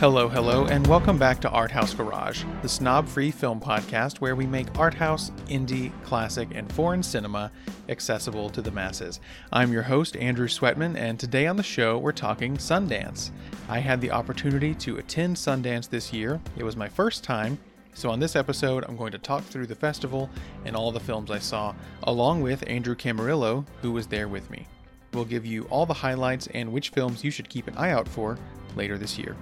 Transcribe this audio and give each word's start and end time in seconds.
Hello, 0.00 0.28
hello, 0.28 0.64
and 0.66 0.86
welcome 0.86 1.18
back 1.18 1.40
to 1.40 1.48
Arthouse 1.48 1.92
Garage, 1.92 2.44
the 2.62 2.68
snob 2.68 3.08
free 3.08 3.32
film 3.32 3.58
podcast 3.58 4.18
where 4.18 4.36
we 4.36 4.46
make 4.46 4.78
art 4.78 4.94
house, 4.94 5.32
indie, 5.48 5.90
classic, 6.04 6.50
and 6.54 6.72
foreign 6.72 7.02
cinema 7.02 7.50
accessible 7.88 8.48
to 8.50 8.62
the 8.62 8.70
masses. 8.70 9.18
I'm 9.52 9.72
your 9.72 9.82
host, 9.82 10.16
Andrew 10.16 10.46
Sweatman, 10.46 10.96
and 10.96 11.18
today 11.18 11.48
on 11.48 11.56
the 11.56 11.64
show 11.64 11.98
we're 11.98 12.12
talking 12.12 12.56
Sundance. 12.58 13.32
I 13.68 13.80
had 13.80 14.00
the 14.00 14.12
opportunity 14.12 14.72
to 14.76 14.98
attend 14.98 15.34
Sundance 15.34 15.90
this 15.90 16.12
year, 16.12 16.40
it 16.56 16.62
was 16.62 16.76
my 16.76 16.88
first 16.88 17.24
time. 17.24 17.58
So, 17.92 18.08
on 18.08 18.20
this 18.20 18.36
episode, 18.36 18.84
I'm 18.86 18.96
going 18.96 19.10
to 19.10 19.18
talk 19.18 19.42
through 19.42 19.66
the 19.66 19.74
festival 19.74 20.30
and 20.64 20.76
all 20.76 20.92
the 20.92 21.00
films 21.00 21.32
I 21.32 21.40
saw, 21.40 21.74
along 22.04 22.42
with 22.42 22.62
Andrew 22.68 22.94
Camarillo, 22.94 23.66
who 23.82 23.90
was 23.90 24.06
there 24.06 24.28
with 24.28 24.48
me. 24.48 24.64
We'll 25.12 25.24
give 25.24 25.44
you 25.44 25.64
all 25.64 25.86
the 25.86 25.92
highlights 25.92 26.46
and 26.54 26.72
which 26.72 26.90
films 26.90 27.24
you 27.24 27.32
should 27.32 27.48
keep 27.48 27.66
an 27.66 27.76
eye 27.76 27.90
out 27.90 28.06
for 28.06 28.38
later 28.76 28.96
this 28.96 29.18
year. 29.18 29.34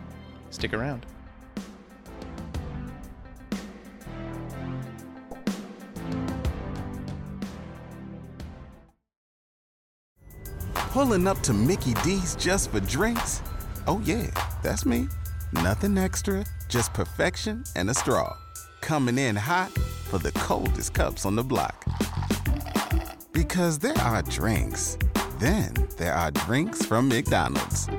Stick 0.57 0.73
around. 0.73 1.05
Pulling 10.75 11.27
up 11.27 11.39
to 11.41 11.53
Mickey 11.53 11.93
D's 12.03 12.35
just 12.37 12.71
for 12.71 12.81
drinks? 12.81 13.43
Oh, 13.87 14.01
yeah, 14.07 14.31
that's 14.63 14.87
me. 14.87 15.09
Nothing 15.53 15.99
extra, 15.99 16.47
just 16.71 16.95
perfection 16.95 17.63
and 17.77 17.91
a 17.91 17.95
straw. 17.95 18.35
Coming 18.81 19.19
in 19.19 19.37
hot 19.37 19.71
for 20.09 20.17
the 20.17 20.33
coldest 20.33 20.95
cups 20.95 21.27
on 21.27 21.37
the 21.37 21.45
block. 21.45 21.85
Because 23.33 23.79
there 23.79 23.99
are 23.99 24.23
drinks, 24.23 24.97
then 25.39 25.75
there 25.99 26.15
are 26.15 26.31
drinks 26.31 26.87
from 26.87 27.11
McDonald's. 27.11 27.91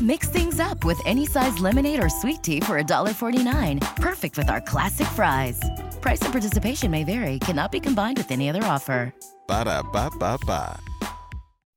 Mix 0.00 0.28
things 0.28 0.58
up 0.60 0.84
with 0.84 1.00
any 1.04 1.26
size 1.26 1.58
lemonade 1.58 2.02
or 2.02 2.08
sweet 2.08 2.42
tea 2.42 2.60
for 2.60 2.80
$1.49. 2.80 3.80
Perfect 3.96 4.38
with 4.38 4.48
our 4.48 4.60
classic 4.60 5.06
fries. 5.08 5.60
Price 6.00 6.20
and 6.22 6.32
participation 6.32 6.90
may 6.90 7.04
vary, 7.04 7.38
cannot 7.38 7.72
be 7.72 7.80
combined 7.80 8.18
with 8.18 8.30
any 8.30 8.48
other 8.48 8.64
offer. 8.64 9.12
Ba 9.48 9.64
da 9.64 9.82
ba 9.82 10.10
ba 10.18 10.38
ba. 10.46 10.80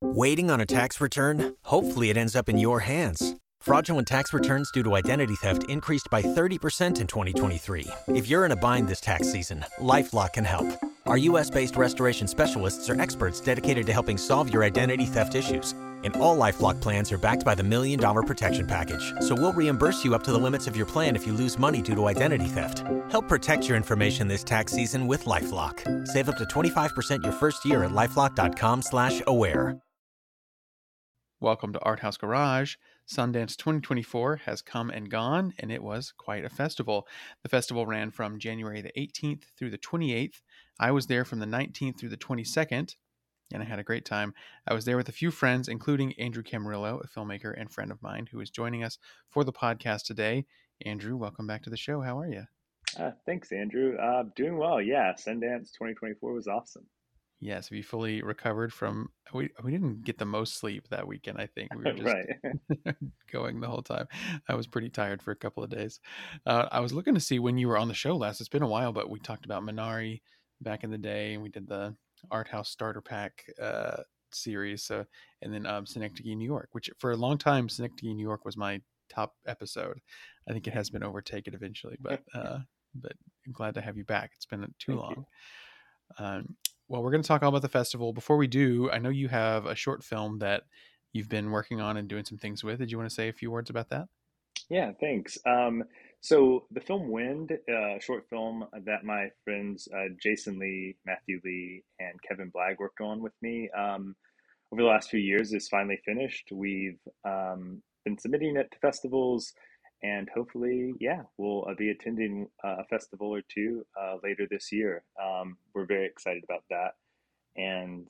Waiting 0.01 0.51
on 0.51 0.61
a 0.61 0.65
tax 0.65 1.01
return? 1.01 1.55
Hopefully, 1.63 2.09
it 2.09 2.17
ends 2.17 2.35
up 2.35 2.47
in 2.47 2.57
your 2.57 2.79
hands. 2.81 3.35
Fraudulent 3.59 4.07
tax 4.07 4.33
returns 4.33 4.69
due 4.71 4.83
to 4.83 4.95
identity 4.95 5.35
theft 5.35 5.63
increased 5.69 6.07
by 6.11 6.21
30% 6.21 7.01
in 7.01 7.07
2023. 7.07 7.87
If 8.09 8.27
you're 8.27 8.45
in 8.45 8.51
a 8.51 8.55
bind 8.55 8.87
this 8.87 9.01
tax 9.01 9.31
season, 9.31 9.65
LifeLock 9.79 10.33
can 10.33 10.45
help. 10.45 10.67
Our 11.07 11.17
US 11.17 11.49
based 11.49 11.75
restoration 11.75 12.27
specialists 12.27 12.89
are 12.89 13.01
experts 13.01 13.39
dedicated 13.39 13.87
to 13.87 13.93
helping 13.93 14.17
solve 14.19 14.53
your 14.53 14.63
identity 14.63 15.05
theft 15.05 15.33
issues. 15.33 15.73
And 16.05 16.15
all 16.17 16.37
LifeLock 16.37 16.79
plans 16.79 17.11
are 17.11 17.17
backed 17.17 17.43
by 17.43 17.55
the 17.55 17.63
Million 17.63 17.99
Dollar 17.99 18.23
Protection 18.23 18.67
Package. 18.67 19.13
So 19.19 19.35
we'll 19.35 19.53
reimburse 19.53 20.05
you 20.05 20.15
up 20.15 20.23
to 20.23 20.31
the 20.31 20.37
limits 20.37 20.67
of 20.67 20.77
your 20.77 20.85
plan 20.85 21.15
if 21.15 21.25
you 21.25 21.33
lose 21.33 21.59
money 21.59 21.81
due 21.81 21.95
to 21.95 22.05
identity 22.05 22.45
theft. 22.45 22.83
Help 23.09 23.27
protect 23.27 23.67
your 23.67 23.75
information 23.75 24.27
this 24.27 24.43
tax 24.43 24.71
season 24.71 25.07
with 25.07 25.25
LifeLock. 25.25 26.07
Save 26.07 26.29
up 26.29 26.37
to 26.37 26.43
25% 26.45 27.23
your 27.23 27.33
first 27.33 27.65
year 27.65 27.83
at 27.83 27.91
LifeLock.com 27.91 28.83
slash 28.83 29.21
aware. 29.25 29.81
Welcome 31.41 31.73
to 31.73 31.79
Arthouse 31.79 32.17
Garage. 32.17 32.75
Sundance 33.07 33.57
2024 33.57 34.37
has 34.45 34.61
come 34.61 34.89
and 34.89 35.11
gone, 35.11 35.53
and 35.59 35.71
it 35.71 35.83
was 35.83 36.13
quite 36.17 36.45
a 36.45 36.49
festival. 36.49 37.07
The 37.43 37.49
festival 37.49 37.85
ran 37.85 38.09
from 38.09 38.39
January 38.39 38.81
the 38.81 38.93
18th 38.97 39.43
through 39.57 39.69
the 39.71 39.77
28th. 39.77 40.41
I 40.79 40.91
was 40.91 41.07
there 41.07 41.25
from 41.25 41.39
the 41.39 41.45
19th 41.45 41.99
through 41.99 42.09
the 42.09 42.17
22nd, 42.17 42.95
and 43.53 43.61
I 43.61 43.65
had 43.65 43.79
a 43.79 43.83
great 43.83 44.05
time. 44.05 44.33
I 44.67 44.73
was 44.73 44.85
there 44.85 44.97
with 44.97 45.09
a 45.09 45.13
few 45.13 45.31
friends, 45.31 45.67
including 45.67 46.13
Andrew 46.19 46.43
Camarillo, 46.43 47.03
a 47.03 47.07
filmmaker 47.07 47.53
and 47.59 47.71
friend 47.71 47.91
of 47.91 48.01
mine 48.01 48.27
who 48.31 48.39
is 48.41 48.49
joining 48.49 48.83
us 48.83 48.97
for 49.29 49.43
the 49.43 49.53
podcast 49.53 50.03
today. 50.03 50.45
Andrew, 50.85 51.15
welcome 51.15 51.47
back 51.47 51.63
to 51.63 51.69
the 51.69 51.77
show. 51.77 52.01
How 52.01 52.19
are 52.19 52.27
you? 52.27 52.43
Uh, 52.97 53.11
thanks, 53.25 53.51
Andrew. 53.51 53.97
Uh, 53.97 54.23
doing 54.35 54.57
well. 54.57 54.81
Yeah, 54.81 55.13
Sundance 55.13 55.71
2024 55.73 56.33
was 56.33 56.47
awesome. 56.47 56.85
Yes, 57.41 57.69
we 57.69 57.81
fully 57.81 58.21
recovered 58.21 58.71
from. 58.71 59.09
We 59.33 59.49
we 59.61 59.71
didn't 59.71 60.03
get 60.03 60.17
the 60.17 60.25
most 60.25 60.57
sleep 60.57 60.87
that 60.89 61.05
weekend. 61.05 61.39
I 61.39 61.47
think 61.47 61.73
we 61.75 61.83
were 61.83 61.93
just 61.93 62.15
going 63.31 63.59
the 63.59 63.67
whole 63.67 63.81
time. 63.81 64.07
I 64.47 64.55
was 64.55 64.67
pretty 64.67 64.89
tired 64.89 65.21
for 65.21 65.31
a 65.31 65.35
couple 65.35 65.63
of 65.63 65.69
days. 65.69 65.99
Uh, 66.45 66.67
I 66.71 66.79
was 66.79 66.93
looking 66.93 67.13
to 67.13 67.19
see 67.19 67.39
when 67.39 67.57
you 67.57 67.67
were 67.67 67.77
on 67.77 67.89
the 67.89 67.93
show 67.93 68.15
last. 68.15 68.39
It's 68.39 68.49
been 68.49 68.63
a 68.63 68.67
while, 68.67 68.93
but 68.93 69.09
we 69.09 69.19
talked 69.19 69.45
about 69.45 69.63
Minari 69.63 70.21
back 70.61 70.83
in 70.83 70.91
the 70.91 70.97
day, 70.97 71.33
and 71.33 71.43
we 71.43 71.49
did 71.49 71.67
the 71.67 71.95
art 72.31 72.47
house 72.47 72.69
starter 72.69 73.01
pack 73.01 73.45
uh, 73.61 73.97
series. 74.31 74.83
So, 74.83 75.05
and 75.41 75.53
then 75.53 75.65
um, 75.65 75.85
Synecdoche, 75.85 76.35
New 76.35 76.45
York, 76.45 76.69
which 76.73 76.89
for 76.97 77.11
a 77.11 77.17
long 77.17 77.37
time, 77.37 77.69
Synecdoche, 77.69 78.15
New 78.15 78.25
York 78.25 78.45
was 78.45 78.57
my 78.57 78.81
top 79.09 79.33
episode. 79.47 79.99
I 80.49 80.53
think 80.53 80.67
it 80.67 80.73
has 80.73 80.89
been 80.89 81.03
overtaken 81.03 81.53
eventually, 81.53 81.97
but 81.99 82.21
uh, 82.33 82.59
but 82.93 83.13
I'm 83.45 83.53
glad 83.53 83.73
to 83.75 83.81
have 83.81 83.97
you 83.97 84.05
back. 84.05 84.31
It's 84.35 84.45
been 84.45 84.61
too 84.79 84.93
Thank 84.93 84.99
long. 85.01 85.25
Um, 86.17 86.55
well, 86.87 87.01
we're 87.01 87.11
going 87.11 87.23
to 87.23 87.27
talk 87.27 87.41
all 87.41 87.49
about 87.49 87.61
the 87.63 87.69
festival. 87.69 88.13
Before 88.13 88.37
we 88.37 88.47
do, 88.47 88.91
I 88.91 88.99
know 88.99 89.09
you 89.09 89.27
have 89.27 89.65
a 89.65 89.75
short 89.75 90.03
film 90.03 90.39
that 90.39 90.63
you've 91.13 91.29
been 91.29 91.51
working 91.51 91.81
on 91.81 91.97
and 91.97 92.07
doing 92.07 92.25
some 92.25 92.37
things 92.37 92.63
with. 92.63 92.79
Did 92.79 92.91
you 92.91 92.97
want 92.97 93.09
to 93.09 93.15
say 93.15 93.27
a 93.27 93.33
few 93.33 93.49
words 93.49 93.69
about 93.69 93.89
that? 93.89 94.07
Yeah, 94.69 94.91
thanks. 94.99 95.37
Um, 95.45 95.83
so 96.21 96.65
the 96.71 96.81
film 96.81 97.09
Wind, 97.09 97.51
a 97.69 97.73
uh, 97.73 97.99
short 97.99 98.27
film 98.29 98.65
that 98.85 99.03
my 99.03 99.29
friends 99.43 99.87
uh, 99.95 100.09
Jason 100.21 100.59
Lee, 100.59 100.95
Matthew 101.05 101.39
Lee, 101.43 101.83
and 101.99 102.21
Kevin 102.27 102.51
Blagg 102.51 102.79
worked 102.79 103.01
on 103.01 103.21
with 103.21 103.33
me 103.41 103.69
um, 103.77 104.15
over 104.71 104.81
the 104.81 104.87
last 104.87 105.09
few 105.09 105.19
years 105.19 105.53
is 105.53 105.67
finally 105.67 105.99
finished. 106.03 106.49
We've 106.51 106.99
um, 107.23 107.81
been 108.03 108.17
submitting 108.17 108.57
it 108.57 108.71
to 108.71 108.79
festivals, 108.79 109.53
and 110.03 110.29
hopefully, 110.33 110.93
yeah, 110.99 111.23
we'll 111.37 111.65
uh, 111.69 111.73
be 111.75 111.91
attending 111.91 112.47
uh, 112.63 112.77
a 112.79 112.83
festival 112.85 113.33
or 113.33 113.41
two 113.47 113.85
uh, 113.99 114.17
later 114.23 114.47
this 114.49 114.71
year. 114.71 115.03
Um, 115.21 115.57
we're 115.73 115.85
very 115.85 116.05
excited 116.05 116.43
about 116.43 116.63
that, 116.69 116.95
and 117.55 118.07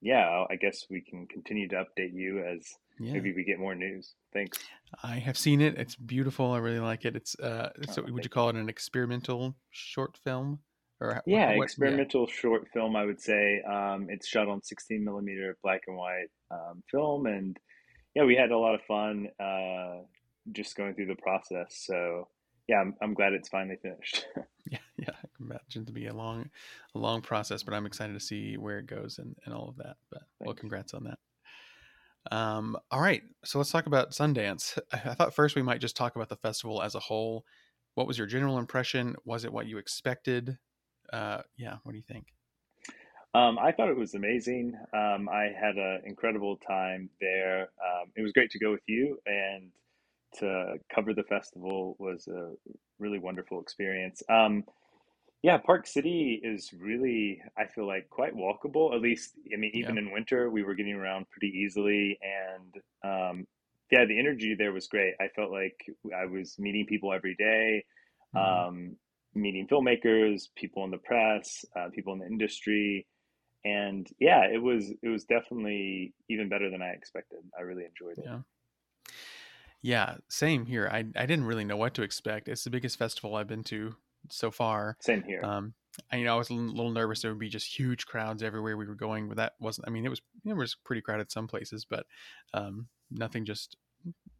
yeah, 0.00 0.44
I 0.50 0.56
guess 0.56 0.84
we 0.90 1.00
can 1.00 1.26
continue 1.26 1.68
to 1.68 1.76
update 1.76 2.12
you 2.14 2.44
as 2.44 2.66
Yeah. 2.98 3.12
maybe 3.14 3.32
we 3.34 3.44
get 3.44 3.58
more 3.58 3.74
news. 3.74 4.14
Thanks. 4.32 4.58
I 5.02 5.16
have 5.18 5.36
seen 5.38 5.60
it. 5.60 5.76
It's 5.78 5.96
beautiful. 5.96 6.52
I 6.52 6.58
really 6.58 6.80
like 6.80 7.04
it. 7.04 7.16
It's 7.16 7.38
uh, 7.40 7.70
so 7.90 8.02
Oh, 8.06 8.12
would 8.12 8.24
you 8.24 8.30
call 8.30 8.48
it 8.50 8.56
an 8.56 8.68
experimental 8.68 9.56
short 9.70 10.16
film? 10.18 10.60
Or 11.00 11.22
Yeah, 11.26 11.56
what- 11.56 11.64
experimental 11.64 12.26
short 12.26 12.68
film, 12.72 12.96
I 12.96 13.04
would 13.04 13.20
say. 13.20 13.60
Um, 13.62 14.06
it's 14.08 14.26
shot 14.26 14.48
on 14.48 14.62
16 14.62 15.04
millimeter 15.04 15.56
black 15.62 15.82
and 15.86 15.96
white 15.96 16.28
um, 16.50 16.82
film, 16.90 17.26
and 17.26 17.56
yeah, 18.14 18.24
we 18.24 18.34
had 18.36 18.50
a 18.50 18.56
lot 18.58 18.74
of 18.74 18.80
fun 18.82 19.28
uh, 19.38 20.02
just 20.52 20.74
going 20.76 20.94
through 20.94 21.06
the 21.08 21.16
process. 21.22 21.82
So 21.84 22.28
yeah, 22.68 22.80
I'm, 22.80 22.94
I'm 23.02 23.12
glad 23.14 23.32
it's 23.34 23.48
finally 23.48 23.76
finished. 23.82 24.26
Yeah, 24.70 24.78
yeah, 25.08 25.14
I 25.18 25.26
can 25.36 25.46
imagine 25.46 25.86
to 25.86 25.92
be 25.92 26.06
a 26.06 26.14
long, 26.14 26.50
a 26.94 26.98
long 26.98 27.22
process, 27.22 27.62
but 27.62 27.74
I'm 27.74 27.86
excited 27.86 28.12
to 28.14 28.20
see 28.20 28.56
where 28.56 28.78
it 28.78 28.86
goes 28.86 29.18
and, 29.18 29.36
and 29.44 29.54
all 29.54 29.68
of 29.68 29.76
that. 29.76 29.96
But 30.10 30.22
well, 30.40 30.54
congrats 30.54 30.94
on 30.94 31.04
that. 31.04 31.18
Um, 32.32 32.76
all 32.90 33.00
right, 33.00 33.22
so 33.44 33.58
let's 33.58 33.70
talk 33.70 33.86
about 33.86 34.10
Sundance. 34.10 34.78
I 34.92 35.10
I 35.10 35.14
thought 35.14 35.34
first 35.34 35.56
we 35.56 35.62
might 35.62 35.80
just 35.80 35.96
talk 35.96 36.16
about 36.16 36.28
the 36.28 36.36
festival 36.36 36.82
as 36.82 36.94
a 36.94 37.00
whole. 37.00 37.44
What 37.94 38.06
was 38.06 38.18
your 38.18 38.26
general 38.26 38.58
impression? 38.58 39.16
Was 39.24 39.44
it 39.44 39.52
what 39.52 39.66
you 39.66 39.78
expected? 39.78 40.58
Uh, 41.12 41.42
yeah, 41.56 41.76
what 41.82 41.92
do 41.92 41.98
you 41.98 42.04
think? 42.06 42.26
Um, 43.34 43.58
I 43.58 43.70
thought 43.70 43.90
it 43.90 43.96
was 43.96 44.14
amazing. 44.14 44.74
Um, 44.94 45.28
I 45.28 45.52
had 45.58 45.76
an 45.76 46.02
incredible 46.04 46.56
time 46.56 47.10
there. 47.20 47.62
Um, 47.62 48.10
it 48.16 48.22
was 48.22 48.32
great 48.32 48.50
to 48.52 48.58
go 48.58 48.70
with 48.70 48.82
you, 48.86 49.18
and 49.26 49.70
to 50.38 50.76
cover 50.94 51.14
the 51.14 51.22
festival 51.22 51.96
was 51.98 52.28
a 52.28 52.52
really 52.98 53.18
wonderful 53.18 53.60
experience. 53.60 54.22
Yeah, 55.42 55.58
Park 55.58 55.86
City 55.86 56.40
is 56.42 56.72
really, 56.72 57.42
I 57.56 57.66
feel 57.66 57.86
like, 57.86 58.08
quite 58.10 58.34
walkable. 58.34 58.94
At 58.94 59.00
least, 59.00 59.34
I 59.52 59.56
mean, 59.56 59.70
even 59.74 59.96
Yeah. 59.96 59.98
in 59.98 60.10
winter, 60.10 60.50
we 60.50 60.62
were 60.64 60.74
getting 60.74 60.94
around 60.94 61.30
pretty 61.30 61.48
easily, 61.48 62.18
and 62.22 62.74
um, 63.04 63.46
yeah, 63.90 64.04
the 64.06 64.18
energy 64.18 64.54
there 64.56 64.72
was 64.72 64.88
great. 64.88 65.14
I 65.20 65.28
felt 65.28 65.52
like 65.52 65.76
I 66.14 66.24
was 66.26 66.58
meeting 66.58 66.86
people 66.86 67.12
every 67.12 67.36
day 67.36 67.84
Mhm. 68.32 68.66
um, 68.66 68.96
meeting 69.34 69.68
filmmakers, 69.68 70.44
people 70.56 70.84
in 70.84 70.90
the 70.90 70.98
press, 70.98 71.64
uh, 71.76 71.90
people 71.94 72.12
in 72.14 72.18
the 72.20 72.26
industry, 72.26 73.06
and 73.64 74.08
yeah, 74.20 74.44
it 74.46 74.62
was 74.62 74.92
it 75.02 75.08
was 75.08 75.24
definitely 75.26 76.14
even 76.30 76.48
better 76.48 76.70
than 76.70 76.82
I 76.82 76.90
expected. 76.90 77.40
I 77.58 77.62
really 77.62 77.84
enjoyed 77.86 78.18
it. 78.18 78.26
Yeah. 78.26 78.42
Yeah, 79.82 80.18
same 80.28 80.66
here. 80.66 80.88
I 80.88 80.98
I 81.14 81.26
didn't 81.26 81.44
really 81.44 81.64
know 81.64 81.76
what 81.76 81.94
to 81.94 82.02
expect. 82.02 82.48
It's 82.48 82.64
the 82.64 82.70
biggest 82.70 82.98
festival 82.98 83.36
I've 83.36 83.46
been 83.46 83.64
to 83.64 83.96
so 84.30 84.50
far. 84.50 84.96
Same 85.00 85.22
here. 85.22 85.44
Um, 85.44 85.74
I, 86.10 86.16
you 86.16 86.24
know, 86.24 86.34
I 86.34 86.38
was 86.38 86.50
a 86.50 86.54
little 86.54 86.90
nervous 86.90 87.22
there 87.22 87.30
would 87.30 87.40
be 87.40 87.48
just 87.48 87.78
huge 87.78 88.06
crowds 88.06 88.42
everywhere 88.42 88.76
we 88.76 88.86
were 88.86 88.94
going, 88.94 89.28
but 89.28 89.36
that 89.38 89.54
wasn't. 89.60 89.88
I 89.88 89.90
mean, 89.90 90.04
it 90.04 90.10
was 90.10 90.20
it 90.44 90.54
was 90.54 90.76
pretty 90.84 91.02
crowded 91.02 91.30
some 91.30 91.46
places, 91.46 91.86
but 91.88 92.06
um, 92.54 92.88
nothing 93.10 93.44
just 93.44 93.76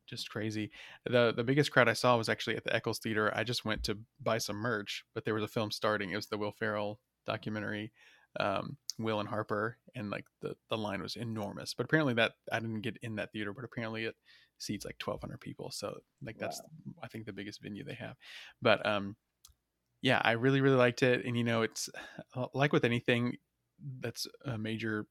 just 0.06 0.31
crazy. 0.31 0.71
the 1.05 1.33
The 1.35 1.44
biggest 1.44 1.73
crowd 1.73 1.88
I 1.88 1.94
saw 1.94 2.17
was 2.17 2.29
actually 2.29 2.56
at 2.56 2.65
the 2.65 2.75
Eccles 2.75 2.99
Theater. 2.99 3.33
I 3.35 3.44
just 3.44 3.65
went 3.65 3.83
to 3.85 3.99
buy 4.23 4.38
some 4.38 4.56
merch, 4.56 5.05
but 5.15 5.25
there 5.25 5.35
was 5.35 5.44
a 5.44 5.49
film 5.49 5.71
starting. 5.71 6.11
It 6.11 6.17
was 6.17 6.27
the 6.27 6.38
Will 6.38 6.53
Ferrell 6.53 7.00
documentary, 7.27 7.93
um, 8.38 8.77
Will 8.99 9.21
and 9.21 9.29
Harper, 9.29 9.79
and 9.94 10.11
like 10.11 10.27
the 10.43 10.56
the 10.69 10.79
line 10.79 11.03
was 11.03 11.17
enormous. 11.17 11.75
But 11.75 11.87
apparently 11.87 12.15
that 12.15 12.33
I 12.53 12.61
didn't 12.61 12.83
get 12.83 12.99
in 13.03 13.17
that 13.17 13.33
theater, 13.33 13.53
but 13.53 13.65
apparently 13.65 14.05
it 14.05 14.15
seats 14.59 14.85
like 14.85 14.97
1200 15.05 15.38
people 15.38 15.71
so 15.71 15.99
like 16.23 16.38
that's 16.38 16.61
wow. 16.61 16.94
i 17.03 17.09
think 17.09 17.27
the 17.27 17.33
biggest 17.33 17.61
venue 17.61 17.85
they 17.85 17.93
have 17.93 18.17
but 18.62 18.85
um 18.87 19.15
yeah 20.02 20.20
i 20.25 20.32
really 20.32 20.60
really 20.60 20.76
liked 20.76 21.02
it 21.02 21.25
and 21.25 21.37
you 21.37 21.44
know 21.44 21.62
it's 21.62 21.88
uh, 22.34 22.46
like 22.54 22.72
with 22.72 22.84
anything 22.84 23.37
that's 24.00 24.26
a 24.46 24.56
major 24.56 25.06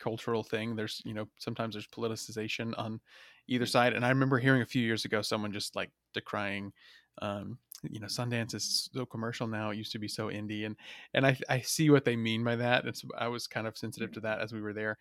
cultural 0.00 0.42
thing 0.42 0.76
there's 0.76 1.02
you 1.04 1.14
know 1.14 1.26
sometimes 1.38 1.74
there's 1.74 1.86
politicization 1.86 2.72
on 2.78 3.00
either 3.48 3.64
mm. 3.64 3.70
side 3.70 3.92
and 3.92 4.04
i 4.04 4.08
remember 4.08 4.38
hearing 4.38 4.62
a 4.62 4.66
few 4.66 4.82
years 4.82 5.04
ago 5.04 5.20
someone 5.22 5.52
just 5.52 5.76
like 5.76 5.90
decrying 6.14 6.70
um 7.20 7.58
you 7.82 8.00
know 8.00 8.06
sundance 8.06 8.54
is 8.54 8.88
so 8.92 9.04
commercial 9.04 9.46
now 9.46 9.70
it 9.70 9.76
used 9.76 9.92
to 9.92 9.98
be 9.98 10.08
so 10.08 10.28
indie 10.28 10.66
and 10.66 10.76
and 11.14 11.26
i 11.26 11.36
i 11.48 11.60
see 11.60 11.90
what 11.90 12.04
they 12.04 12.16
mean 12.16 12.42
by 12.42 12.56
that 12.56 12.86
it's 12.86 13.04
i 13.18 13.28
was 13.28 13.46
kind 13.46 13.66
of 13.66 13.76
sensitive 13.76 14.12
to 14.12 14.20
that 14.20 14.40
as 14.40 14.52
we 14.52 14.60
were 14.60 14.72
there 14.72 14.96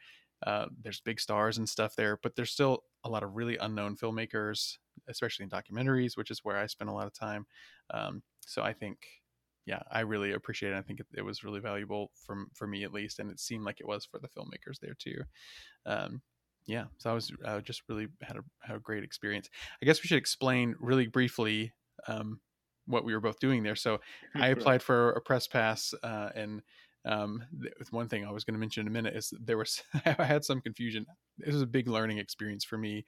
uh, 0.46 0.68
there's 0.84 1.02
big 1.02 1.20
stars 1.20 1.58
and 1.58 1.68
stuff 1.68 1.96
there 1.96 2.20
but 2.22 2.36
there's 2.36 2.52
still 2.52 2.84
a 3.04 3.10
lot 3.10 3.24
of 3.24 3.36
really 3.36 3.58
unknown 3.58 3.96
filmmakers 3.96 4.78
especially 5.10 5.44
in 5.44 5.50
documentaries 5.50 6.18
which 6.18 6.32
is 6.32 6.40
where 6.44 6.58
i 6.58 6.66
spend 6.66 6.90
a 6.90 6.94
lot 6.94 7.08
of 7.08 7.14
time 7.14 7.46
um, 7.94 8.22
so 8.46 8.62
i 8.62 8.74
think 8.74 8.98
yeah 9.66 9.82
i 9.92 10.02
really 10.02 10.34
appreciate 10.34 10.72
it 10.72 10.78
i 10.78 10.82
think 10.82 11.00
it, 11.00 11.08
it, 11.16 11.22
was 11.22 11.44
really 11.44 11.60
valuable 11.60 12.12
from 12.26 12.48
for 12.54 12.68
me 12.68 12.84
at 12.84 12.94
least 12.94 13.20
and 13.20 13.32
it 13.32 13.40
seemed 13.40 13.64
like 13.64 13.80
it 13.80 13.88
was 13.88 14.06
for 14.06 14.20
the 14.20 14.30
filmmakers 14.30 14.80
there 14.82 14.96
too 14.98 15.22
um, 15.86 16.22
yeah 16.66 16.86
so 16.98 17.10
i 17.10 17.14
was 17.14 17.32
I 17.46 17.60
just 17.60 17.84
really 17.88 18.08
had 18.22 18.38
a, 18.38 18.42
had 18.62 18.76
a 18.76 18.80
great 18.80 19.04
experience 19.04 19.50
i 19.82 19.86
guess 19.86 20.02
we 20.02 20.08
should 20.08 20.18
explain 20.18 20.76
really 20.80 21.08
briefly 21.08 21.74
um, 22.08 22.40
what 22.88 23.04
we 23.04 23.14
were 23.14 23.20
both 23.20 23.40
doing 23.40 23.64
there. 23.64 23.76
So 23.76 24.00
I 24.36 24.48
applied 24.48 24.82
for 24.82 25.12
a 25.12 25.22
press 25.22 25.48
pass, 25.48 25.94
uh, 26.02 26.30
and 26.34 26.62
um, 27.08 27.44
one 27.92 28.08
thing 28.10 28.26
I 28.26 28.32
was 28.32 28.44
going 28.44 28.54
to 28.54 28.60
mention 28.60 28.82
in 28.82 28.88
a 28.88 28.92
minute 28.92 29.16
is 29.16 29.34
there 29.40 29.58
was 29.58 29.82
I 30.06 30.24
had 30.24 30.44
some 30.44 30.62
confusion. 30.62 31.06
It 31.40 31.54
was 31.54 31.62
a 31.62 31.68
big 31.68 31.88
learning 31.88 32.18
experience 32.20 32.66
for 32.66 32.78
me. 32.78 33.06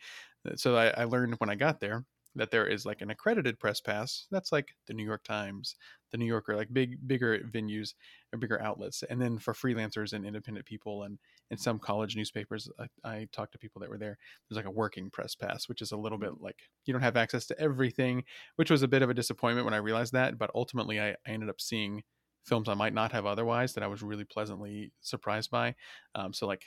Uh, 0.47 0.55
so 0.55 0.75
I, 0.75 0.87
I 0.89 1.03
learned 1.03 1.35
when 1.39 1.49
I 1.49 1.55
got 1.55 1.79
there 1.79 2.05
that 2.35 2.51
there 2.51 2.67
is 2.67 2.85
like 2.85 3.01
an 3.01 3.09
accredited 3.09 3.59
press 3.59 3.81
pass. 3.81 4.27
That's 4.31 4.51
like 4.51 4.69
the 4.87 4.93
New 4.93 5.03
York 5.03 5.23
Times, 5.23 5.75
the 6.11 6.17
New 6.17 6.25
Yorker, 6.25 6.55
like 6.55 6.71
big, 6.71 6.95
bigger 7.07 7.39
venues 7.39 7.95
or 8.31 8.39
bigger 8.39 8.61
outlets. 8.61 9.03
And 9.09 9.19
then 9.21 9.39
for 9.39 9.53
freelancers 9.53 10.13
and 10.13 10.25
independent 10.25 10.65
people 10.65 11.03
and 11.03 11.17
in 11.49 11.57
some 11.57 11.79
college 11.79 12.15
newspapers, 12.15 12.69
I, 12.79 12.87
I 13.03 13.27
talked 13.31 13.53
to 13.53 13.57
people 13.57 13.79
that 13.81 13.89
were 13.89 13.97
there. 13.97 14.17
There's 14.47 14.57
like 14.57 14.71
a 14.71 14.71
working 14.71 15.09
press 15.09 15.33
pass, 15.35 15.67
which 15.67 15.81
is 15.81 15.91
a 15.91 15.97
little 15.97 16.19
bit 16.19 16.39
like 16.39 16.57
you 16.85 16.93
don't 16.93 17.01
have 17.01 17.17
access 17.17 17.45
to 17.47 17.59
everything, 17.59 18.23
which 18.57 18.69
was 18.69 18.83
a 18.83 18.87
bit 18.87 19.01
of 19.01 19.09
a 19.09 19.15
disappointment 19.15 19.65
when 19.65 19.73
I 19.73 19.77
realized 19.77 20.13
that. 20.13 20.37
But 20.37 20.51
ultimately, 20.53 21.01
I, 21.01 21.09
I 21.09 21.31
ended 21.31 21.49
up 21.49 21.59
seeing 21.59 22.03
films 22.45 22.69
I 22.69 22.73
might 22.73 22.93
not 22.93 23.11
have 23.11 23.25
otherwise 23.25 23.73
that 23.73 23.83
I 23.83 23.87
was 23.87 24.01
really 24.01 24.25
pleasantly 24.25 24.91
surprised 25.01 25.51
by. 25.51 25.75
Um, 26.15 26.33
so 26.33 26.47
like 26.47 26.63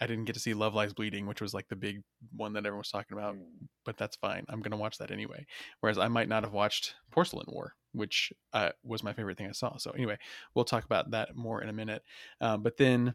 I 0.00 0.06
didn't 0.06 0.24
get 0.24 0.34
to 0.34 0.40
see 0.40 0.54
Love 0.54 0.74
Lies 0.74 0.92
Bleeding, 0.92 1.26
which 1.26 1.40
was 1.40 1.54
like 1.54 1.68
the 1.68 1.76
big 1.76 2.02
one 2.34 2.52
that 2.52 2.60
everyone 2.60 2.78
was 2.78 2.90
talking 2.90 3.16
about, 3.16 3.34
mm. 3.34 3.44
but 3.84 3.96
that's 3.96 4.16
fine. 4.16 4.44
I'm 4.48 4.60
going 4.60 4.72
to 4.72 4.76
watch 4.76 4.98
that 4.98 5.10
anyway. 5.10 5.46
Whereas 5.80 5.98
I 5.98 6.08
might 6.08 6.28
not 6.28 6.42
have 6.42 6.52
watched 6.52 6.94
Porcelain 7.10 7.46
War, 7.48 7.74
which 7.92 8.32
uh, 8.52 8.70
was 8.82 9.02
my 9.02 9.12
favorite 9.12 9.38
thing 9.38 9.48
I 9.48 9.52
saw. 9.52 9.76
So 9.78 9.90
anyway, 9.92 10.18
we'll 10.54 10.64
talk 10.64 10.84
about 10.84 11.10
that 11.12 11.34
more 11.34 11.62
in 11.62 11.68
a 11.68 11.72
minute. 11.72 12.02
Um, 12.40 12.62
but 12.62 12.76
then 12.76 13.14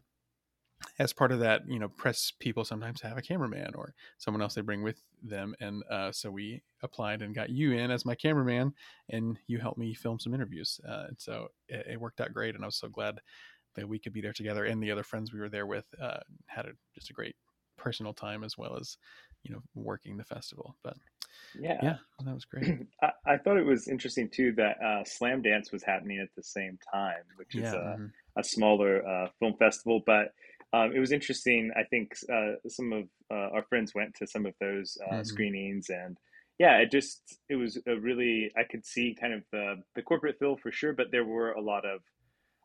as 0.98 1.12
part 1.12 1.32
of 1.32 1.40
that, 1.40 1.62
you 1.68 1.78
know, 1.78 1.88
press 1.88 2.32
people 2.38 2.64
sometimes 2.64 3.00
have 3.00 3.16
a 3.16 3.22
cameraman 3.22 3.74
or 3.74 3.94
someone 4.18 4.42
else 4.42 4.54
they 4.54 4.60
bring 4.60 4.82
with 4.82 5.00
them. 5.22 5.54
And 5.60 5.82
uh, 5.90 6.12
so 6.12 6.30
we 6.30 6.62
applied 6.82 7.22
and 7.22 7.34
got 7.34 7.50
you 7.50 7.72
in 7.72 7.90
as 7.90 8.04
my 8.04 8.14
cameraman 8.14 8.74
and 9.08 9.38
you 9.46 9.58
helped 9.58 9.78
me 9.78 9.94
film 9.94 10.18
some 10.18 10.34
interviews. 10.34 10.80
Uh, 10.88 11.04
and 11.08 11.16
so 11.18 11.48
it, 11.68 11.86
it 11.92 12.00
worked 12.00 12.20
out 12.20 12.32
great. 12.32 12.54
And 12.54 12.64
I 12.64 12.66
was 12.66 12.78
so 12.78 12.88
glad 12.88 13.20
that 13.74 13.88
we 13.88 13.98
could 13.98 14.12
be 14.12 14.20
there 14.20 14.32
together 14.32 14.64
and 14.64 14.82
the 14.82 14.90
other 14.90 15.02
friends 15.02 15.32
we 15.32 15.40
were 15.40 15.48
there 15.48 15.66
with 15.66 15.86
uh, 16.00 16.20
had 16.46 16.66
a, 16.66 16.72
just 16.94 17.10
a 17.10 17.14
great 17.14 17.36
personal 17.76 18.12
time 18.12 18.44
as 18.44 18.56
well 18.58 18.76
as 18.76 18.96
you 19.42 19.52
know 19.52 19.62
working 19.74 20.16
the 20.16 20.24
festival 20.24 20.76
but 20.84 20.96
yeah 21.58 21.78
yeah 21.82 21.96
that 22.24 22.34
was 22.34 22.44
great 22.44 22.86
I, 23.02 23.10
I, 23.26 23.36
thought 23.38 23.56
it 23.56 23.66
was 23.66 23.88
interesting 23.88 24.28
too 24.28 24.52
that 24.52 24.76
uh, 24.80 25.02
Slamdance 25.04 25.72
was 25.72 25.82
happening 25.82 26.20
at 26.20 26.28
the 26.36 26.42
same 26.42 26.78
time 26.92 27.22
which 27.36 27.54
is 27.54 27.62
yeah, 27.62 27.72
a, 27.72 27.96
mm-hmm. 27.96 28.06
a 28.36 28.44
smaller 28.44 29.06
uh, 29.06 29.28
film 29.38 29.54
festival 29.58 30.02
but 30.06 30.32
um, 30.72 30.92
it 30.94 30.98
was 30.98 31.12
interesting 31.12 31.70
i 31.76 31.82
think 31.84 32.12
uh, 32.32 32.52
some 32.68 32.92
of 32.92 33.04
uh, 33.30 33.54
our 33.54 33.64
friends 33.68 33.94
went 33.94 34.14
to 34.14 34.26
some 34.26 34.46
of 34.46 34.54
those 34.60 34.96
uh, 35.06 35.14
mm-hmm. 35.14 35.22
screenings 35.24 35.88
and 35.88 36.16
yeah 36.58 36.78
it 36.78 36.90
just 36.90 37.38
it 37.48 37.56
was 37.56 37.78
a 37.86 37.96
really 37.96 38.50
i 38.56 38.62
could 38.62 38.84
see 38.84 39.16
kind 39.18 39.32
of 39.32 39.42
the 39.52 39.76
the 39.94 40.02
corporate 40.02 40.38
feel 40.38 40.56
for 40.56 40.72
sure 40.72 40.92
but 40.92 41.06
there 41.10 41.24
were 41.24 41.52
a 41.52 41.60
lot 41.60 41.84
of 41.84 42.00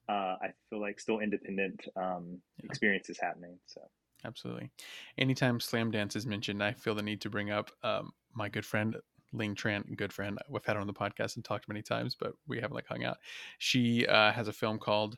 uh, 0.09 0.35
I 0.41 0.53
feel 0.69 0.79
like 0.79 0.99
still 0.99 1.19
independent 1.19 1.85
um, 1.95 2.39
yeah. 2.57 2.65
experiences 2.65 3.17
happening. 3.21 3.57
So 3.65 3.81
absolutely, 4.23 4.71
anytime 5.17 5.59
Slamdance 5.59 6.15
is 6.15 6.25
mentioned, 6.25 6.63
I 6.63 6.73
feel 6.73 6.95
the 6.95 7.01
need 7.01 7.21
to 7.21 7.29
bring 7.29 7.51
up 7.51 7.71
um, 7.83 8.11
my 8.33 8.49
good 8.49 8.65
friend 8.65 8.95
Ling 9.33 9.55
Tran, 9.55 9.95
good 9.97 10.13
friend. 10.13 10.39
We've 10.49 10.63
had 10.65 10.75
her 10.75 10.81
on 10.81 10.87
the 10.87 10.93
podcast 10.93 11.35
and 11.35 11.43
talked 11.43 11.67
many 11.67 11.81
times, 11.81 12.15
but 12.17 12.33
we 12.47 12.57
haven't 12.57 12.75
like 12.75 12.87
hung 12.87 13.03
out. 13.03 13.17
She 13.57 14.05
uh, 14.07 14.31
has 14.31 14.47
a 14.47 14.53
film 14.53 14.79
called 14.79 15.17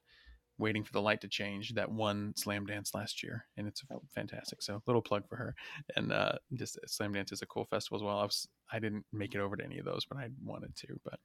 Waiting 0.60 0.84
for 0.84 0.92
the 0.92 1.02
Light 1.02 1.22
to 1.22 1.28
Change 1.28 1.74
that 1.74 1.92
won 1.92 2.34
Slamdance 2.38 2.94
last 2.94 3.24
year, 3.24 3.46
and 3.58 3.68
it's 3.68 3.82
oh. 3.92 4.02
fantastic. 4.14 4.62
So 4.62 4.82
little 4.86 5.02
plug 5.02 5.28
for 5.28 5.38
her. 5.38 5.56
And 5.96 6.12
uh, 6.12 6.34
just 6.54 6.78
Slamdance 6.88 7.32
is 7.32 7.42
a 7.42 7.48
cool 7.48 7.66
festival 7.66 7.98
as 7.98 8.04
well. 8.04 8.20
I 8.20 8.24
was 8.24 8.48
I 8.72 8.80
didn't 8.80 9.06
make 9.12 9.34
it 9.34 9.40
over 9.40 9.56
to 9.56 9.64
any 9.64 9.80
of 9.80 9.86
those, 9.86 10.06
but 10.06 10.18
I 10.18 10.30
wanted 10.44 10.76
to. 10.76 11.00
But 11.04 11.20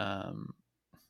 um, 0.00 0.54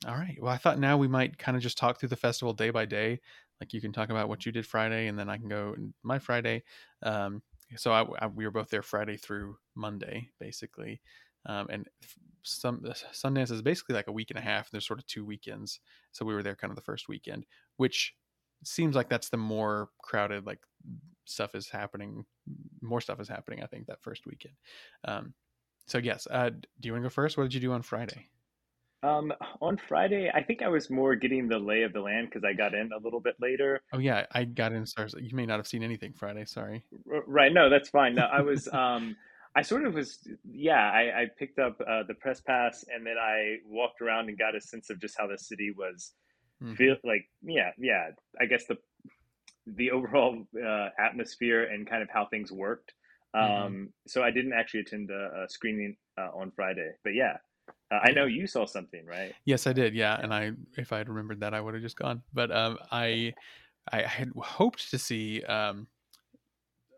all 0.07 0.15
right. 0.15 0.37
Well, 0.41 0.53
I 0.53 0.57
thought 0.57 0.79
now 0.79 0.97
we 0.97 1.09
might 1.09 1.39
kind 1.39 1.57
of 1.57 1.63
just 1.63 1.79
talk 1.79 2.01
through 2.01 2.09
the 2.09 2.17
festival 2.17 2.53
day 2.53 2.71
by 2.71 2.87
day. 2.87 3.21
Like 3.61 3.73
you 3.73 3.81
can 3.81 3.93
talk 3.93 4.11
about 4.11 4.29
what 4.29 4.45
you 4.45 4.51
did 4.51 4.67
Friday, 4.67 5.07
and 5.07 5.19
then 5.19 5.29
I 5.29 5.37
can 5.37 5.49
go 5.49 5.77
my 6.03 6.19
Friday. 6.19 6.65
Um, 7.03 7.43
so 7.77 7.93
I, 7.93 8.05
I, 8.19 8.27
we 8.27 8.45
were 8.45 8.51
both 8.51 8.71
there 8.71 8.83
Friday 8.83 9.17
through 9.17 9.57
Monday, 9.75 10.31
basically. 10.41 11.01
Um, 11.47 11.67
and 11.71 11.89
some 12.43 12.81
Sundance 13.13 13.51
is 13.51 13.63
basically 13.63 13.95
like 13.95 14.09
a 14.09 14.13
week 14.13 14.31
and 14.31 14.39
a 14.39 14.43
half. 14.43 14.67
And 14.67 14.73
There's 14.73 14.87
sort 14.87 14.99
of 14.99 15.07
two 15.07 15.25
weekends, 15.25 15.81
so 16.11 16.25
we 16.25 16.35
were 16.35 16.43
there 16.43 16.57
kind 16.57 16.71
of 16.71 16.77
the 16.77 16.83
first 16.83 17.09
weekend, 17.09 17.47
which 17.77 18.15
seems 18.65 18.95
like 18.95 19.09
that's 19.09 19.29
the 19.29 19.37
more 19.37 19.89
crowded. 20.03 20.47
Like 20.47 20.61
stuff 21.25 21.55
is 21.55 21.69
happening, 21.69 22.25
more 22.81 23.01
stuff 23.01 23.21
is 23.21 23.29
happening. 23.29 23.63
I 23.63 23.67
think 23.67 23.87
that 23.87 24.03
first 24.03 24.27
weekend. 24.27 24.55
Um, 25.05 25.35
so 25.87 25.99
yes, 25.99 26.27
uh, 26.31 26.51
do 26.51 26.87
you 26.87 26.93
want 26.93 27.03
to 27.03 27.09
go 27.09 27.13
first? 27.13 27.37
What 27.37 27.45
did 27.45 27.55
you 27.55 27.61
do 27.61 27.73
on 27.73 27.83
Friday? 27.83 28.27
Um, 29.05 29.33
on 29.61 29.77
Friday, 29.89 30.31
I 30.33 30.45
think 30.45 30.63
I 30.63 30.69
was 30.69 30.89
more 30.89 31.17
getting 31.17 31.49
the 31.49 31.59
lay 31.59 31.83
of 31.83 31.93
the 31.93 32.01
land 32.01 32.29
because 32.29 32.45
I 32.45 32.53
got 32.53 32.73
in 32.73 32.91
a 32.93 33.03
little 33.03 33.19
bit 33.19 33.35
later. 33.41 33.81
Oh 33.93 33.99
yeah, 33.99 34.27
I 34.31 34.45
got 34.45 34.73
in. 34.73 34.87
Sorry, 34.87 35.11
you 35.19 35.35
may 35.35 35.45
not 35.45 35.59
have 35.59 35.67
seen 35.67 35.83
anything 35.83 36.13
Friday. 36.13 36.45
Sorry. 36.45 36.85
Right. 37.05 37.53
No, 37.53 37.69
that's 37.69 37.89
fine. 37.89 38.15
No, 38.15 38.23
I 38.23 38.43
was. 38.43 38.69
um, 38.73 39.17
I 39.55 39.63
sort 39.63 39.85
of 39.85 39.95
was. 39.95 40.19
Yeah, 40.45 40.91
I, 40.91 41.23
I 41.23 41.27
picked 41.39 41.59
up 41.59 41.81
uh, 41.81 42.03
the 42.09 42.15
press 42.15 42.41
pass 42.41 42.85
and 42.93 43.07
then 43.07 43.17
I 43.21 43.57
walked 43.67 44.01
around 44.01 44.29
and 44.29 44.39
got 44.39 44.55
a 44.55 44.61
sense 44.61 44.91
of 44.91 45.01
just 45.01 45.17
how 45.19 45.27
the 45.27 45.39
city 45.39 45.73
was. 45.77 46.13
Mm-hmm. 46.63 46.75
Feel 46.75 46.97
like 47.05 47.29
yeah, 47.43 47.71
yeah. 47.79 48.09
I 48.41 48.47
guess 48.47 48.67
the 48.67 48.79
the 49.67 49.91
overall 49.91 50.45
uh, 50.57 50.89
atmosphere 50.99 51.65
and 51.65 51.89
kind 51.89 52.03
of 52.03 52.09
how 52.11 52.27
things 52.27 52.51
worked. 52.51 52.93
Mm-hmm. 53.35 53.53
Um, 53.53 53.73
mm-hmm. 53.73 53.85
So 54.07 54.23
I 54.23 54.31
didn't 54.31 54.53
actually 54.53 54.81
attend 54.81 55.11
a, 55.11 55.45
a 55.45 55.49
screening 55.49 55.97
uh, 56.19 56.29
on 56.35 56.51
Friday, 56.55 56.91
but 57.05 57.15
yeah, 57.15 57.37
uh, 57.91 57.99
I 58.03 58.13
know 58.13 58.25
you 58.25 58.47
saw 58.47 58.65
something, 58.65 59.05
right? 59.07 59.35
Yes, 59.45 59.67
I 59.67 59.73
did. 59.73 59.95
Yeah, 59.95 60.19
and 60.21 60.33
I, 60.33 60.53
if 60.77 60.93
I 60.93 60.99
had 60.99 61.09
remembered 61.09 61.41
that, 61.41 61.55
I 61.55 61.61
would 61.61 61.75
have 61.75 61.83
just 61.83 61.97
gone. 61.97 62.23
But 62.33 62.51
um, 62.51 62.79
I, 62.91 63.35
I 63.93 64.03
had 64.03 64.31
hoped 64.37 64.91
to 64.91 64.99
see. 64.99 65.43
Um, 65.43 65.87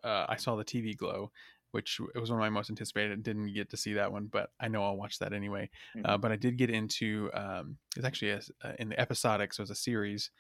uh, 0.05 0.27
I 0.29 0.37
saw 0.37 0.55
the 0.55 0.65
TV 0.65 0.95
Glow, 0.95 1.33
which 1.75 1.99
it 2.15 2.21
was 2.21 2.31
one 2.31 2.39
of 2.39 2.41
my 2.41 2.51
most 2.51 2.71
anticipated. 2.71 3.25
Didn't 3.25 3.53
get 3.53 3.69
to 3.71 3.77
see 3.77 3.95
that 3.95 4.13
one, 4.13 4.29
but 4.31 4.51
I 4.61 4.69
know 4.69 4.85
I'll 4.85 4.97
watch 4.97 5.19
that 5.19 5.33
anyway. 5.33 5.69
Uh, 5.73 5.99
mm-hmm. 5.99 6.07
Uh, 6.07 6.19
but 6.19 6.31
I 6.31 6.37
did 6.37 6.57
get 6.57 6.71
into. 6.71 7.31
Um, 7.35 7.79
it's 7.97 8.07
actually 8.07 8.31
a, 8.31 8.41
uh, 8.63 8.73
in 8.79 8.91
the 8.91 9.01
episodic, 9.01 9.53
so 9.53 9.63
it's 9.63 9.73
a 9.73 9.75
series. 9.75 10.31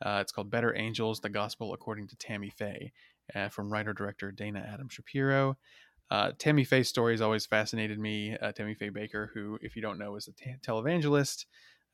Uh, 0.00 0.18
it's 0.20 0.30
called 0.30 0.52
Better 0.52 0.72
Angels: 0.76 1.20
The 1.20 1.30
Gospel 1.30 1.74
According 1.74 2.06
to 2.08 2.16
Tammy 2.16 2.48
Faye, 2.48 2.92
uh, 3.34 3.48
from 3.48 3.72
writer 3.72 3.92
director 3.92 4.30
Dana 4.30 4.64
Adam 4.72 4.88
Shapiro. 4.88 5.56
Uh, 6.12 6.30
Tammy 6.38 6.62
Faye's 6.62 6.88
story 6.88 7.14
has 7.14 7.20
always 7.20 7.44
fascinated 7.44 7.98
me. 7.98 8.36
Uh, 8.36 8.52
Tammy 8.52 8.74
Faye 8.74 8.90
Bakker, 8.90 9.30
who, 9.34 9.58
if 9.62 9.74
you 9.74 9.82
don't 9.82 9.98
know, 9.98 10.14
is 10.14 10.28
a 10.28 10.32
t- 10.32 10.54
televangelist 10.64 11.46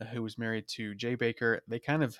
uh, 0.02 0.04
who 0.06 0.22
was 0.22 0.36
married 0.36 0.68
to 0.68 0.94
Jay 0.94 1.16
Bakker. 1.16 1.60
They 1.66 1.78
kind 1.78 2.02
of 2.02 2.18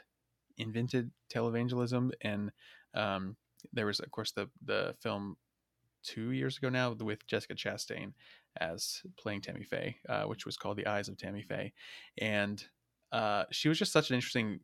invented 0.57 1.11
televangelism, 1.31 2.13
and 2.23 2.53
um, 2.95 3.37
there 3.71 3.85
was, 3.85 4.01
of 4.01 4.11
course, 4.11 4.33
the 4.33 4.49
the 4.65 4.95
film 5.03 5.37
two 6.03 6.33
years 6.33 6.57
ago 6.59 6.69
now 6.69 6.93
with 6.93 7.27
Jessica 7.27 7.55
Chastain 7.55 8.13
as 8.59 9.03
playing 9.19 9.43
Tammy 9.43 9.65
Faye, 9.65 9.97
uh, 10.09 10.25
which 10.25 10.47
was 10.47 10.57
called 10.57 10.77
The 10.77 10.87
Eyes 10.87 11.09
of 11.09 11.17
Tammy 11.17 11.43
Faye, 11.43 11.73
and 12.19 12.63
uh, 13.13 13.45
she 13.51 13.69
was 13.69 13.79
just 13.79 13.93
such 13.93 14.11
an 14.11 14.15
interesting, 14.15 14.61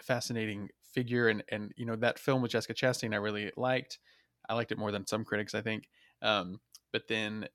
fascinating 0.00 0.68
figure, 0.94 1.28
and 1.28 1.42
and 1.50 1.72
you 1.76 1.86
know 1.86 1.96
that 1.96 2.18
film 2.18 2.42
with 2.42 2.52
Jessica 2.52 2.74
Chastain 2.74 3.14
I 3.14 3.18
really 3.18 3.50
liked. 3.56 3.98
I 4.48 4.54
liked 4.54 4.72
it 4.72 4.78
more 4.78 4.92
than 4.92 5.06
some 5.06 5.24
critics, 5.24 5.54
I 5.54 5.60
think. 5.60 5.88
Um, 6.20 6.60
but 6.92 7.08
then 7.08 7.48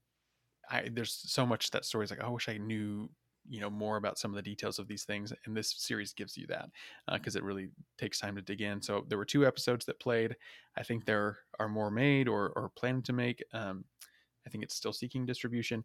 I, 0.70 0.90
there's 0.92 1.14
so 1.14 1.46
much 1.46 1.72
that 1.72 1.86
story's 1.86 2.10
like, 2.12 2.20
oh, 2.22 2.28
I 2.28 2.30
wish 2.30 2.50
I 2.50 2.58
knew, 2.58 3.10
you 3.50 3.62
know, 3.62 3.70
more 3.70 3.98
about 3.98 4.18
some 4.18 4.32
of 4.32 4.36
the 4.36 4.42
details 4.42 4.80
of 4.80 4.88
these 4.88 5.04
things. 5.04 5.34
And 5.46 5.56
this 5.56 5.74
series 5.78 6.14
gives 6.14 6.38
you 6.38 6.48
that 6.48 6.70
because 7.12 7.36
uh, 7.36 7.40
it 7.40 7.44
really 7.44 7.70
takes 7.98 8.20
time 8.20 8.36
to 8.36 8.42
dig 8.42 8.62
in. 8.62 8.82
So 8.82 9.06
there 9.08 9.18
were 9.18 9.26
two 9.26 9.46
episodes 9.46 9.86
that 9.86 10.00
played. 10.00 10.36
I 10.78 10.84
think 10.84 11.06
there 11.06 11.38
are 11.60 11.70
more 11.70 11.92
made 11.92 12.28
or, 12.28 12.52
or 12.56 12.72
planning 12.76 13.04
to 13.04 13.14
make. 13.14 13.44
Um, 13.54 13.86
I 14.46 14.50
think 14.50 14.64
it's 14.64 14.76
still 14.76 14.94
seeking 14.94 15.26
distribution. 15.26 15.84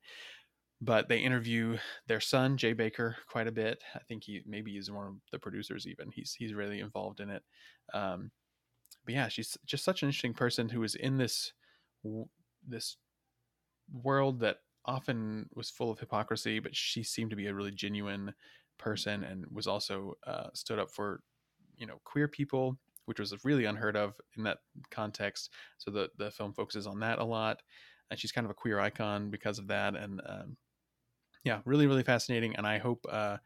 But 0.80 1.08
they 1.08 1.18
interview 1.18 1.78
their 2.08 2.20
son 2.20 2.56
Jay 2.56 2.74
Bakker 2.74 3.14
quite 3.28 3.46
a 3.46 3.52
bit. 3.52 3.80
I 3.94 4.00
think 4.08 4.24
he 4.24 4.42
maybe 4.46 4.72
he's 4.72 4.90
one 4.90 5.06
of 5.06 5.14
the 5.30 5.38
producers. 5.38 5.86
Even 5.86 6.10
he's 6.10 6.34
he's 6.34 6.54
really 6.54 6.80
involved 6.80 7.20
in 7.20 7.30
it. 7.30 7.44
Um, 7.94 8.32
but 9.04 9.14
yeah, 9.14 9.28
she's 9.28 9.56
just 9.64 9.84
such 9.84 10.02
an 10.02 10.08
interesting 10.08 10.34
person 10.34 10.68
who 10.68 10.82
is 10.82 10.96
in 10.96 11.18
this 11.18 11.52
this 12.66 12.96
world 13.92 14.40
that 14.40 14.56
often 14.84 15.48
was 15.54 15.70
full 15.70 15.90
of 15.90 15.98
hypocrisy, 15.98 16.58
but 16.58 16.74
she 16.74 17.02
seemed 17.02 17.30
to 17.30 17.36
be 17.36 17.46
a 17.46 17.54
really 17.54 17.70
genuine 17.70 18.34
person 18.78 19.22
and 19.24 19.44
was 19.50 19.66
also 19.66 20.14
uh, 20.26 20.48
stood 20.54 20.78
up 20.78 20.90
for 20.90 21.22
you 21.76 21.86
know 21.86 22.00
queer 22.04 22.28
people 22.28 22.78
which 23.06 23.18
was 23.18 23.34
really 23.44 23.64
unheard 23.64 23.96
of 23.96 24.14
in 24.36 24.44
that 24.44 24.58
context. 24.90 25.50
So 25.78 25.90
the 25.90 26.08
the 26.18 26.30
film 26.30 26.52
focuses 26.52 26.86
on 26.86 27.00
that 27.00 27.18
a 27.18 27.24
lot 27.24 27.60
and 28.12 28.20
she's 28.20 28.30
kind 28.30 28.44
of 28.44 28.50
a 28.50 28.54
queer 28.54 28.78
icon 28.78 29.30
because 29.30 29.58
of 29.58 29.66
that 29.68 29.96
and 29.96 30.20
um, 30.26 30.56
yeah 31.44 31.60
really 31.64 31.86
really 31.86 32.02
fascinating 32.02 32.54
and 32.56 32.66
i 32.66 32.78
hope 32.78 33.04
uh, 33.10 33.38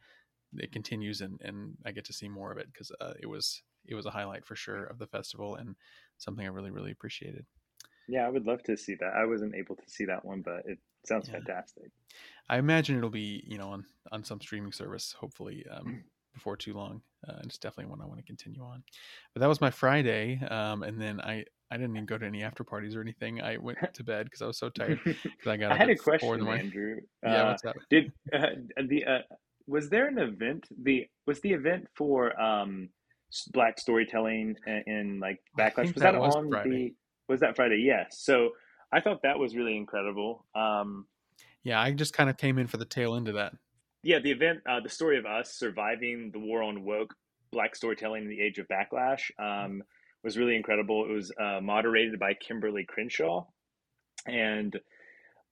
it 0.57 0.73
continues 0.73 1.21
and 1.21 1.41
and 1.43 1.73
i 1.87 1.93
get 1.93 2.05
to 2.05 2.13
see 2.13 2.29
more 2.29 2.51
of 2.51 2.59
it 2.59 2.67
because 2.73 2.91
uh, 3.01 3.13
it 3.23 3.27
was 3.27 3.63
it 3.87 3.95
was 3.95 4.07
a 4.07 4.11
highlight 4.11 4.45
for 4.45 4.57
sure 4.57 4.85
of 4.85 4.99
the 4.99 5.07
festival 5.07 5.55
and 5.55 5.77
something 6.19 6.45
i 6.45 6.49
really 6.49 6.73
really 6.73 6.91
appreciated. 6.91 7.47
Yeah 8.09 8.27
i 8.27 8.29
would 8.29 8.45
love 8.45 8.63
to 8.65 8.77
see 8.77 8.97
that. 8.97 9.15
I 9.15 9.25
wasn't 9.25 9.55
able 9.55 9.77
to 9.77 9.89
see 9.89 10.05
that 10.07 10.25
one 10.25 10.43
but 10.43 10.63
it 10.67 10.79
sounds 11.07 11.29
yeah. 11.29 11.35
fantastic 11.35 11.91
i 12.49 12.59
imagine 12.59 12.97
it'll 12.97 13.11
be 13.11 13.43
you 13.47 13.59
know 13.59 13.69
on 13.69 13.85
on 14.13 14.25
some 14.25 14.41
streaming 14.41 14.73
service 14.73 15.15
hopefully 15.19 15.65
um, 15.71 16.03
before 16.37 16.57
too 16.57 16.75
long. 16.75 17.01
Uh, 17.27 17.41
it's 17.43 17.59
definitely 17.59 17.91
one 17.91 18.01
I 18.01 18.07
want 18.07 18.19
to 18.19 18.25
continue 18.25 18.63
on. 18.63 18.85
But 19.35 19.41
that 19.41 19.49
was 19.49 19.61
my 19.61 19.71
Friday, 19.71 20.41
um, 20.49 20.85
and 20.85 21.01
then 21.01 21.21
I 21.21 21.45
I 21.71 21.77
didn't 21.77 21.97
even 21.97 22.07
go 22.07 22.17
to 22.17 22.25
any 22.25 22.45
after 22.45 22.63
parties 22.63 22.95
or 22.95 23.01
anything. 23.01 23.43
I 23.43 23.57
went 23.57 23.79
to 23.95 24.05
bed 24.05 24.27
because 24.27 24.43
I 24.43 24.47
was 24.47 24.59
so 24.59 24.69
tired. 24.69 25.01
Because 25.05 25.47
I 25.47 25.57
got. 25.57 25.73
I 25.73 25.77
had 25.77 25.91
a 25.91 25.97
question, 25.97 26.45
for 26.45 26.55
Andrew. 26.55 26.99
Uh, 27.27 27.31
yeah, 27.31 27.49
what's 27.49 27.65
up? 27.65 27.77
Did 27.91 28.13
uh, 28.33 28.47
the 28.87 29.05
uh, 29.05 29.19
was 29.67 29.89
there 29.89 30.07
an 30.07 30.19
event? 30.19 30.69
The 30.81 31.07
was 31.27 31.41
the 31.41 31.53
event 31.53 31.89
for 31.97 32.41
um, 32.41 32.91
Black 33.53 33.81
storytelling 33.81 34.55
in, 34.67 34.83
in 34.87 35.21
like 35.21 35.41
backlash? 35.59 35.95
Was 35.95 36.03
that, 36.03 36.21
was 36.21 36.37
on 36.37 36.51
Friday. 36.51 36.71
the? 36.71 36.95
Was 37.29 37.41
that 37.41 37.57
Friday? 37.57 37.79
Yes. 37.79 38.19
So 38.21 38.51
I 38.93 39.01
thought 39.01 39.23
that 39.23 39.39
was 39.39 39.57
really 39.57 39.77
incredible. 39.77 40.47
Um, 40.55 41.07
yeah, 41.63 41.81
I 41.81 41.93
just 41.93 42.13
kind 42.13 42.31
of 42.31 42.37
came 42.37 42.59
in 42.59 42.67
for 42.67 42.77
the 42.77 42.85
tail 42.85 43.15
end 43.15 43.29
of 43.29 43.35
that 43.35 43.53
yeah, 44.07 44.21
the 44.21 44.31
event, 44.31 44.61
uh, 44.71 44.79
the 44.79 44.89
story 44.89 45.19
of 45.19 45.27
us 45.27 45.53
surviving 45.53 46.31
the 46.33 46.39
war 46.39 46.63
on 46.63 46.85
woke 46.85 47.13
black 47.51 47.75
storytelling 47.75 48.23
in 48.23 48.29
the 48.29 48.41
age 48.41 48.59
of 48.59 48.69
backlash 48.69 49.33
um, 49.37 49.83
was 50.23 50.39
really 50.39 50.55
incredible. 50.55 51.05
It 51.05 51.13
was 51.13 51.33
uh, 51.41 51.61
moderated 51.61 52.21
by 52.21 52.35
Kimberlé 52.35 52.87
Crenshaw, 52.87 53.47
and 54.25 54.79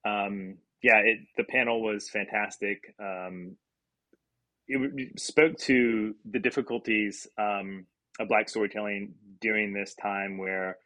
um, 0.05 0.59
yeah, 0.85 0.99
it, 0.99 1.19
the 1.37 1.43
panel 1.43 1.83
was 1.83 2.09
fantastic. 2.09 2.95
Um, 3.01 3.57
it 4.69 5.19
spoke 5.19 5.59
to 5.59 6.15
the 6.25 6.39
difficulties 6.39 7.27
um, 7.37 7.87
of 8.21 8.29
black 8.29 8.49
storytelling 8.49 9.15
during 9.41 9.73
this 9.73 9.97
time 9.97 10.39
where 10.39 10.79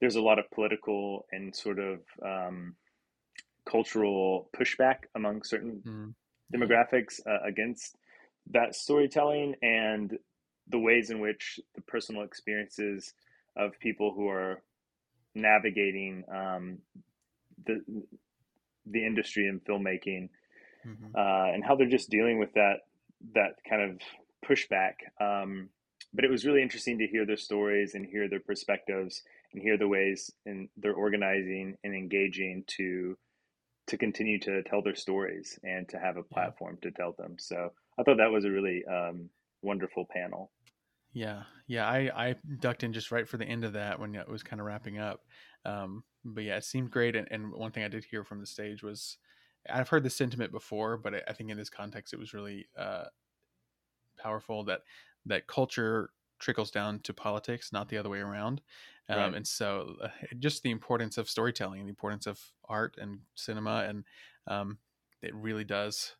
there's 0.00 0.16
a 0.16 0.20
lot 0.20 0.38
of 0.38 0.50
political 0.50 1.26
and 1.32 1.54
sort 1.54 1.78
of 1.78 2.00
um, 2.24 2.74
cultural 3.64 4.48
pushback 4.56 5.04
among 5.14 5.42
certain 5.42 5.82
mm 5.84 6.14
demographics 6.52 7.20
uh, 7.26 7.46
against 7.46 7.96
that 8.50 8.74
storytelling 8.74 9.54
and 9.62 10.18
the 10.68 10.78
ways 10.78 11.10
in 11.10 11.20
which 11.20 11.60
the 11.74 11.82
personal 11.82 12.22
experiences 12.22 13.12
of 13.56 13.78
people 13.80 14.12
who 14.14 14.28
are 14.28 14.62
navigating 15.34 16.24
um, 16.34 16.78
the 17.66 17.82
the 18.86 19.04
industry 19.04 19.46
and 19.46 19.62
filmmaking 19.64 20.28
mm-hmm. 20.86 21.14
uh, 21.14 21.52
and 21.52 21.62
how 21.64 21.76
they're 21.76 21.88
just 21.88 22.10
dealing 22.10 22.38
with 22.38 22.52
that 22.54 22.76
that 23.34 23.56
kind 23.68 23.82
of 23.82 23.98
pushback. 24.48 24.94
Um, 25.20 25.68
but 26.14 26.24
it 26.24 26.30
was 26.30 26.46
really 26.46 26.62
interesting 26.62 26.98
to 26.98 27.06
hear 27.06 27.26
their 27.26 27.36
stories 27.36 27.94
and 27.94 28.06
hear 28.06 28.28
their 28.28 28.40
perspectives 28.40 29.22
and 29.52 29.62
hear 29.62 29.78
the 29.78 29.88
ways 29.88 30.30
and 30.46 30.68
they're 30.76 30.94
organizing 30.94 31.76
and 31.84 31.94
engaging 31.94 32.64
to 32.66 33.16
to 33.88 33.96
continue 33.96 34.38
to 34.38 34.62
tell 34.64 34.82
their 34.82 34.94
stories 34.94 35.58
and 35.62 35.88
to 35.88 35.98
have 35.98 36.18
a 36.18 36.22
platform 36.22 36.76
yeah. 36.82 36.90
to 36.90 36.96
tell 36.96 37.14
them. 37.16 37.36
So 37.38 37.70
I 37.98 38.02
thought 38.02 38.18
that 38.18 38.30
was 38.30 38.44
a 38.44 38.50
really 38.50 38.84
um, 38.84 39.30
wonderful 39.62 40.06
panel. 40.10 40.52
Yeah, 41.14 41.44
yeah, 41.66 41.88
I 41.88 42.10
I 42.14 42.34
ducked 42.60 42.84
in 42.84 42.92
just 42.92 43.10
right 43.10 43.26
for 43.26 43.38
the 43.38 43.46
end 43.46 43.64
of 43.64 43.72
that 43.72 43.98
when 43.98 44.14
it 44.14 44.28
was 44.28 44.42
kind 44.42 44.60
of 44.60 44.66
wrapping 44.66 44.98
up. 44.98 45.20
Um, 45.64 46.04
but 46.24 46.44
yeah, 46.44 46.56
it 46.56 46.64
seemed 46.64 46.90
great. 46.90 47.16
And, 47.16 47.26
and 47.30 47.50
one 47.52 47.72
thing 47.72 47.82
I 47.82 47.88
did 47.88 48.04
hear 48.04 48.24
from 48.24 48.40
the 48.40 48.46
stage 48.46 48.82
was 48.82 49.16
I've 49.68 49.88
heard 49.88 50.02
the 50.02 50.10
sentiment 50.10 50.52
before, 50.52 50.96
but 50.98 51.14
I 51.26 51.32
think 51.32 51.50
in 51.50 51.56
this 51.56 51.70
context 51.70 52.12
it 52.12 52.18
was 52.18 52.34
really 52.34 52.66
uh, 52.78 53.04
powerful 54.18 54.64
that 54.64 54.80
that 55.26 55.46
culture 55.46 56.10
trickles 56.38 56.70
down 56.70 57.00
to 57.00 57.12
politics, 57.12 57.72
not 57.72 57.88
the 57.88 57.98
other 57.98 58.08
way 58.08 58.20
around. 58.20 58.60
Um, 59.08 59.18
right. 59.18 59.34
And 59.34 59.46
so, 59.46 59.96
uh, 60.02 60.08
just 60.38 60.62
the 60.62 60.70
importance 60.70 61.18
of 61.18 61.28
storytelling, 61.28 61.84
the 61.84 61.90
importance 61.90 62.26
of 62.26 62.40
art 62.68 62.96
and 63.00 63.20
cinema, 63.34 63.86
and 63.88 64.04
um, 64.46 64.78
it 65.22 65.34
really 65.34 65.64
does 65.64 66.14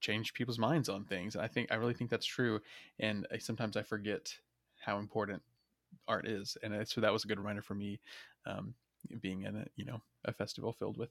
change 0.00 0.34
people's 0.34 0.58
minds 0.58 0.88
on 0.88 1.04
things. 1.04 1.36
I 1.36 1.48
think 1.48 1.72
I 1.72 1.76
really 1.76 1.94
think 1.94 2.10
that's 2.10 2.26
true, 2.26 2.60
and 2.98 3.26
I, 3.32 3.38
sometimes 3.38 3.76
I 3.76 3.82
forget 3.82 4.36
how 4.84 4.98
important 4.98 5.42
art 6.06 6.26
is, 6.26 6.56
and 6.62 6.86
so 6.86 7.00
that 7.00 7.12
was 7.12 7.24
a 7.24 7.28
good 7.28 7.38
reminder 7.38 7.62
for 7.62 7.74
me, 7.74 8.00
um, 8.46 8.74
being 9.20 9.42
in 9.42 9.56
a 9.56 9.66
you 9.76 9.84
know 9.84 10.00
a 10.24 10.32
festival 10.32 10.72
filled 10.72 10.98
with 10.98 11.10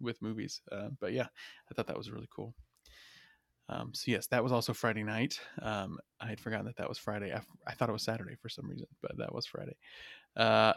with 0.00 0.22
movies. 0.22 0.60
Uh, 0.72 0.88
but 1.00 1.12
yeah, 1.12 1.26
I 1.70 1.74
thought 1.74 1.86
that 1.86 1.98
was 1.98 2.10
really 2.10 2.28
cool. 2.34 2.54
Um, 3.68 3.92
so 3.94 4.10
yes, 4.10 4.26
that 4.28 4.42
was 4.42 4.52
also 4.52 4.72
Friday 4.72 5.02
night. 5.02 5.40
Um, 5.62 5.98
I 6.20 6.26
had 6.26 6.40
forgotten 6.40 6.66
that 6.66 6.76
that 6.76 6.88
was 6.88 6.98
Friday. 6.98 7.32
I, 7.32 7.40
I, 7.66 7.72
thought 7.72 7.88
it 7.88 7.92
was 7.92 8.02
Saturday 8.02 8.34
for 8.34 8.48
some 8.48 8.68
reason, 8.68 8.86
but 9.00 9.16
that 9.16 9.34
was 9.34 9.46
Friday. 9.46 9.76
Uh, 10.36 10.74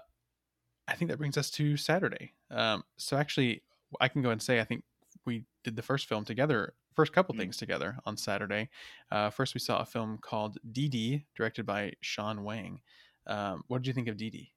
I 0.87 0.93
think 0.93 1.11
that 1.11 1.17
brings 1.17 1.37
us 1.37 1.49
to 1.51 1.75
Saturday. 1.75 2.33
Um, 2.49 2.83
so 2.95 3.17
actually, 3.17 3.63
I 3.99 4.07
can 4.07 4.21
go 4.21 4.29
and 4.29 4.41
say 4.41 4.59
I 4.59 4.63
think 4.63 4.83
we 5.25 5.43
did 5.63 5.75
the 5.75 5.81
first 5.81 6.07
film 6.07 6.23
together, 6.23 6.73
first 6.95 7.11
couple 7.11 7.33
mm-hmm. 7.33 7.41
things 7.41 7.57
together 7.57 7.97
on 8.05 8.15
Saturday. 8.15 8.69
Uh, 9.11 9.29
first, 9.29 9.53
we 9.53 9.59
saw 9.59 9.79
a 9.79 9.85
film 9.85 10.17
called 10.21 10.57
Didi, 10.71 11.25
directed 11.35 11.65
by 11.65 11.93
Sean 12.01 12.43
Wang. 12.43 12.79
Um, 13.27 13.63
what 13.67 13.79
did 13.79 13.87
you 13.87 13.93
think 13.93 14.07
of 14.07 14.15
Didi? 14.15 14.53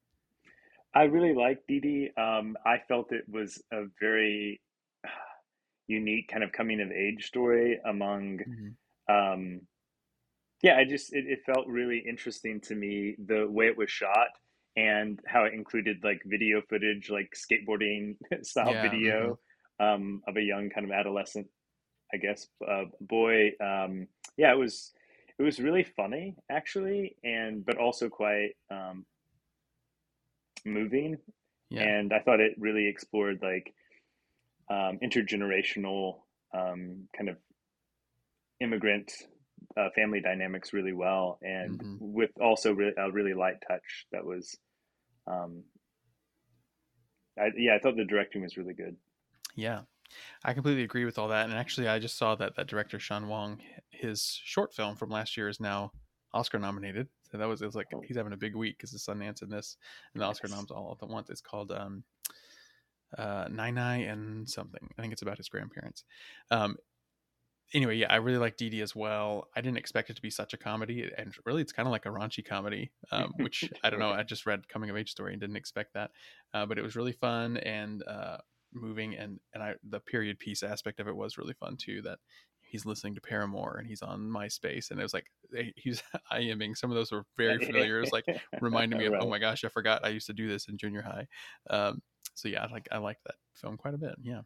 I 0.95 1.05
really 1.05 1.35
liked 1.35 1.67
Didi. 1.67 2.13
Um, 2.17 2.57
I 2.65 2.79
felt 2.89 3.13
it 3.13 3.25
was 3.29 3.63
a 3.73 3.85
very 4.01 4.61
unique 5.91 6.29
kind 6.29 6.45
of 6.45 6.53
coming 6.53 6.81
of 6.81 6.93
age 6.93 7.27
story 7.27 7.81
among 7.85 8.39
mm-hmm. 8.39 9.15
um, 9.15 9.61
yeah 10.63 10.77
i 10.77 10.85
just 10.85 11.13
it, 11.13 11.25
it, 11.27 11.41
felt 11.45 11.67
really 11.67 12.03
interesting 12.09 12.61
to 12.61 12.75
me 12.75 13.17
the 13.27 13.47
way 13.51 13.67
it 13.67 13.77
was 13.77 13.91
shot 13.91 14.29
and 14.77 15.19
how 15.27 15.45
it 15.45 15.53
included 15.53 15.97
like 16.05 16.23
video 16.25 16.63
footage 16.69 17.11
like 17.11 17.33
skateboarding 17.35 18.17
style 18.43 18.73
yeah, 18.73 18.83
video 18.83 19.39
mm-hmm. 19.81 19.85
um, 19.85 20.23
of 20.29 20.37
a 20.37 20.43
young 20.43 20.71
kind 20.71 20.87
of 20.87 20.93
adolescent 20.93 21.47
i 22.15 22.17
guess 22.17 22.47
uh, 22.67 22.85
boy 23.01 23.51
um, 23.61 24.07
yeah 24.37 24.53
it 24.53 24.59
was 24.59 24.93
it 25.39 25.43
was 25.43 25.59
really 25.59 25.85
funny 25.97 26.37
actually 26.51 27.17
and 27.25 27.67
but 27.67 27.79
also 27.79 28.09
quite 28.09 28.51
um, 28.71 29.05
moving 30.65 31.17
yeah. 31.71 31.83
and 31.83 32.13
i 32.13 32.21
thought 32.21 32.41
it 32.41 32.53
really 32.59 32.87
explored 32.87 33.39
like 33.43 33.75
um, 34.71 34.99
intergenerational 35.03 36.21
um, 36.55 37.09
kind 37.17 37.29
of 37.29 37.37
immigrant 38.61 39.11
uh, 39.77 39.89
family 39.95 40.21
dynamics 40.21 40.73
really 40.73 40.93
well, 40.93 41.39
and 41.43 41.79
mm-hmm. 41.79 41.97
with 42.01 42.31
also 42.41 42.73
re- 42.73 42.95
a 42.97 43.11
really 43.11 43.35
light 43.35 43.57
touch 43.67 44.07
that 44.13 44.25
was, 44.25 44.57
um, 45.27 45.63
I, 47.39 47.51
yeah, 47.57 47.75
I 47.75 47.79
thought 47.79 47.97
the 47.97 48.05
directing 48.05 48.43
was 48.43 48.57
really 48.57 48.75
good. 48.75 48.97
Yeah, 49.57 49.81
I 50.45 50.55
completely 50.55 50.83
agree 50.83 51.05
with 51.05 51.19
all 51.19 51.29
that. 51.29 51.49
And 51.49 51.55
actually, 51.55 51.89
I 51.89 51.99
just 51.99 52.17
saw 52.17 52.35
that 52.37 52.57
that 52.57 52.69
director 52.69 52.99
Sean 52.99 53.29
Wang, 53.29 53.61
his 53.91 54.41
short 54.43 54.75
film 54.75 54.97
from 54.97 55.11
last 55.11 55.37
year 55.37 55.49
is 55.49 55.61
now 55.61 55.93
Oscar 56.33 56.59
nominated. 56.59 57.09
So 57.31 57.39
that 57.39 57.49
was 57.49 57.63
it 57.63 57.67
was 57.67 57.75
like 57.75 57.87
oh. 57.95 58.03
he's 58.05 58.17
having 58.17 58.33
a 58.33 58.37
big 58.37 58.57
week 58.57 58.79
because 58.79 58.91
the 58.91 58.99
Sundance 58.99 59.43
and 59.43 59.53
this 59.53 59.77
and 60.15 60.23
the 60.23 60.27
Oscar 60.27 60.49
noms 60.49 60.71
all 60.71 60.97
at 61.01 61.09
once. 61.09 61.31
It's 61.31 61.41
called 61.41 61.71
um, 61.71 62.03
uh, 63.17 63.47
Nai 63.51 63.71
Nai 63.71 63.97
and 63.99 64.49
something. 64.49 64.89
I 64.99 65.03
think 65.03 65.13
it's 65.13 65.23
about 65.23 65.39
his 65.39 65.49
grandparents. 65.49 66.05
Um, 66.51 66.77
anyway, 67.75 67.97
yeah, 67.97 68.07
I 68.11 68.17
really 68.17 68.39
like 68.39 68.57
Didi 68.57 68.81
as 68.81 68.95
well. 68.95 69.49
I 69.55 69.61
didn't 69.61 69.79
expect 69.79 70.11
it 70.11 70.17
to 70.17 70.23
be 70.23 70.31
such 70.31 70.53
a 70.53 70.57
comedy, 70.57 71.11
and 71.17 71.35
really, 71.45 71.63
it's 71.63 71.73
kind 71.73 71.87
of 71.87 71.93
like 71.93 72.07
a 72.07 72.11
raunchy 72.11 72.45
comedy, 72.45 72.91
um, 73.13 73.33
which 73.37 73.71
I 73.85 73.91
don't 73.91 74.01
know. 74.01 74.11
I 74.11 74.23
just 74.23 74.47
read 74.47 74.69
coming 74.69 74.91
of 74.91 74.97
age 74.97 75.11
story 75.11 75.33
and 75.33 75.41
didn't 75.41 75.57
expect 75.57 75.95
that, 75.95 76.11
uh, 76.55 76.67
but 76.67 76.79
it 76.79 76.83
was 76.83 76.97
really 76.97 77.13
fun 77.13 77.57
and 77.59 78.03
uh, 78.07 78.39
moving, 78.73 79.17
and 79.17 79.41
and 79.55 79.63
I 79.63 79.75
the 79.89 80.01
period 80.01 80.39
piece 80.39 80.63
aspect 80.63 81.01
of 81.01 81.09
it 81.09 81.17
was 81.17 81.39
really 81.39 81.55
fun 81.55 81.77
too. 81.77 82.03
That 82.03 82.19
he's 82.71 82.87
listening 82.87 83.17
to 83.17 83.21
Paramore 83.21 83.77
and 83.79 83.87
he's 83.87 84.03
on 84.03 84.21
MySpace, 84.21 84.91
and 84.91 85.01
it 85.01 85.03
was 85.03 85.15
like 85.15 85.27
he's 85.77 86.03
IMing. 86.33 86.77
Some 86.77 86.91
of 86.91 86.97
those 86.97 87.13
were 87.13 87.25
very 87.37 87.65
familiar. 87.65 87.99
It 87.99 88.03
was 88.03 88.13
like 88.13 88.27
reminding 88.61 88.99
me 88.99 89.07
of, 89.07 89.13
oh 89.13 89.17
right. 89.17 89.25
oh 89.25 89.31
my 89.31 89.39
gosh, 89.39 89.65
I 89.65 89.69
forgot 89.69 90.05
I 90.05 90.09
used 90.09 90.27
to 90.29 90.33
do 90.33 90.49
this 90.49 90.69
in 90.69 90.79
junior 90.79 91.03
high. 91.03 91.27
Um, 91.69 92.03
so 92.35 92.49
yeah, 92.49 92.65
I 92.65 92.73
like 92.73 92.89
I 92.91 92.99
liked 92.99 93.25
that 93.25 93.37
film 93.55 93.77
quite 93.77 93.95
a 93.95 93.99
bit. 93.99 94.15
Yeah. 94.23 94.43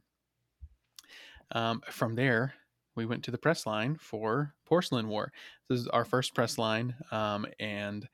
Um, 1.52 1.82
from 1.90 2.14
there, 2.14 2.54
we 2.96 3.06
went 3.06 3.24
to 3.24 3.30
the 3.30 3.38
press 3.38 3.66
line 3.66 3.96
for 3.96 4.54
Porcelain 4.66 5.08
War. 5.08 5.32
This 5.68 5.80
is 5.80 5.88
our 5.88 6.04
first 6.04 6.34
press 6.34 6.58
line, 6.58 6.94
um, 7.10 7.46
and 7.60 8.08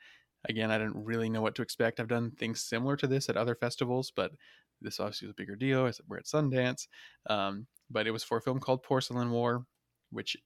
again, 0.49 0.71
I 0.71 0.79
didn't 0.79 1.05
really 1.05 1.29
know 1.29 1.43
what 1.43 1.55
to 1.57 1.63
expect. 1.63 2.01
I've 2.01 2.09
done 2.09 2.33
things 2.33 2.63
similar 2.63 2.97
to 2.97 3.07
this 3.07 3.29
at 3.29 3.37
other 3.37 3.55
festivals, 3.55 4.13
but 4.15 4.33
this 4.81 4.99
obviously 4.99 5.27
was 5.27 5.35
a 5.35 5.41
bigger 5.41 5.57
deal. 5.57 5.91
We're 6.09 6.19
at 6.19 6.25
Sundance, 6.25 6.87
um, 7.29 7.67
but 7.91 8.07
it 8.07 8.11
was 8.11 8.25
for 8.25 8.39
a 8.39 8.43
film 8.43 8.59
called 8.59 8.83
Porcelain 8.83 9.31
War, 9.31 9.65
which 10.11 10.37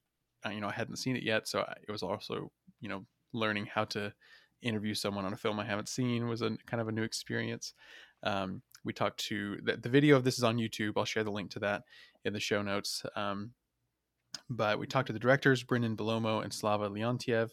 uh, 0.45 0.49
you 0.49 0.61
know 0.61 0.67
I 0.67 0.73
hadn't 0.73 0.97
seen 0.97 1.15
it 1.15 1.23
yet, 1.23 1.47
so 1.47 1.65
it 1.87 1.91
was 1.91 2.03
also 2.03 2.51
you 2.81 2.89
know 2.89 3.05
learning 3.33 3.67
how 3.73 3.85
to 3.85 4.13
interview 4.61 4.93
someone 4.93 5.25
on 5.25 5.33
a 5.33 5.37
film 5.37 5.59
I 5.59 5.65
haven't 5.65 5.89
seen 5.89 6.27
was 6.27 6.41
a 6.41 6.57
kind 6.65 6.81
of 6.81 6.87
a 6.87 6.91
new 6.91 7.03
experience. 7.03 7.73
Um, 8.25 8.61
we 8.83 8.93
talked 8.93 9.19
to 9.27 9.57
the, 9.63 9.77
the, 9.77 9.89
video 9.89 10.15
of 10.15 10.23
this 10.23 10.37
is 10.37 10.43
on 10.43 10.57
YouTube. 10.57 10.93
I'll 10.97 11.05
share 11.05 11.23
the 11.23 11.31
link 11.31 11.51
to 11.51 11.59
that 11.59 11.83
in 12.23 12.33
the 12.33 12.39
show 12.39 12.61
notes. 12.61 13.03
Um, 13.15 13.51
but 14.49 14.79
we 14.79 14.87
talked 14.87 15.07
to 15.07 15.13
the 15.13 15.19
directors, 15.19 15.63
Brendan 15.63 15.95
Bellomo 15.95 16.43
and 16.43 16.53
Slava 16.53 16.89
Leontiev, 16.89 17.49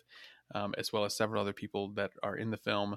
um, 0.55 0.75
as 0.77 0.93
well 0.93 1.05
as 1.05 1.17
several 1.17 1.41
other 1.41 1.53
people 1.53 1.93
that 1.95 2.11
are 2.23 2.37
in 2.37 2.51
the 2.51 2.57
film. 2.57 2.97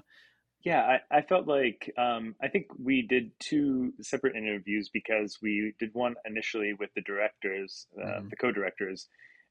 Yeah, 0.64 0.98
I, 1.12 1.18
I 1.18 1.22
felt 1.22 1.46
like 1.46 1.92
um, 1.96 2.34
I 2.42 2.48
think 2.48 2.66
we 2.82 3.02
did 3.02 3.30
two 3.38 3.92
separate 4.02 4.34
interviews 4.34 4.90
because 4.92 5.38
we 5.40 5.74
did 5.78 5.90
one 5.92 6.16
initially 6.24 6.74
with 6.74 6.90
the 6.94 7.02
directors, 7.02 7.86
uh, 7.96 8.04
mm-hmm. 8.04 8.28
the 8.30 8.36
co-directors, 8.36 9.08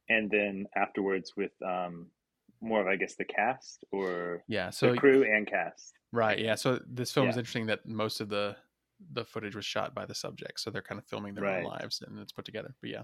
and 0.09 0.29
then 0.29 0.65
afterwards 0.75 1.31
with 1.37 1.51
um, 1.65 2.07
more 2.65 2.81
of 2.81 2.87
I 2.87 2.95
guess 2.95 3.15
the 3.15 3.25
cast 3.25 3.85
or 3.91 4.43
yeah, 4.47 4.69
so 4.69 4.91
the 4.91 4.97
crew 4.97 5.23
and 5.23 5.47
cast. 5.47 5.93
Right. 6.11 6.39
Yeah. 6.39 6.55
So 6.55 6.79
this 6.87 7.11
film 7.11 7.27
yeah. 7.27 7.31
is 7.31 7.37
interesting 7.37 7.67
that 7.67 7.85
most 7.85 8.21
of 8.21 8.29
the 8.29 8.55
the 9.11 9.25
footage 9.25 9.55
was 9.55 9.65
shot 9.65 9.93
by 9.93 10.05
the 10.05 10.15
subjects, 10.15 10.63
so 10.63 10.69
they're 10.69 10.81
kind 10.81 10.99
of 10.99 11.05
filming 11.05 11.35
their 11.35 11.43
right. 11.43 11.63
own 11.63 11.65
lives 11.65 12.01
and 12.05 12.19
it's 12.19 12.31
put 12.31 12.45
together. 12.45 12.73
But 12.81 12.89
yeah. 12.89 13.03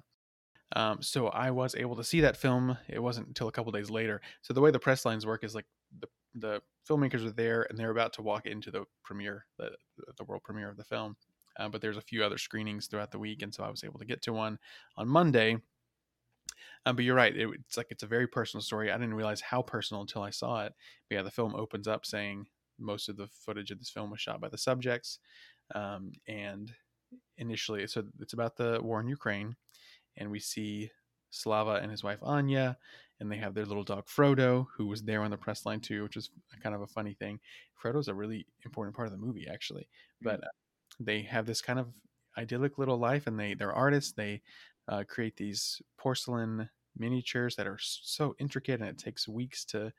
Um, 0.73 1.01
so 1.01 1.27
I 1.27 1.51
was 1.51 1.75
able 1.75 1.97
to 1.97 2.03
see 2.03 2.21
that 2.21 2.37
film. 2.37 2.77
It 2.87 2.99
wasn't 2.99 3.27
until 3.27 3.49
a 3.49 3.51
couple 3.51 3.73
days 3.73 3.89
later. 3.89 4.21
So 4.41 4.53
the 4.53 4.61
way 4.61 4.71
the 4.71 4.79
press 4.79 5.05
lines 5.05 5.25
work 5.25 5.43
is 5.43 5.53
like 5.53 5.65
the 5.99 6.07
the 6.33 6.61
filmmakers 6.89 7.25
are 7.25 7.31
there 7.31 7.67
and 7.69 7.77
they're 7.77 7.91
about 7.91 8.13
to 8.13 8.21
walk 8.21 8.45
into 8.45 8.71
the 8.71 8.85
premiere, 9.03 9.45
the 9.57 9.71
the 10.17 10.23
world 10.23 10.43
premiere 10.43 10.69
of 10.69 10.77
the 10.77 10.83
film. 10.83 11.15
Uh, 11.59 11.67
but 11.67 11.81
there's 11.81 11.97
a 11.97 12.01
few 12.01 12.23
other 12.23 12.37
screenings 12.37 12.87
throughout 12.87 13.11
the 13.11 13.19
week, 13.19 13.41
and 13.41 13.53
so 13.53 13.63
I 13.63 13.69
was 13.69 13.83
able 13.83 13.99
to 13.99 14.05
get 14.05 14.21
to 14.23 14.33
one 14.33 14.57
on 14.95 15.07
Monday. 15.07 15.57
Um, 16.85 16.95
but 16.95 17.05
you're 17.05 17.15
right; 17.15 17.35
it, 17.35 17.47
it's 17.53 17.77
like 17.77 17.87
it's 17.89 18.03
a 18.03 18.07
very 18.07 18.27
personal 18.27 18.61
story. 18.61 18.91
I 18.91 18.97
didn't 18.97 19.13
realize 19.13 19.41
how 19.41 19.61
personal 19.61 20.01
until 20.01 20.23
I 20.23 20.31
saw 20.31 20.65
it. 20.65 20.73
But 21.09 21.15
yeah, 21.15 21.21
the 21.21 21.31
film 21.31 21.55
opens 21.55 21.87
up 21.87 22.05
saying 22.05 22.47
most 22.79 23.09
of 23.09 23.17
the 23.17 23.27
footage 23.27 23.71
of 23.71 23.79
this 23.79 23.89
film 23.89 24.09
was 24.09 24.19
shot 24.19 24.41
by 24.41 24.49
the 24.49 24.57
subjects, 24.57 25.19
um, 25.75 26.11
and 26.27 26.71
initially, 27.37 27.85
so 27.87 28.03
it's 28.19 28.33
about 28.33 28.55
the 28.55 28.79
war 28.81 28.99
in 28.99 29.07
Ukraine, 29.07 29.55
and 30.17 30.31
we 30.31 30.39
see 30.39 30.89
Slava 31.29 31.79
and 31.81 31.91
his 31.91 32.03
wife 32.03 32.19
Anya, 32.21 32.77
and 33.19 33.31
they 33.31 33.37
have 33.37 33.53
their 33.53 33.65
little 33.65 33.83
dog 33.83 34.05
Frodo, 34.07 34.67
who 34.75 34.87
was 34.87 35.03
there 35.03 35.21
on 35.21 35.31
the 35.31 35.37
press 35.37 35.65
line 35.65 35.79
too, 35.79 36.03
which 36.03 36.17
is 36.17 36.29
kind 36.61 36.75
of 36.75 36.81
a 36.81 36.87
funny 36.87 37.13
thing. 37.13 37.39
Frodo's 37.81 38.07
a 38.07 38.13
really 38.13 38.45
important 38.65 38.95
part 38.95 39.07
of 39.07 39.11
the 39.11 39.25
movie, 39.25 39.47
actually. 39.51 39.87
But 40.21 40.41
mm. 40.41 40.45
uh, 40.45 40.49
they 40.99 41.21
have 41.23 41.45
this 41.45 41.61
kind 41.61 41.79
of 41.79 41.87
idyllic 42.37 42.77
little 42.77 42.97
life, 42.97 43.27
and 43.27 43.39
they 43.39 43.53
they're 43.53 43.73
artists. 43.73 44.11
They 44.11 44.41
uh, 44.87 45.03
create 45.07 45.35
these 45.35 45.81
porcelain 45.97 46.69
miniatures 46.97 47.55
that 47.55 47.67
are 47.67 47.77
so 47.79 48.35
intricate, 48.39 48.81
and 48.81 48.89
it 48.89 48.97
takes 48.97 49.27
weeks 49.27 49.65
to 49.65 49.91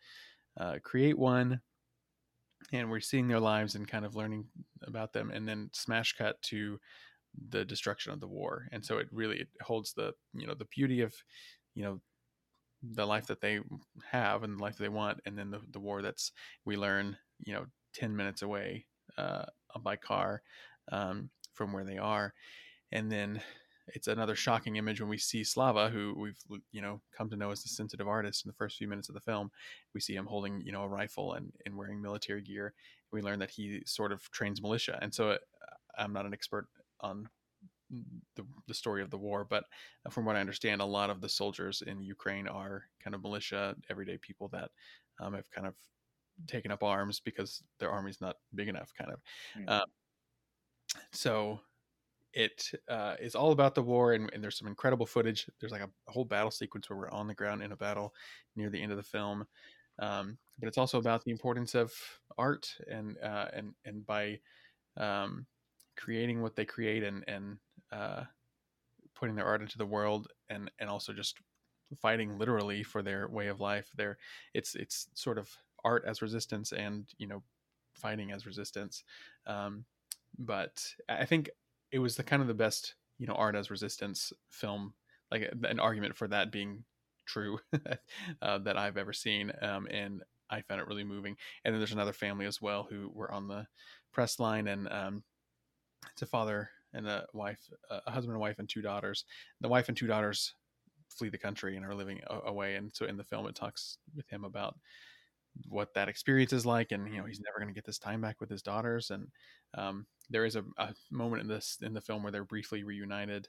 uh, 0.59 0.77
create 0.83 1.19
one. 1.19 1.61
And 2.73 2.91
we're 2.91 3.01
seeing 3.01 3.27
their 3.27 3.41
lives 3.41 3.75
and 3.75 3.89
kind 3.89 4.05
of 4.05 4.15
learning 4.15 4.47
about 4.87 5.13
them, 5.13 5.31
and 5.31 5.49
then 5.49 5.71
smash 5.73 6.15
cut 6.17 6.41
to 6.43 6.79
the 7.49 7.65
destruction 7.65 8.13
of 8.13 8.21
the 8.21 8.27
war 8.27 8.69
and 8.73 8.85
so 8.85 8.99
it 8.99 9.09
really 9.11 9.41
it 9.41 9.49
holds 9.63 9.93
the 9.95 10.13
you 10.35 10.47
know 10.47 10.55
the 10.55 10.67
beauty 10.67 11.01
of 11.01 11.15
you 11.75 11.83
know 11.83 12.01
the 12.95 13.07
life 13.07 13.27
that 13.27 13.41
they 13.41 13.61
have 14.11 14.43
and 14.43 14.59
the 14.59 14.63
life 14.63 14.77
they 14.77 14.89
want 14.89 15.21
and 15.25 15.39
then 15.39 15.51
the, 15.51 15.61
the 15.71 15.81
war 15.81 16.03
that's 16.03 16.33
we 16.65 16.77
learn 16.77 17.17
you 17.45 17.55
know 17.55 17.65
10 17.95 18.15
minutes 18.15 18.43
away 18.43 18.85
uh, 19.19 19.45
by 19.83 19.97
car 19.97 20.43
um, 20.91 21.31
from 21.55 21.73
where 21.73 21.85
they 21.85 21.99
are 21.99 22.35
and 22.91 23.11
then 23.11 23.41
it's 23.89 24.09
another 24.09 24.35
shocking 24.35 24.77
image 24.77 25.01
when 25.01 25.11
we 25.11 25.19
see 25.19 25.45
Slava, 25.45 25.89
who 25.89 26.15
we've 26.17 26.61
you 26.71 26.81
know 26.81 27.01
come 27.17 27.29
to 27.31 27.37
know 27.37 27.51
as 27.51 27.63
the 27.63 27.69
sensitive 27.69 28.09
artist 28.09 28.45
in 28.45 28.49
the 28.49 28.55
first 28.55 28.79
few 28.79 28.89
minutes 28.89 29.09
of 29.09 29.15
the 29.15 29.21
film. 29.21 29.51
We 29.95 30.01
see 30.01 30.15
him 30.15 30.27
holding 30.27 30.61
you 30.63 30.73
know 30.73 30.83
a 30.83 30.89
rifle 30.89 31.35
and, 31.35 31.53
and 31.67 31.77
wearing 31.77 32.01
military 32.01 32.43
gear. 32.43 32.75
We 33.13 33.23
learn 33.23 33.39
that 33.41 33.51
he 33.51 33.83
sort 33.85 34.13
of 34.13 34.31
trains 34.31 34.63
militia, 34.63 34.99
and 35.03 35.15
so 35.15 35.31
uh, 35.31 35.39
I'm 35.99 36.13
not 36.13 36.27
an 36.27 36.33
expert 36.33 36.69
on 37.01 37.29
the, 38.37 38.45
the 38.67 38.75
story 38.75 39.03
of 39.03 39.11
the 39.11 39.19
war, 39.19 39.47
but 39.49 39.65
uh, 40.07 40.11
from 40.11 40.25
what 40.25 40.37
I 40.37 40.41
understand, 40.41 40.81
a 40.81 40.87
lot 40.87 41.11
of 41.11 41.21
the 41.21 41.29
soldiers 41.29 41.83
in 41.87 42.03
Ukraine 42.03 42.49
are 42.49 42.85
kind 43.03 43.15
of 43.15 43.23
militia, 43.23 43.77
everyday 43.91 44.17
people 44.19 44.49
that 44.49 44.71
um, 45.21 45.35
have 45.35 45.51
kind 45.51 45.67
of 45.67 45.75
taken 46.47 46.71
up 46.71 46.83
arms 46.83 47.21
because 47.21 47.63
their 47.79 47.91
army's 47.91 48.21
not 48.21 48.37
big 48.55 48.69
enough, 48.69 48.93
kind 48.97 49.11
of. 49.13 49.21
Mm-hmm. 49.59 49.69
Uh, 49.69 49.85
so 51.13 51.61
it 52.33 52.71
uh, 52.89 53.17
is 53.21 53.35
all 53.35 53.53
about 53.53 53.75
the 53.75 53.83
war, 53.83 54.15
and, 54.15 54.31
and, 54.33 54.43
there's 54.43 54.59
some 54.59 54.69
incredible 54.69 55.07
footage. 55.07 55.47
There's 55.61 55.73
like 55.73 55.83
a, 55.83 55.91
whole 56.11 56.25
battle 56.25 56.51
sequence 56.51 56.89
where 56.89 56.99
we're 56.99 57.11
on 57.11 57.27
the 57.27 57.35
ground 57.35 57.63
in 57.63 57.73
a 57.73 57.77
battle 57.77 58.15
near 58.57 58.71
the 58.71 58.83
end 58.83 58.91
of 58.91 58.97
the 58.97 59.03
film. 59.03 59.47
Um, 59.99 60.39
but 60.59 60.69
it's 60.69 60.79
also 60.79 60.99
about 60.99 61.25
the 61.25 61.31
importance 61.31 61.75
of 61.75 61.93
art 62.39 62.75
and 62.91 63.19
uh, 63.23 63.47
and 63.53 63.75
and 63.85 64.07
by 64.07 64.39
um, 64.97 65.47
creating 65.97 66.43
what 66.43 66.57
they 66.57 66.65
create 66.65 67.03
and 67.03 67.25
and 67.29 67.59
uh, 67.91 68.25
putting 69.15 69.35
their 69.37 69.47
art 69.47 69.63
into 69.63 69.79
the 69.79 69.87
world 69.87 70.29
and 70.51 70.71
and 70.79 70.89
also 70.89 71.13
just 71.13 71.37
fighting 72.01 72.39
literally 72.39 72.83
for 72.83 73.03
their 73.03 73.29
way 73.29 73.49
of 73.49 73.61
life 73.61 73.91
there 73.97 74.17
it's 74.55 74.75
it's 74.75 75.09
sort 75.15 75.37
of 75.37 75.51
art 75.85 76.05
as 76.07 76.23
resistance 76.23 76.73
and 76.73 77.07
you 77.19 77.27
know 77.27 77.43
fighting 77.93 78.33
as 78.33 78.47
resistance 78.47 79.05
um, 79.47 79.85
but 80.39 80.83
i 81.09 81.25
think 81.25 81.51
it 81.93 81.99
was 81.99 82.17
the 82.17 82.25
kind 82.25 82.43
of 82.43 82.49
the 82.49 82.55
best 82.55 82.95
you 83.19 83.27
know 83.27 83.35
art 83.35 83.55
as 83.55 83.71
resistance 83.71 84.33
film 84.51 84.95
like 85.31 85.49
an 85.65 85.81
argument 85.81 86.17
for 86.17 86.29
that 86.29 86.51
being 86.51 86.85
true 87.27 87.59
uh, 88.43 88.59
that 88.59 88.77
i've 88.77 88.97
ever 88.97 89.13
seen 89.13 89.53
um, 89.63 89.87
and 89.91 90.23
i 90.51 90.61
found 90.61 90.81
it 90.81 90.87
really 90.89 91.05
moving 91.05 91.37
and 91.65 91.73
then 91.73 91.81
there's 91.81 91.93
another 91.93 92.13
family 92.13 92.47
as 92.47 92.61
well 92.61 92.87
who 92.89 93.11
were 93.15 93.31
on 93.31 93.47
the 93.47 93.67
press 94.13 94.41
line 94.41 94.69
and 94.69 94.89
um, 94.91 95.23
it's 96.13 96.23
a 96.23 96.27
father 96.27 96.71
and 96.93 97.09
a 97.09 97.27
wife, 97.33 97.71
a 97.91 98.11
husband 98.11 98.33
and 98.33 98.41
wife, 98.41 98.59
and 98.59 98.69
two 98.69 98.83
daughters. 98.83 99.25
The 99.61 99.69
wife 99.69 99.89
and 99.89 99.97
two 99.97 100.07
daughters 100.07 100.55
flee 101.09 101.29
the 101.29 101.39
country 101.39 101.77
and 101.77 101.85
are 101.85 101.95
living 101.95 102.21
away. 102.29 102.77
And 102.77 102.95
so 102.95 103.07
in 103.07 103.17
the 103.17 103.25
film, 103.25 103.47
it 103.47 103.55
talks 103.55 103.99
with 104.15 104.29
him 104.29 104.45
about 104.45 104.79
what 105.69 105.95
that 105.95 106.09
experience 106.09 106.53
is 106.53 106.67
like, 106.67 106.93
and 106.93 107.09
you 107.09 107.19
know 107.19 107.27
he's 107.27 107.41
never 107.41 107.59
going 107.59 107.73
to 107.73 107.75
get 107.75 107.85
this 107.85 107.99
time 107.99 108.21
back 108.21 108.41
with 108.41 108.51
his 108.51 108.63
daughters. 108.63 109.11
And 109.11 109.29
um, 109.75 110.07
there 110.31 110.45
is 110.45 110.57
a, 110.57 110.65
a, 110.79 110.95
moment 111.11 111.43
in 111.43 111.49
this 111.49 111.79
in 111.83 111.95
the 111.95 112.01
film 112.01 112.23
where 112.23 112.33
they're 112.33 112.45
briefly 112.45 112.85
reunited 112.85 113.49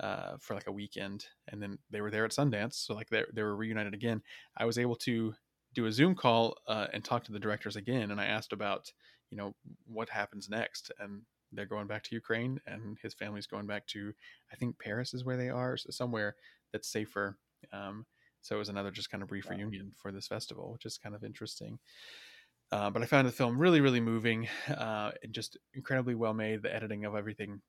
uh, 0.00 0.36
for 0.40 0.54
like 0.54 0.66
a 0.66 0.72
weekend, 0.72 1.26
and 1.48 1.62
then 1.62 1.78
they 1.90 2.00
were 2.00 2.10
there 2.10 2.24
at 2.24 2.32
Sundance, 2.32 2.74
so 2.74 2.94
like 2.94 3.08
they 3.08 3.24
they 3.32 3.42
were 3.42 3.56
reunited 3.56 3.94
again. 3.94 4.22
I 4.56 4.64
was 4.64 4.78
able 4.78 4.96
to 4.96 5.34
do 5.74 5.86
a 5.86 5.92
Zoom 5.92 6.14
call 6.14 6.56
uh, 6.66 6.86
and 6.92 7.04
talk 7.04 7.24
to 7.24 7.32
the 7.32 7.38
directors 7.38 7.76
again, 7.76 8.10
and 8.10 8.20
I 8.20 8.26
asked 8.26 8.52
about 8.52 8.92
you 9.30 9.36
know 9.36 9.54
what 9.86 10.08
happens 10.08 10.48
next, 10.48 10.90
and 10.98 11.22
they're 11.52 11.66
going 11.66 11.86
back 11.86 12.02
to 12.04 12.14
Ukraine, 12.14 12.60
and 12.66 12.98
his 13.02 13.14
family's 13.14 13.46
going 13.46 13.66
back 13.66 13.86
to, 13.88 14.12
I 14.52 14.56
think 14.56 14.78
Paris 14.78 15.14
is 15.14 15.24
where 15.24 15.36
they 15.36 15.48
are, 15.48 15.76
so 15.76 15.90
somewhere 15.90 16.34
that's 16.72 16.88
safer. 16.88 17.38
Um, 17.72 18.04
so 18.46 18.54
it 18.54 18.58
was 18.60 18.68
another 18.68 18.92
just 18.92 19.10
kind 19.10 19.24
of 19.24 19.28
brief 19.28 19.50
wow. 19.50 19.56
reunion 19.56 19.90
for 19.96 20.12
this 20.12 20.28
festival, 20.28 20.72
which 20.72 20.86
is 20.86 20.98
kind 20.98 21.16
of 21.16 21.24
interesting. 21.24 21.80
Uh, 22.70 22.90
but 22.90 23.02
I 23.02 23.06
found 23.06 23.26
the 23.26 23.32
film 23.32 23.58
really, 23.58 23.80
really 23.80 24.00
moving, 24.00 24.48
uh, 24.68 25.10
and 25.22 25.32
just 25.32 25.56
incredibly 25.74 26.14
well 26.14 26.32
made. 26.32 26.62
The 26.62 26.72
editing 26.72 27.04
of 27.04 27.16
everything 27.16 27.60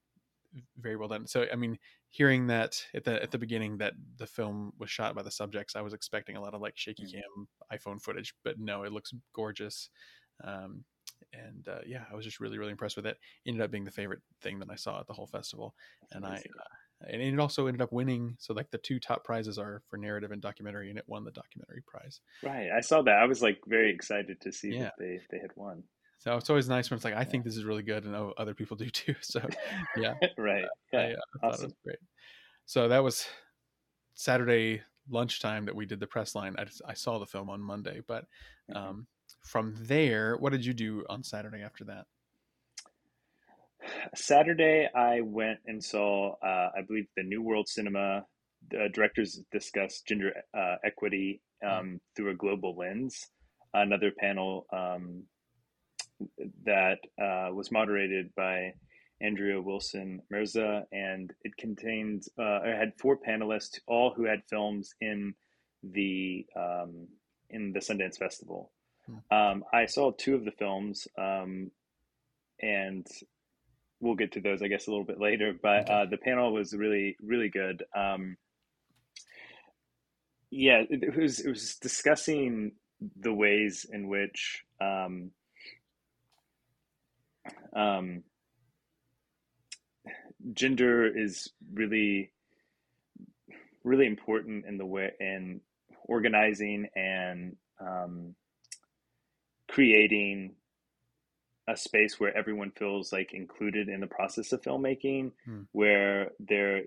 very 0.80 0.96
well 0.96 1.08
done. 1.08 1.26
So 1.26 1.46
I 1.52 1.56
mean, 1.56 1.80
hearing 2.12 2.46
that 2.48 2.80
at 2.94 3.04
the 3.04 3.22
at 3.22 3.32
the 3.32 3.40
beginning 3.40 3.78
that 3.80 3.94
the 4.18 4.28
film 4.28 4.72
was 4.78 4.92
shot 4.92 5.16
by 5.16 5.24
the 5.24 5.32
subjects, 5.32 5.76
I 5.76 5.82
was 5.82 5.94
expecting 5.94 6.36
a 6.36 6.42
lot 6.42 6.54
of 6.54 6.62
like 6.62 6.74
shaky 6.76 7.06
mm. 7.06 7.12
cam 7.12 7.48
iPhone 7.74 8.00
footage, 8.00 8.36
but 8.44 8.60
no, 8.60 8.84
it 8.84 8.92
looks 8.92 9.12
gorgeous. 9.34 9.90
Um, 10.44 10.84
and 11.34 11.68
uh, 11.68 11.80
yeah, 11.88 12.04
I 12.12 12.16
was 12.16 12.26
just 12.26 12.40
really 12.40 12.60
really 12.60 12.72
impressed 12.72 12.98
with 12.98 13.08
it. 13.08 13.18
Ended 13.48 13.64
up 13.64 13.72
being 13.72 13.86
the 13.86 13.92
favorite 13.92 14.22
thing 14.44 14.60
that 14.60 14.70
I 14.70 14.76
saw 14.76 15.00
at 15.00 15.08
the 15.08 15.14
whole 15.14 15.28
festival, 15.28 15.74
and 16.12 16.24
I 16.24 16.36
uh, 16.36 16.64
and 17.02 17.22
it 17.22 17.40
also 17.40 17.68
ended 17.68 17.82
up 17.82 17.92
winning. 17.92 18.36
So 18.40 18.54
like 18.54 18.72
the 18.72 18.78
two 18.78 19.00
top 19.00 19.24
prizes 19.24 19.58
are 19.58 19.82
for 19.90 19.98
narrative 19.98 20.32
and 20.32 20.42
documentary, 20.42 20.90
and 20.90 20.98
it 20.98 21.06
won 21.08 21.24
the 21.24 21.32
documentary 21.32 21.84
prize. 21.86 22.22
Right, 22.44 22.70
I 22.76 22.82
saw 22.82 23.02
that. 23.04 23.18
I 23.18 23.26
was 23.26 23.42
like 23.42 23.60
very 23.68 23.92
excited 23.92 24.42
to 24.42 24.52
see 24.52 24.74
yeah. 24.74 24.84
that 24.84 24.94
they 25.00 25.20
they 25.30 25.40
had 25.40 25.52
won. 25.56 25.84
So 26.20 26.36
it's 26.36 26.50
always 26.50 26.68
nice 26.68 26.90
when 26.90 26.96
it's 26.96 27.06
like 27.06 27.14
I 27.14 27.20
yeah. 27.20 27.24
think 27.26 27.44
this 27.44 27.58
is 27.58 27.66
really 27.66 27.84
good, 27.84 28.06
and 28.06 28.16
oh, 28.16 28.34
other 28.38 28.54
people 28.54 28.78
do 28.78 28.90
too. 28.90 29.16
So 29.22 29.42
yeah, 29.96 30.16
right, 30.38 30.66
yeah, 30.92 31.00
I, 31.00 31.46
uh, 31.46 31.50
awesome. 31.50 31.74
great. 31.84 32.00
So 32.66 32.88
that 32.88 33.04
was 33.04 33.28
Saturday 34.16 34.82
lunchtime 35.10 35.66
that 35.66 35.76
we 35.76 35.86
did 35.86 36.00
the 36.00 36.08
press 36.08 36.36
line. 36.36 36.56
I, 36.58 36.66
just, 36.66 36.82
I 36.86 36.94
saw 36.94 37.18
the 37.18 37.26
film 37.26 37.50
on 37.50 37.62
Monday, 37.62 38.02
but 38.06 38.26
mm-hmm. 38.70 38.78
um, 38.78 39.08
from 39.42 39.76
there, 39.80 40.36
what 40.38 40.52
did 40.52 40.66
you 40.66 40.74
do 40.74 41.06
on 41.10 41.24
Saturday 41.24 41.62
after 41.62 41.86
that? 41.86 42.06
Saturday, 44.16 44.90
I 44.96 45.22
went 45.22 45.60
and 45.66 45.84
saw, 45.84 46.36
uh, 46.44 46.70
I 46.78 46.82
believe, 46.88 47.08
the 47.16 47.24
New 47.24 47.42
World 47.42 47.68
Cinema. 47.68 48.26
The 48.70 48.90
directors 48.94 49.40
discuss 49.52 50.02
gender 50.02 50.34
uh, 50.58 50.76
equity 50.84 51.42
um, 51.66 52.00
through 52.16 52.32
a 52.32 52.36
global 52.36 52.76
lens. 52.76 53.28
Another 53.74 54.12
panel 54.18 54.66
um, 54.74 55.24
that 56.66 56.98
uh, 57.22 57.54
was 57.54 57.72
moderated 57.72 58.34
by 58.36 58.74
Andrea 59.22 59.62
Wilson 59.62 60.22
Mirza, 60.30 60.84
and 60.92 61.32
it 61.44 61.56
contained, 61.58 62.24
uh, 62.40 62.62
it 62.64 62.78
had 62.78 62.94
four 63.00 63.18
panelists, 63.18 63.80
all 63.88 64.14
who 64.16 64.26
had 64.26 64.42
films 64.50 64.94
in 65.02 65.34
the 65.84 66.46
um, 66.56 67.08
in 67.50 67.72
the 67.72 67.80
Sundance 67.80 68.18
Festival. 68.18 68.72
Hmm. 69.06 69.36
Um, 69.36 69.64
I 69.74 69.86
saw 69.86 70.12
two 70.12 70.36
of 70.36 70.46
the 70.46 70.52
films, 70.52 71.08
um, 71.18 71.72
and 72.62 73.08
we'll 74.00 74.16
get 74.16 74.34
to 74.34 74.42
those, 74.42 74.62
I 74.62 74.68
guess, 74.68 74.88
a 74.88 74.92
little 74.92 75.06
bit 75.06 75.20
later. 75.20 75.54
But 75.60 75.90
uh, 75.90 76.06
the 76.06 76.18
panel 76.18 76.54
was 76.54 76.74
really, 76.74 77.18
really 77.22 77.50
good. 77.50 77.84
Um, 77.96 78.38
yeah, 80.50 80.84
it, 80.90 81.04
it, 81.04 81.18
was 81.18 81.40
it 81.40 81.50
was 81.50 81.76
discussing 81.76 82.74
the 83.20 83.34
ways 83.34 83.86
in 83.92 84.08
which 84.08 84.64
um, 84.82 85.32
um, 87.76 88.24
gender 90.54 91.06
is 91.06 91.50
really, 91.74 92.32
really 93.84 94.08
important 94.08 94.66
in 94.66 94.78
the 94.78 94.86
way 94.86 95.12
in 95.20 95.62
organizing 96.06 96.88
and 96.96 97.56
um, 97.80 98.36
creating 99.70 100.56
a 101.68 101.76
space 101.76 102.20
where 102.20 102.36
everyone 102.36 102.72
feels 102.72 103.12
like 103.12 103.34
included 103.34 103.90
in 103.90 104.00
the 104.00 104.08
process 104.08 104.54
of 104.54 104.62
filmmaking, 104.62 105.32
hmm. 105.46 105.62
where 105.72 106.32
there 106.40 106.84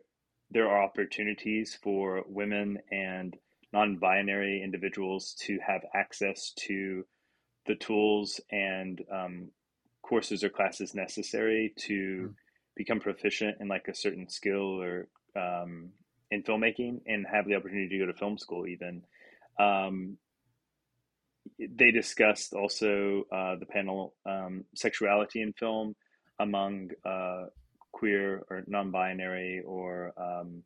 there 0.51 0.69
are 0.69 0.83
opportunities 0.83 1.79
for 1.81 2.25
women 2.27 2.79
and 2.91 3.37
non-binary 3.73 4.63
individuals 4.65 5.37
to 5.41 5.59
have 5.65 5.83
access 5.95 6.53
to 6.57 7.05
the 7.67 7.77
tools 7.77 8.41
and 8.51 9.01
um, 9.13 9.49
courses 10.03 10.43
or 10.43 10.49
classes 10.49 10.95
necessary 10.95 11.73
to 11.77 12.27
hmm. 12.29 12.33
become 12.77 13.01
proficient 13.01 13.57
in 13.61 13.69
like 13.69 13.87
a 13.89 13.95
certain 13.95 14.29
skill 14.29 14.81
or 14.81 15.09
um, 15.37 15.91
in 16.31 16.43
filmmaking 16.43 17.01
and 17.07 17.27
have 17.31 17.47
the 17.47 17.55
opportunity 17.55 17.89
to 17.89 17.99
go 17.99 18.07
to 18.07 18.19
film 18.19 18.39
school 18.39 18.67
even 18.67 19.03
um, 19.59 20.17
they 21.59 21.91
discussed 21.91 22.55
also 22.55 23.25
uh, 23.33 23.57
the 23.57 23.67
panel 23.67 24.15
um, 24.27 24.65
sexuality 24.75 25.43
in 25.43 25.53
film 25.53 25.95
among 26.39 26.91
uh, 27.05 27.45
queer 27.93 28.43
or 28.51 28.63
non-binary 28.67 29.63
or 29.67 30.13
um, 30.17 30.63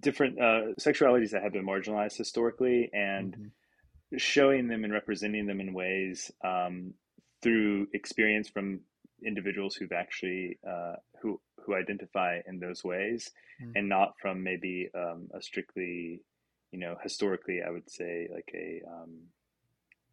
different 0.00 0.38
uh, 0.40 0.72
sexualities 0.80 1.30
that 1.30 1.42
have 1.42 1.52
been 1.52 1.66
marginalized 1.66 2.16
historically 2.16 2.90
and 2.92 3.32
mm-hmm. 3.32 4.16
showing 4.16 4.68
them 4.68 4.84
and 4.84 4.92
representing 4.92 5.46
them 5.46 5.60
in 5.60 5.72
ways 5.72 6.30
um, 6.44 6.94
through 7.42 7.86
experience 7.94 8.48
from 8.48 8.80
individuals 9.24 9.74
who've 9.74 9.92
actually 9.92 10.58
uh, 10.68 10.94
who 11.20 11.40
who 11.64 11.74
identify 11.74 12.38
in 12.46 12.58
those 12.58 12.84
ways 12.84 13.30
mm-hmm. 13.60 13.72
and 13.76 13.88
not 13.88 14.14
from 14.20 14.42
maybe 14.42 14.88
um, 14.94 15.28
a 15.34 15.42
strictly 15.42 16.22
you 16.70 16.78
know 16.78 16.96
historically 17.02 17.60
i 17.66 17.70
would 17.70 17.90
say 17.90 18.28
like 18.32 18.50
a 18.54 18.82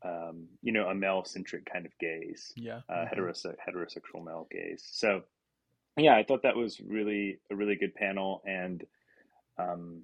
um, 0.05 0.47
you 0.61 0.71
know, 0.71 0.87
a 0.87 0.95
male 0.95 1.23
centric 1.25 1.65
kind 1.71 1.85
of 1.85 1.91
gaze. 1.99 2.53
Yeah. 2.55 2.81
Uh, 2.89 2.93
mm-hmm. 2.93 3.19
heterose- 3.19 3.55
heterosexual 3.67 4.23
male 4.23 4.47
gaze. 4.51 4.83
So, 4.91 5.23
yeah, 5.97 6.15
I 6.15 6.23
thought 6.23 6.43
that 6.43 6.55
was 6.55 6.79
really 6.79 7.39
a 7.51 7.55
really 7.55 7.75
good 7.75 7.95
panel, 7.95 8.41
and 8.45 8.83
um, 9.57 10.03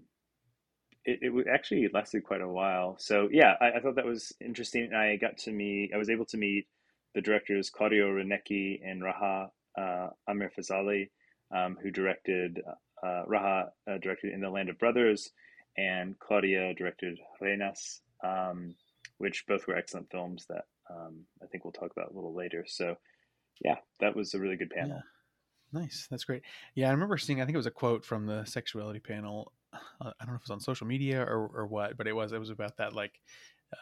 it, 1.06 1.20
it 1.22 1.48
actually 1.54 1.90
lasted 1.94 2.24
quite 2.24 2.42
a 2.42 2.48
while. 2.48 2.96
So, 2.98 3.30
yeah, 3.32 3.54
I, 3.62 3.74
I 3.74 3.80
thought 3.82 3.96
that 3.96 4.06
was 4.06 4.34
interesting. 4.40 4.86
And 4.86 4.98
I 4.98 5.18
got 5.18 5.38
to 5.40 5.52
meet, 5.52 5.92
I 5.94 5.98
was 5.98 6.10
able 6.10 6.26
to 6.26 6.38
meet 6.38 6.68
the 7.14 7.22
directors 7.22 7.70
Klaudia 7.70 8.06
Reynicke 8.06 8.80
and 8.86 9.02
Raha 9.02 9.50
uh, 9.78 10.10
Amirfazli, 10.30 11.10
um, 11.54 11.78
who 11.82 11.92
directed 11.92 12.62
uh, 13.04 13.24
Raha 13.28 13.70
uh, 13.90 13.98
directed 13.98 14.34
In 14.34 14.42
the 14.42 14.50
Land 14.50 14.70
of 14.70 14.80
Brothers, 14.80 15.32
and 15.78 16.18
Claudia 16.20 16.74
directed 16.74 17.20
Reinas. 17.42 18.00
Um, 18.24 18.76
which 19.22 19.46
both 19.48 19.68
were 19.68 19.76
excellent 19.76 20.10
films 20.10 20.46
that 20.50 20.66
um, 20.90 21.22
I 21.42 21.46
think 21.46 21.64
we'll 21.64 21.72
talk 21.72 21.92
about 21.96 22.12
a 22.12 22.16
little 22.16 22.36
later. 22.36 22.66
So, 22.68 22.96
yeah, 23.64 23.76
that 24.00 24.16
was 24.16 24.34
a 24.34 24.40
really 24.40 24.58
good 24.58 24.72
panel. 24.72 24.98
Yeah. 24.98 25.82
Nice, 25.82 26.08
that's 26.10 26.26
great. 26.26 26.42
Yeah, 26.76 26.90
I 26.90 26.92
remember 26.92 27.18
seeing. 27.18 27.40
I 27.40 27.46
think 27.46 27.54
it 27.54 27.58
was 27.58 27.66
a 27.66 27.72
quote 27.72 28.04
from 28.04 28.26
the 28.26 28.44
sexuality 28.46 29.00
panel. 29.00 29.54
Uh, 29.74 30.12
I 30.20 30.26
don't 30.26 30.34
know 30.34 30.36
if 30.36 30.42
it 30.42 30.50
was 30.50 30.52
on 30.52 30.60
social 30.60 30.88
media 30.88 31.22
or, 31.22 31.50
or 31.54 31.68
what, 31.68 31.98
but 31.98 32.08
it 32.08 32.16
was. 32.16 32.34
It 32.34 32.40
was 32.40 32.50
about 32.50 32.76
that, 32.78 32.94
like, 32.94 33.22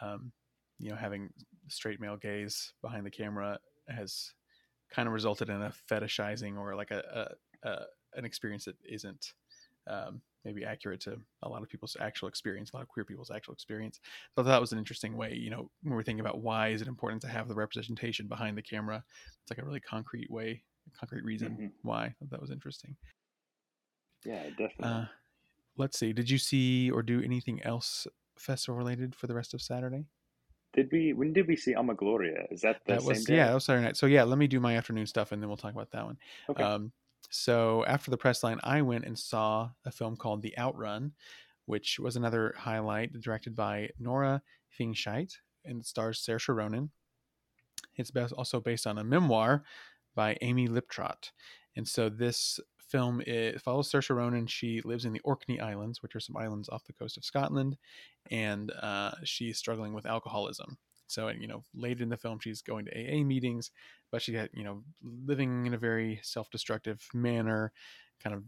um, 0.00 0.30
you 0.78 0.90
know, 0.90 0.96
having 0.96 1.30
straight 1.68 2.00
male 2.00 2.16
gaze 2.16 2.74
behind 2.80 3.04
the 3.04 3.10
camera 3.10 3.58
has 3.88 4.32
kind 4.92 5.08
of 5.08 5.14
resulted 5.14 5.48
in 5.48 5.62
a 5.62 5.72
fetishizing 5.90 6.58
or 6.58 6.76
like 6.76 6.90
a, 6.90 7.02
a, 7.64 7.68
a 7.68 7.78
an 8.14 8.24
experience 8.24 8.66
that 8.66 8.76
isn't 8.88 9.32
um, 9.88 10.20
maybe 10.44 10.64
accurate 10.64 11.00
to 11.00 11.18
a 11.42 11.48
lot 11.48 11.62
of 11.62 11.68
people's 11.68 11.96
actual 12.00 12.28
experience, 12.28 12.70
a 12.72 12.76
lot 12.76 12.82
of 12.82 12.88
queer 12.88 13.04
people's 13.04 13.30
actual 13.30 13.52
experience. 13.52 14.00
So 14.36 14.42
that 14.42 14.60
was 14.60 14.72
an 14.72 14.78
interesting 14.78 15.16
way, 15.16 15.34
you 15.34 15.50
know, 15.50 15.70
when 15.82 15.94
we're 15.94 16.02
thinking 16.02 16.20
about 16.20 16.40
why 16.40 16.68
is 16.68 16.82
it 16.82 16.88
important 16.88 17.22
to 17.22 17.28
have 17.28 17.48
the 17.48 17.54
representation 17.54 18.26
behind 18.26 18.56
the 18.56 18.62
camera, 18.62 19.04
it's 19.42 19.50
like 19.50 19.62
a 19.62 19.66
really 19.66 19.80
concrete 19.80 20.30
way, 20.30 20.62
concrete 20.98 21.24
reason 21.24 21.50
mm-hmm. 21.50 21.66
why. 21.82 22.14
That 22.30 22.40
was 22.40 22.50
interesting. 22.50 22.96
Yeah, 24.24 24.44
definitely. 24.50 24.84
Uh, 24.84 25.04
let's 25.76 25.98
see. 25.98 26.12
Did 26.12 26.30
you 26.30 26.38
see 26.38 26.90
or 26.90 27.02
do 27.02 27.22
anything 27.22 27.62
else 27.62 28.06
festival 28.36 28.78
related 28.78 29.14
for 29.14 29.26
the 29.26 29.34
rest 29.34 29.54
of 29.54 29.62
Saturday? 29.62 30.06
Did 30.72 30.88
we? 30.92 31.12
When 31.12 31.32
did 31.32 31.48
we 31.48 31.56
see 31.56 31.74
Ama 31.74 31.94
Gloria? 31.94 32.46
Is 32.50 32.60
that 32.60 32.80
the 32.86 32.94
that 32.94 33.02
was, 33.02 33.18
same 33.18 33.24
day? 33.24 33.36
Yeah, 33.38 33.48
that 33.48 33.54
was 33.54 33.64
Saturday 33.64 33.86
night. 33.86 33.96
So 33.96 34.06
yeah, 34.06 34.22
let 34.22 34.38
me 34.38 34.46
do 34.46 34.60
my 34.60 34.76
afternoon 34.76 35.06
stuff, 35.06 35.32
and 35.32 35.42
then 35.42 35.48
we'll 35.48 35.56
talk 35.56 35.72
about 35.72 35.90
that 35.90 36.04
one. 36.04 36.16
Okay. 36.48 36.62
Um, 36.62 36.92
so 37.30 37.84
after 37.86 38.10
the 38.10 38.16
press 38.16 38.42
line, 38.42 38.60
I 38.62 38.82
went 38.82 39.04
and 39.04 39.18
saw 39.18 39.70
a 39.84 39.90
film 39.90 40.16
called 40.16 40.42
The 40.42 40.56
Outrun, 40.58 41.12
which 41.66 41.98
was 41.98 42.16
another 42.16 42.54
highlight, 42.56 43.12
directed 43.20 43.54
by 43.54 43.90
Nora 43.98 44.42
Fingscheidt 44.78 45.34
and 45.64 45.84
stars 45.84 46.24
Saoirse 46.26 46.54
Ronan. 46.54 46.90
It's 47.96 48.10
also 48.32 48.60
based 48.60 48.86
on 48.86 48.98
a 48.98 49.04
memoir 49.04 49.64
by 50.14 50.36
Amy 50.40 50.68
Liptrot. 50.68 51.30
And 51.76 51.86
so 51.86 52.08
this 52.08 52.58
film 52.78 53.20
it 53.22 53.60
follows 53.60 53.90
Saoirse 53.90 54.14
Ronan. 54.14 54.46
She 54.46 54.80
lives 54.84 55.04
in 55.04 55.12
the 55.12 55.20
Orkney 55.20 55.60
Islands, 55.60 56.02
which 56.02 56.16
are 56.16 56.20
some 56.20 56.36
islands 56.36 56.68
off 56.68 56.84
the 56.84 56.92
coast 56.92 57.16
of 57.16 57.24
Scotland, 57.24 57.76
and 58.30 58.72
uh, 58.82 59.12
she's 59.24 59.58
struggling 59.58 59.92
with 59.92 60.06
alcoholism. 60.06 60.78
So, 61.10 61.28
you 61.28 61.46
know, 61.46 61.64
later 61.74 62.02
in 62.02 62.08
the 62.08 62.16
film, 62.16 62.38
she's 62.40 62.62
going 62.62 62.86
to 62.86 62.92
AA 62.92 63.24
meetings, 63.24 63.70
but 64.10 64.22
she 64.22 64.34
had, 64.34 64.50
you 64.52 64.64
know, 64.64 64.82
living 65.02 65.66
in 65.66 65.74
a 65.74 65.78
very 65.78 66.20
self-destructive 66.22 67.06
manner, 67.14 67.72
kind 68.22 68.36
of 68.36 68.44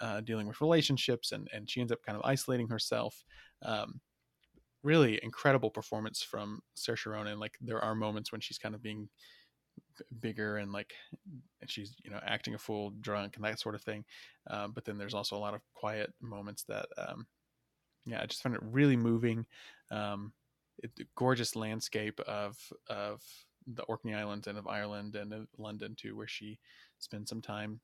uh, 0.00 0.20
dealing 0.20 0.46
with 0.46 0.60
relationships, 0.60 1.32
and 1.32 1.48
and 1.52 1.68
she 1.70 1.80
ends 1.80 1.92
up 1.92 2.02
kind 2.04 2.18
of 2.18 2.24
isolating 2.24 2.68
herself. 2.68 3.24
Um, 3.62 4.00
really 4.82 5.18
incredible 5.22 5.70
performance 5.70 6.22
from 6.22 6.60
Saoirse 6.76 7.06
Ronan. 7.06 7.40
Like 7.40 7.58
there 7.60 7.82
are 7.82 7.94
moments 7.94 8.30
when 8.30 8.40
she's 8.40 8.58
kind 8.58 8.74
of 8.74 8.82
being 8.82 9.08
bigger 10.20 10.58
and 10.58 10.72
like 10.72 10.94
and 11.60 11.70
she's 11.70 11.94
you 12.02 12.10
know 12.10 12.20
acting 12.24 12.54
a 12.54 12.58
fool 12.58 12.92
drunk 13.00 13.36
and 13.36 13.44
that 13.44 13.58
sort 13.58 13.74
of 13.74 13.82
thing 13.82 14.04
um, 14.50 14.72
but 14.72 14.84
then 14.84 14.98
there's 14.98 15.14
also 15.14 15.36
a 15.36 15.38
lot 15.38 15.54
of 15.54 15.60
quiet 15.74 16.12
moments 16.20 16.64
that 16.64 16.86
um, 16.98 17.26
yeah 18.04 18.20
i 18.22 18.26
just 18.26 18.42
find 18.42 18.54
it 18.54 18.60
really 18.62 18.96
moving 18.96 19.46
um, 19.90 20.32
gorgeous 21.14 21.56
landscape 21.56 22.20
of 22.20 22.56
of 22.88 23.22
the 23.66 23.82
Orkney 23.84 24.14
Islands 24.14 24.46
and 24.46 24.58
of 24.58 24.66
Ireland 24.66 25.16
and 25.16 25.32
of 25.32 25.48
London 25.58 25.94
too, 25.96 26.16
where 26.16 26.28
she 26.28 26.58
spent 26.98 27.28
some 27.28 27.42
time. 27.42 27.80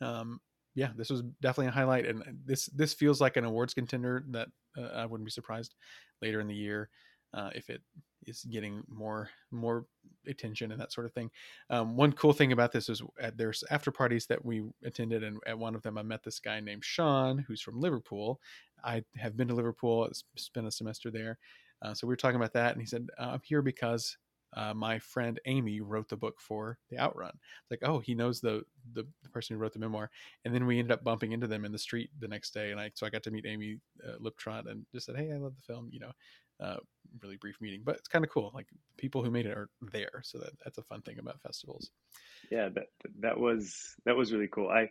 Um, 0.00 0.40
yeah, 0.74 0.90
this 0.96 1.10
was 1.10 1.22
definitely 1.40 1.68
a 1.68 1.72
highlight, 1.72 2.06
and 2.06 2.22
this 2.44 2.66
this 2.66 2.94
feels 2.94 3.20
like 3.20 3.36
an 3.36 3.44
awards 3.44 3.74
contender 3.74 4.24
that 4.30 4.48
uh, 4.78 4.88
I 4.94 5.06
wouldn't 5.06 5.26
be 5.26 5.32
surprised 5.32 5.74
later 6.22 6.40
in 6.40 6.46
the 6.46 6.54
year 6.54 6.90
uh, 7.34 7.50
if 7.54 7.70
it 7.70 7.82
is 8.26 8.44
getting 8.44 8.82
more 8.88 9.30
more 9.50 9.86
attention 10.26 10.72
and 10.72 10.80
that 10.80 10.92
sort 10.92 11.06
of 11.06 11.12
thing. 11.12 11.30
Um, 11.70 11.96
one 11.96 12.12
cool 12.12 12.32
thing 12.32 12.52
about 12.52 12.72
this 12.72 12.88
is 12.88 13.02
at 13.20 13.36
there's 13.36 13.64
after 13.70 13.90
parties 13.90 14.26
that 14.26 14.44
we 14.44 14.62
attended, 14.84 15.24
and 15.24 15.38
at 15.46 15.58
one 15.58 15.74
of 15.74 15.82
them 15.82 15.98
I 15.98 16.02
met 16.02 16.22
this 16.22 16.38
guy 16.38 16.60
named 16.60 16.84
Sean, 16.84 17.38
who's 17.38 17.62
from 17.62 17.80
Liverpool. 17.80 18.40
I 18.84 19.02
have 19.16 19.36
been 19.36 19.48
to 19.48 19.54
Liverpool, 19.54 20.08
spent 20.36 20.66
a 20.66 20.70
semester 20.70 21.10
there, 21.10 21.38
uh, 21.82 21.94
so 21.94 22.06
we 22.06 22.12
were 22.12 22.16
talking 22.16 22.36
about 22.36 22.52
that, 22.52 22.72
and 22.72 22.80
he 22.80 22.86
said, 22.86 23.08
uh, 23.18 23.30
"I'm 23.32 23.40
here 23.42 23.62
because 23.62 24.16
uh, 24.56 24.74
my 24.74 24.98
friend 24.98 25.40
Amy 25.46 25.80
wrote 25.80 26.08
the 26.08 26.16
book 26.16 26.40
for 26.40 26.78
The 26.90 26.98
Outrun." 26.98 27.32
It's 27.32 27.70
like, 27.70 27.88
oh, 27.88 27.98
he 28.00 28.14
knows 28.14 28.40
the, 28.40 28.64
the, 28.92 29.06
person 29.32 29.54
who 29.54 29.62
wrote 29.62 29.72
the 29.72 29.78
memoir, 29.78 30.10
and 30.44 30.54
then 30.54 30.66
we 30.66 30.78
ended 30.78 30.92
up 30.92 31.04
bumping 31.04 31.32
into 31.32 31.46
them 31.46 31.64
in 31.64 31.72
the 31.72 31.78
street 31.78 32.10
the 32.18 32.28
next 32.28 32.52
day, 32.52 32.70
and 32.72 32.80
I 32.80 32.90
so 32.94 33.06
I 33.06 33.10
got 33.10 33.22
to 33.24 33.30
meet 33.30 33.46
Amy 33.46 33.78
uh, 34.06 34.18
Liptrot 34.18 34.70
and 34.70 34.84
just 34.92 35.06
said, 35.06 35.16
"Hey, 35.16 35.32
I 35.32 35.36
love 35.36 35.54
the 35.56 35.72
film," 35.72 35.88
you 35.92 36.00
know. 36.00 36.12
uh, 36.60 36.76
really 37.22 37.36
brief 37.36 37.58
meeting. 37.60 37.80
But 37.84 37.96
it's 37.96 38.08
kind 38.08 38.24
of 38.24 38.30
cool. 38.30 38.50
Like 38.54 38.66
people 38.98 39.22
who 39.22 39.30
made 39.30 39.46
it 39.46 39.56
are 39.56 39.70
there, 39.80 40.20
so 40.22 40.38
that 40.38 40.52
that's 40.64 40.78
a 40.78 40.82
fun 40.82 41.00
thing 41.02 41.18
about 41.18 41.40
festivals. 41.40 41.90
Yeah, 42.50 42.68
that 42.70 42.88
that 43.20 43.38
was 43.38 43.94
that 44.04 44.16
was 44.16 44.32
really 44.32 44.48
cool. 44.48 44.68
I 44.68 44.90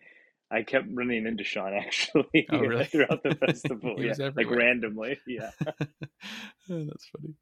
I 0.51 0.63
kept 0.63 0.87
running 0.91 1.25
into 1.25 1.43
Sean 1.43 1.73
actually 1.77 2.47
oh, 2.51 2.59
really? 2.59 2.85
throughout 2.91 3.23
the 3.23 3.35
festival. 3.45 3.95
yeah, 3.97 4.13
like 4.35 4.49
randomly. 4.49 5.19
Yeah, 5.27 5.51
oh, 5.65 6.85
that's 6.85 7.09
funny. 7.15 7.35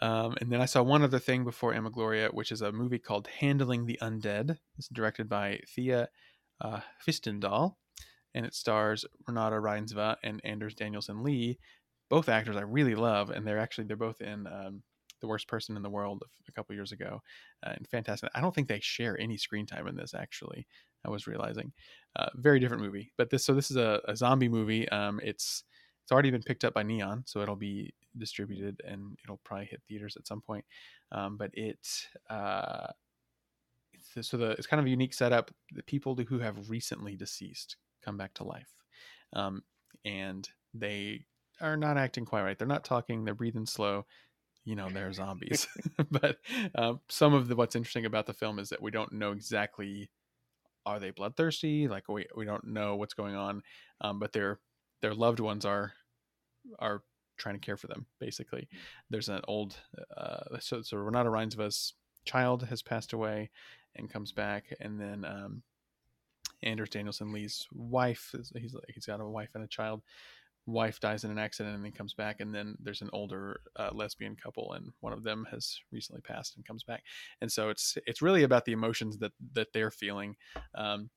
Um, 0.00 0.36
and 0.40 0.52
then 0.52 0.60
I 0.60 0.66
saw 0.66 0.82
one 0.82 1.02
other 1.02 1.18
thing 1.18 1.44
before 1.44 1.74
Ama 1.74 1.90
Gloria, 1.90 2.28
which 2.28 2.52
is 2.52 2.62
a 2.62 2.70
movie 2.70 3.00
called 3.00 3.28
Handling 3.40 3.86
the 3.86 3.98
Undead. 4.00 4.58
It's 4.78 4.88
directed 4.88 5.28
by 5.28 5.60
Thea 5.74 6.08
uh, 6.60 6.80
Hvistendahl, 7.06 7.74
and 8.34 8.46
it 8.46 8.54
stars 8.54 9.04
Renate 9.28 9.60
Reinsve 9.60 10.16
and 10.22 10.40
Anders 10.44 10.74
Danielsen 10.74 11.24
Lie, 11.24 11.56
both 12.08 12.28
actors 12.28 12.56
I 12.56 12.62
really 12.62 12.94
love, 12.94 13.30
and 13.30 13.46
they're 13.46 13.58
actually 13.58 13.84
they're 13.84 13.96
both 13.96 14.20
in 14.20 14.46
um, 14.46 14.82
the 15.20 15.26
worst 15.26 15.48
person 15.48 15.76
in 15.76 15.82
the 15.82 15.90
world 15.90 16.22
a 16.48 16.52
couple 16.52 16.74
years 16.74 16.92
ago, 16.92 17.20
uh, 17.66 17.72
and 17.76 17.86
fantastic. 17.88 18.30
I 18.34 18.40
don't 18.40 18.54
think 18.54 18.68
they 18.68 18.80
share 18.80 19.20
any 19.20 19.36
screen 19.36 19.66
time 19.66 19.86
in 19.88 19.96
this. 19.96 20.14
Actually, 20.14 20.66
I 21.04 21.10
was 21.10 21.26
realizing, 21.26 21.72
uh, 22.16 22.28
very 22.34 22.60
different 22.60 22.82
movie. 22.82 23.12
But 23.16 23.30
this 23.30 23.44
so 23.44 23.54
this 23.54 23.70
is 23.70 23.76
a, 23.76 24.00
a 24.06 24.16
zombie 24.16 24.48
movie. 24.48 24.88
Um, 24.88 25.20
it's 25.22 25.64
it's 26.02 26.12
already 26.12 26.30
been 26.30 26.42
picked 26.42 26.64
up 26.64 26.74
by 26.74 26.82
Neon, 26.82 27.24
so 27.26 27.40
it'll 27.40 27.56
be 27.56 27.94
distributed 28.16 28.80
and 28.84 29.16
it'll 29.22 29.40
probably 29.44 29.66
hit 29.66 29.82
theaters 29.88 30.16
at 30.16 30.26
some 30.26 30.40
point. 30.40 30.64
Um, 31.12 31.36
but 31.36 31.50
it 31.54 31.78
uh, 32.28 32.88
so 34.20 34.36
the 34.36 34.50
it's 34.52 34.66
kind 34.66 34.80
of 34.80 34.86
a 34.86 34.90
unique 34.90 35.14
setup. 35.14 35.50
The 35.72 35.82
people 35.82 36.16
who 36.16 36.38
have 36.40 36.70
recently 36.70 37.16
deceased 37.16 37.76
come 38.04 38.16
back 38.16 38.34
to 38.34 38.44
life, 38.44 38.74
um, 39.32 39.62
and 40.04 40.48
they 40.74 41.26
are 41.60 41.76
not 41.76 41.96
acting 41.96 42.24
quite 42.24 42.42
right. 42.42 42.58
They're 42.58 42.66
not 42.66 42.84
talking. 42.84 43.24
They're 43.24 43.34
breathing 43.34 43.66
slow. 43.66 44.06
You 44.64 44.76
know, 44.76 44.88
they're 44.90 45.12
zombies. 45.12 45.68
but 46.10 46.38
um, 46.74 47.00
some 47.08 47.34
of 47.34 47.48
the 47.48 47.56
what's 47.56 47.76
interesting 47.76 48.06
about 48.06 48.26
the 48.26 48.34
film 48.34 48.58
is 48.58 48.70
that 48.70 48.82
we 48.82 48.90
don't 48.90 49.12
know 49.12 49.32
exactly 49.32 50.10
are 50.86 50.98
they 50.98 51.10
bloodthirsty. 51.10 51.88
Like 51.88 52.08
we 52.08 52.26
we 52.36 52.44
don't 52.44 52.64
know 52.64 52.96
what's 52.96 53.14
going 53.14 53.34
on, 53.34 53.62
um, 54.00 54.18
but 54.18 54.32
their 54.32 54.58
their 55.02 55.14
loved 55.14 55.40
ones 55.40 55.64
are 55.64 55.92
are 56.78 57.02
trying 57.38 57.54
to 57.54 57.60
care 57.60 57.76
for 57.76 57.86
them. 57.86 58.06
Basically, 58.18 58.62
mm. 58.62 58.78
there's 59.10 59.28
an 59.28 59.40
old 59.48 59.76
uh, 60.16 60.58
so 60.60 60.82
so 60.82 60.96
Renate 60.96 61.26
Reinsve's 61.26 61.94
child 62.24 62.64
has 62.64 62.82
passed 62.82 63.12
away 63.12 63.50
and 63.96 64.10
comes 64.10 64.32
back, 64.32 64.64
and 64.80 65.00
then 65.00 65.24
um, 65.24 65.62
Anders 66.62 66.90
Danielsen 66.90 67.32
Lie's 67.32 67.66
wife 67.72 68.34
he's 68.54 68.74
he's 68.88 69.06
got 69.06 69.20
a 69.20 69.26
wife 69.26 69.50
and 69.54 69.64
a 69.64 69.68
child. 69.68 70.02
Wife 70.66 71.00
dies 71.00 71.24
in 71.24 71.30
an 71.30 71.38
accident 71.38 71.74
and 71.74 71.84
then 71.84 71.92
comes 71.92 72.14
back, 72.14 72.40
and 72.40 72.54
then 72.54 72.76
there's 72.80 73.02
an 73.02 73.10
older 73.12 73.60
uh, 73.76 73.90
lesbian 73.92 74.36
couple, 74.36 74.72
and 74.72 74.92
one 75.00 75.12
of 75.12 75.24
them 75.24 75.46
has 75.50 75.78
recently 75.90 76.20
passed 76.22 76.56
and 76.56 76.66
comes 76.66 76.84
back, 76.84 77.02
and 77.40 77.50
so 77.50 77.70
it's 77.70 77.96
it's 78.06 78.22
really 78.22 78.42
about 78.42 78.64
the 78.64 78.72
emotions 78.72 79.18
that 79.18 79.32
that 79.54 79.68
they're 79.72 79.90
feeling. 79.90 80.36
Um, 80.74 81.10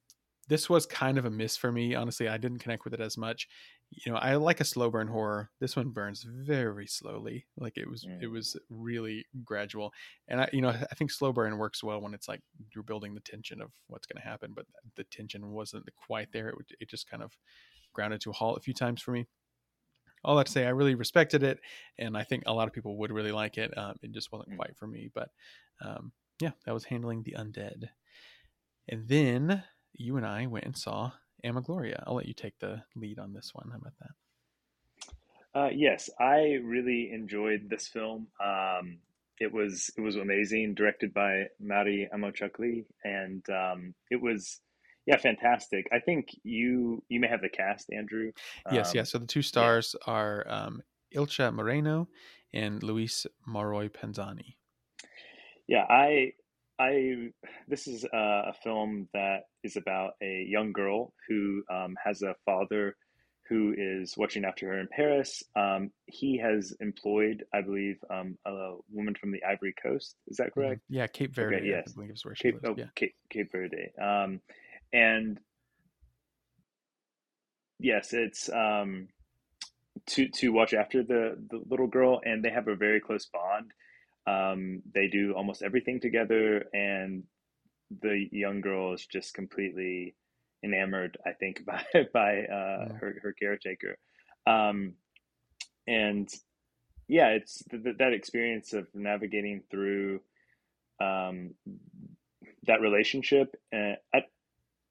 this 0.48 0.70
was 0.70 0.86
kind 0.86 1.18
of 1.18 1.26
a 1.26 1.30
miss 1.30 1.56
for 1.56 1.72
me, 1.72 1.96
honestly. 1.96 2.28
I 2.28 2.38
didn't 2.38 2.60
connect 2.60 2.84
with 2.84 2.94
it 2.94 3.00
as 3.00 3.18
much. 3.18 3.48
You 3.96 4.12
know 4.12 4.18
i 4.18 4.34
like 4.36 4.60
a 4.60 4.66
slow 4.66 4.90
burn 4.90 5.08
horror. 5.08 5.52
This 5.60 5.76
one 5.76 5.90
burns 5.90 6.26
very 6.28 6.88
slowly. 6.88 7.46
Like 7.58 7.78
it 7.78 7.88
was 7.88 8.08
it 8.22 8.28
was 8.28 8.58
really 8.70 9.26
gradual. 9.46 9.94
And 10.28 10.42
i 10.42 10.50
you 10.52 10.62
know 10.62 10.70
i 10.70 10.96
think 10.96 11.12
slow 11.12 11.32
burn 11.32 11.58
works 11.60 11.84
well 11.84 12.02
when 12.02 12.16
it's 12.16 12.28
like 12.28 12.42
you're 12.74 12.84
building 12.84 13.14
the 13.14 13.20
tension 13.20 13.62
of 13.62 13.70
what's 13.88 14.08
going 14.08 14.20
to 14.22 14.28
happen 14.28 14.54
but 14.56 14.66
the 14.96 15.04
tension 15.06 15.52
wasn't 15.52 15.88
quite 15.96 16.32
there. 16.34 16.50
It, 16.50 16.56
it 16.82 16.90
just 16.90 17.10
kind 17.10 17.22
of 17.22 17.38
grounded 17.94 18.22
to 18.22 18.30
a 18.30 18.34
halt 18.34 18.58
a 18.58 18.62
few 18.62 18.74
times 18.74 19.02
for 19.02 19.12
me 19.12 19.26
all 20.24 20.36
that 20.36 20.46
to 20.46 20.52
say 20.52 20.66
i 20.66 20.70
really 20.70 20.96
respected 20.96 21.44
it 21.44 21.60
and 21.98 22.18
i 22.18 22.24
think 22.24 22.44
a 22.46 22.54
lot 22.54 22.68
of 22.68 22.74
people 22.74 22.98
would 22.98 23.12
really 23.12 23.32
like 23.32 23.58
it 23.58 23.76
um, 23.78 23.96
it 24.02 24.12
just 24.12 24.32
wasn't 24.32 24.50
mm. 24.50 24.58
quite 24.58 24.76
for 24.78 24.88
me 24.88 25.10
but 25.14 25.30
um, 25.84 26.12
yeah 26.40 26.52
that 26.66 26.74
was 26.74 26.86
handling 26.86 27.24
the 27.24 27.36
undead 27.38 27.90
and 28.90 29.08
then 29.08 29.64
you 29.94 30.18
and 30.18 30.26
i 30.26 30.46
went 30.46 30.66
and 30.66 30.78
saw 30.78 31.12
Ama 31.44 31.62
Gloria. 31.62 32.04
I'll 32.08 32.16
let 32.16 32.28
you 32.28 32.34
take 32.34 32.58
the 32.60 32.84
lead 32.96 33.20
on 33.20 33.34
this 33.34 33.52
one. 33.54 33.70
How 33.70 33.78
about 33.78 33.94
that? 34.00 34.10
Uh, 35.56 35.70
yes, 35.74 36.10
I 36.20 36.60
really 36.64 37.12
enjoyed 37.12 37.70
this 37.70 37.88
film. 37.88 38.28
Um, 38.44 38.98
it 39.40 39.52
was 39.52 39.92
it 39.98 40.02
was 40.02 40.16
amazing, 40.16 40.74
directed 40.74 41.14
by 41.14 41.48
Marie 41.60 42.08
Amachoukeli, 42.14 42.86
and 43.04 43.48
um, 43.50 43.94
it 44.10 44.22
was 44.22 44.62
yeah 45.06 45.18
fantastic. 45.18 45.88
I 45.92 46.00
think 46.00 46.30
you 46.44 47.04
you 47.10 47.20
may 47.20 47.28
have 47.28 47.42
the 47.42 47.50
cast, 47.50 47.92
Andrew. 47.92 48.32
Um, 48.66 48.76
yes, 48.76 48.94
yes. 48.94 49.12
So 49.12 49.20
the 49.20 49.28
two 49.28 49.42
stars 49.42 49.96
yeah. 50.08 50.14
are 50.14 50.46
um, 50.48 50.82
Ilça 51.16 51.54
Moreno 51.54 52.08
and 52.54 52.82
Luis 52.84 53.26
Maroy 53.48 53.90
Penzani. 53.90 54.56
Yeah, 55.68 55.86
I 55.90 56.34
I 56.80 57.30
this 57.68 57.88
is 57.88 58.06
a 58.06 58.54
film 58.64 59.08
that 59.14 59.44
is 59.64 59.78
about 59.78 60.14
a 60.22 60.46
young 60.48 60.72
girl 60.74 61.14
who 61.28 61.64
um, 61.72 61.96
has 62.04 62.22
a 62.22 62.36
father 62.46 62.96
who 63.50 63.74
is 63.78 64.16
watching 64.18 64.46
after 64.46 64.68
her 64.68 64.80
in 64.80 64.88
Paris. 64.88 65.44
Um, 65.56 65.92
he 66.06 66.38
has 66.38 66.74
employed, 66.80 67.44
I 67.54 67.62
believe, 67.62 67.98
um, 68.10 68.38
a 68.46 68.76
woman 68.92 69.16
from 69.20 69.32
the 69.32 69.44
Ivory 69.44 69.76
Coast. 69.82 70.16
Is 70.28 70.38
that 70.38 70.48
mm-hmm. 70.52 70.62
correct? 70.62 70.82
Yeah, 70.90 71.08
Cape 71.08 71.36
Verde. 71.36 71.58
Okay, 71.58 71.68
yes, 71.68 71.94
Cape, 72.40 72.60
oh, 72.66 72.76
yeah. 72.78 72.86
Cape, 72.96 73.16
Cape 73.30 73.52
Verde. 73.52 73.92
Um, 74.02 74.40
and 74.94 75.40
yes, 77.80 78.14
it's 78.14 78.50
um, 78.50 79.08
to 80.08 80.30
to 80.30 80.50
watch 80.52 80.74
after 80.74 81.04
the 81.04 81.38
the 81.50 81.62
little 81.70 81.88
girl, 81.88 82.22
and 82.24 82.44
they 82.44 82.50
have 82.52 82.68
a 82.68 82.76
very 82.76 83.00
close 83.00 83.26
bond. 83.26 83.72
Um, 84.26 84.82
they 84.94 85.08
do 85.08 85.34
almost 85.34 85.64
everything 85.64 86.00
together, 86.00 86.66
and 86.74 87.24
the 88.02 88.28
young 88.32 88.62
girl 88.62 88.94
is 88.94 89.06
just 89.06 89.34
completely 89.34 90.16
enamored. 90.64 91.18
I 91.26 91.32
think 91.34 91.66
by 91.66 91.84
by 92.14 92.40
uh, 92.40 92.88
yeah. 92.88 92.94
her 93.00 93.16
her 93.22 93.34
caretaker, 93.34 93.98
um, 94.48 94.94
and 95.88 96.30
yeah, 97.08 97.30
it's 97.30 97.64
th- 97.70 97.98
that 98.00 98.14
experience 98.14 98.74
of 98.74 98.88
navigating 98.94 99.62
through 99.70 100.22
um, 101.02 101.54
that 102.66 102.82
relationship. 102.82 103.56
And 103.72 103.98
I 104.14 104.24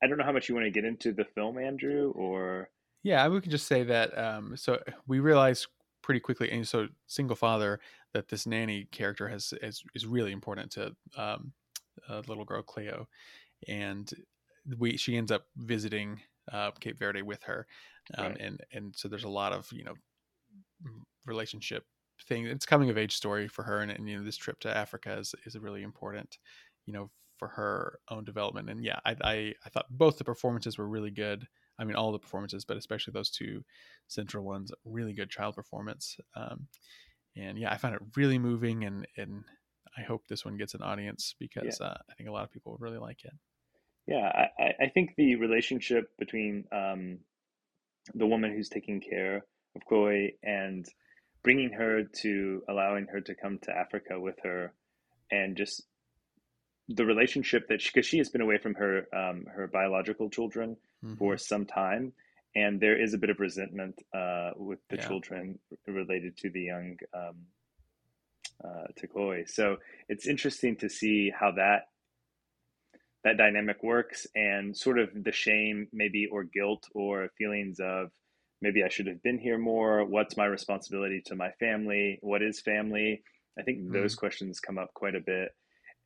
I 0.03 0.07
don't 0.07 0.19
know 0.19 0.25
how 0.25 0.33
much 0.33 0.49
you 0.49 0.55
want 0.55 0.67
to 0.67 0.71
get 0.71 0.85
into 0.85 1.13
the 1.13 1.25
film, 1.25 1.59
Andrew, 1.59 2.13
or 2.17 2.69
yeah, 3.03 3.27
we 3.29 3.41
can 3.41 3.51
just 3.51 3.67
say 3.67 3.83
that. 3.85 4.17
Um, 4.17 4.57
so 4.57 4.81
we 5.07 5.21
realized 5.21 5.67
pretty 6.03 6.21
quickly, 6.21 6.51
and 6.51 6.67
so 6.67 6.89
single 7.07 7.37
father 7.37 7.81
that 8.13 8.29
this 8.29 8.47
nanny 8.47 8.89
character 8.91 9.29
has 9.29 9.53
is, 9.63 9.83
is 9.95 10.07
really 10.07 10.33
important 10.33 10.71
to 10.73 10.95
um, 11.17 11.53
little 12.27 12.45
girl 12.45 12.63
Cleo, 12.63 13.09
and 13.69 14.13
we 14.79 14.97
she 14.97 15.17
ends 15.17 15.31
up 15.31 15.47
visiting 15.57 16.21
uh, 16.53 16.71
Cape 16.73 16.99
Verde 16.99 17.23
with 17.23 17.43
her, 17.45 17.67
um, 18.17 18.27
right. 18.27 18.41
and 18.41 18.61
and 18.73 18.95
so 18.97 19.09
there's 19.09 19.25
a 19.25 19.29
lot 19.29 19.53
of 19.53 19.71
you 19.73 19.85
know 19.85 19.95
relationship 21.27 21.85
thing. 22.29 22.47
It's 22.47 22.67
coming 22.67 22.91
of 22.91 22.99
age 22.99 23.17
story 23.17 23.49
for 23.49 23.63
her, 23.63 23.81
and, 23.81 23.91
and 23.91 24.09
you 24.09 24.19
know 24.19 24.25
this 24.25 24.37
trip 24.37 24.61
to 24.61 24.77
Africa 24.77 25.17
is 25.19 25.35
is 25.45 25.59
really 25.59 25.83
important, 25.83 26.39
you 26.87 26.93
know, 26.93 27.11
for 27.43 27.49
her 27.49 27.99
own 28.09 28.23
development. 28.25 28.71
And 28.71 28.85
yeah, 28.85 29.01
I 29.05 29.17
I, 29.21 29.55
I 29.67 29.69
thought 29.71 29.87
both 29.91 30.17
the 30.17 30.23
performances 30.25 30.79
were 30.79 30.87
really 30.87 31.11
good. 31.11 31.49
I 31.77 31.83
mean, 31.85 31.97
all 31.97 32.13
the 32.13 32.21
performances, 32.21 32.65
but 32.65 32.77
especially 32.77 33.11
those 33.13 33.31
two 33.31 33.65
central 34.07 34.45
ones, 34.45 34.71
really 34.85 35.13
good 35.13 35.29
child 35.29 35.57
performance. 35.57 36.17
Um, 36.37 36.69
and 37.37 37.59
yeah, 37.59 37.73
I 37.73 37.79
found 37.79 37.97
it 37.97 38.03
really 38.17 38.39
moving, 38.39 38.85
and 38.85 39.09
and 39.17 39.43
I 39.99 40.03
hope 40.03 40.29
this 40.29 40.45
one 40.45 40.57
gets 40.57 40.75
an 40.75 40.83
audience 40.83 41.35
because 41.41 41.79
yeah. 41.81 41.89
uh, 41.89 41.97
I 42.09 42.15
think 42.15 42.29
a 42.29 42.33
lot 42.33 42.45
of 42.45 42.53
people 42.53 42.71
would 42.73 42.81
really 42.81 42.99
like 42.99 43.25
it. 43.25 43.33
Yeah, 44.07 44.47
I, 44.59 44.85
I 44.85 44.89
think 44.95 45.15
the 45.17 45.35
relationship 45.35 46.11
between 46.19 46.65
um, 46.71 47.19
the 48.15 48.27
woman 48.27 48.55
who's 48.55 48.69
taking 48.69 49.01
care 49.01 49.45
of 49.75 49.85
Chloe 49.89 50.37
and 50.45 50.87
bringing 51.43 51.73
her 51.73 52.05
to 52.23 52.63
allowing 52.69 53.07
her 53.07 53.21
to 53.21 53.35
come 53.35 53.59
to 53.63 53.77
Africa 53.77 54.21
with 54.21 54.37
her, 54.45 54.75
and 55.33 55.57
just 55.57 55.83
the 56.89 57.05
relationship 57.05 57.69
that 57.69 57.83
because 57.83 58.07
she, 58.07 58.17
she, 58.17 58.19
has 58.19 58.29
been 58.29 58.41
away 58.41 58.59
from 58.59 58.75
her 58.75 59.07
um, 59.15 59.45
her 59.55 59.67
biological 59.67 60.29
children 60.29 60.77
mm-hmm. 61.05 61.15
for 61.17 61.37
some 61.37 61.65
time, 61.65 62.13
and 62.55 62.81
there 62.81 63.01
is 63.01 63.15
a 63.15 63.19
bit 63.19 63.31
of 63.31 63.41
resentment 63.41 64.01
uh, 64.15 64.51
with 64.57 64.81
the 64.91 64.97
yeah. 64.97 65.07
children 65.07 65.59
related 65.87 66.37
to 66.39 66.51
the 66.51 66.63
young 66.63 66.97
um, 67.15 67.37
uh, 68.65 69.07
Chloe. 69.13 69.45
So 69.47 69.77
it's 70.09 70.27
interesting 70.27 70.77
to 70.77 70.89
see 70.89 71.31
how 71.31 71.53
that 71.53 71.87
that 73.25 73.37
dynamic 73.37 73.83
works 73.83 74.27
and 74.35 74.77
sort 74.77 74.99
of 74.99 75.11
the 75.15 75.33
shame 75.33 75.87
maybe 75.93 76.27
or 76.27 76.43
guilt 76.43 76.89
or 76.93 77.29
feelings 77.39 77.79
of 77.81 78.11
maybe 78.61 78.83
I 78.83 78.89
should 78.89 79.07
have 79.07 79.23
been 79.23 79.39
here 79.39 79.59
more. 79.59 80.05
What's 80.05 80.37
my 80.37 80.47
responsibility 80.47 81.23
to 81.27 81.37
my 81.37 81.51
family? 81.61 82.19
What 82.21 82.43
is 82.43 82.61
family? 82.61 83.23
I 83.59 83.63
think 83.63 83.79
mm-hmm. 83.79 83.93
those 83.93 84.15
questions 84.15 84.61
come 84.61 84.79
up 84.79 84.93
quite 84.95 85.15
a 85.15 85.21
bit. 85.21 85.51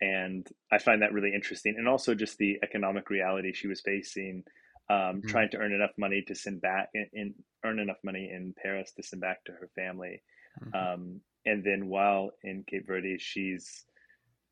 And 0.01 0.47
I 0.71 0.79
find 0.79 1.03
that 1.03 1.13
really 1.13 1.35
interesting. 1.35 1.77
And 1.79 1.89
also 1.89 2.15
just 2.15 2.39
the 2.39 2.59
economic 2.63 3.09
reality 3.11 3.53
she 3.53 3.67
was 3.67 3.81
facing 3.81 4.45
um, 4.89 4.97
mm-hmm. 4.97 5.29
trying 5.29 5.51
to 5.51 5.59
earn 5.59 5.73
enough 5.73 5.93
money 5.99 6.23
to 6.29 6.35
send 6.35 6.61
back 6.61 6.91
in, 6.95 7.35
earn 7.65 7.79
enough 7.79 7.97
money 8.05 8.31
in 8.33 8.55
Paris 8.61 8.93
to 8.93 9.03
send 9.03 9.21
back 9.21 9.45
to 9.45 9.53
her 9.53 9.69
family. 9.75 10.23
Mm-hmm. 10.63 10.75
Um, 10.75 11.21
and 11.45 11.65
then 11.65 11.89
while 11.89 12.31
in 12.43 12.65
Cape 12.67 12.87
Verde, 12.87 13.19
she's 13.19 13.85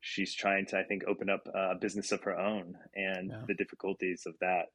she's 0.01 0.35
trying 0.35 0.65
to 0.67 0.77
I 0.77 0.83
think 0.83 1.03
open 1.07 1.29
up 1.29 1.47
a 1.53 1.75
business 1.75 2.11
of 2.11 2.21
her 2.23 2.37
own 2.37 2.75
and 2.95 3.31
yeah. 3.31 3.41
the 3.47 3.53
difficulties 3.53 4.23
of 4.25 4.35
that. 4.41 4.65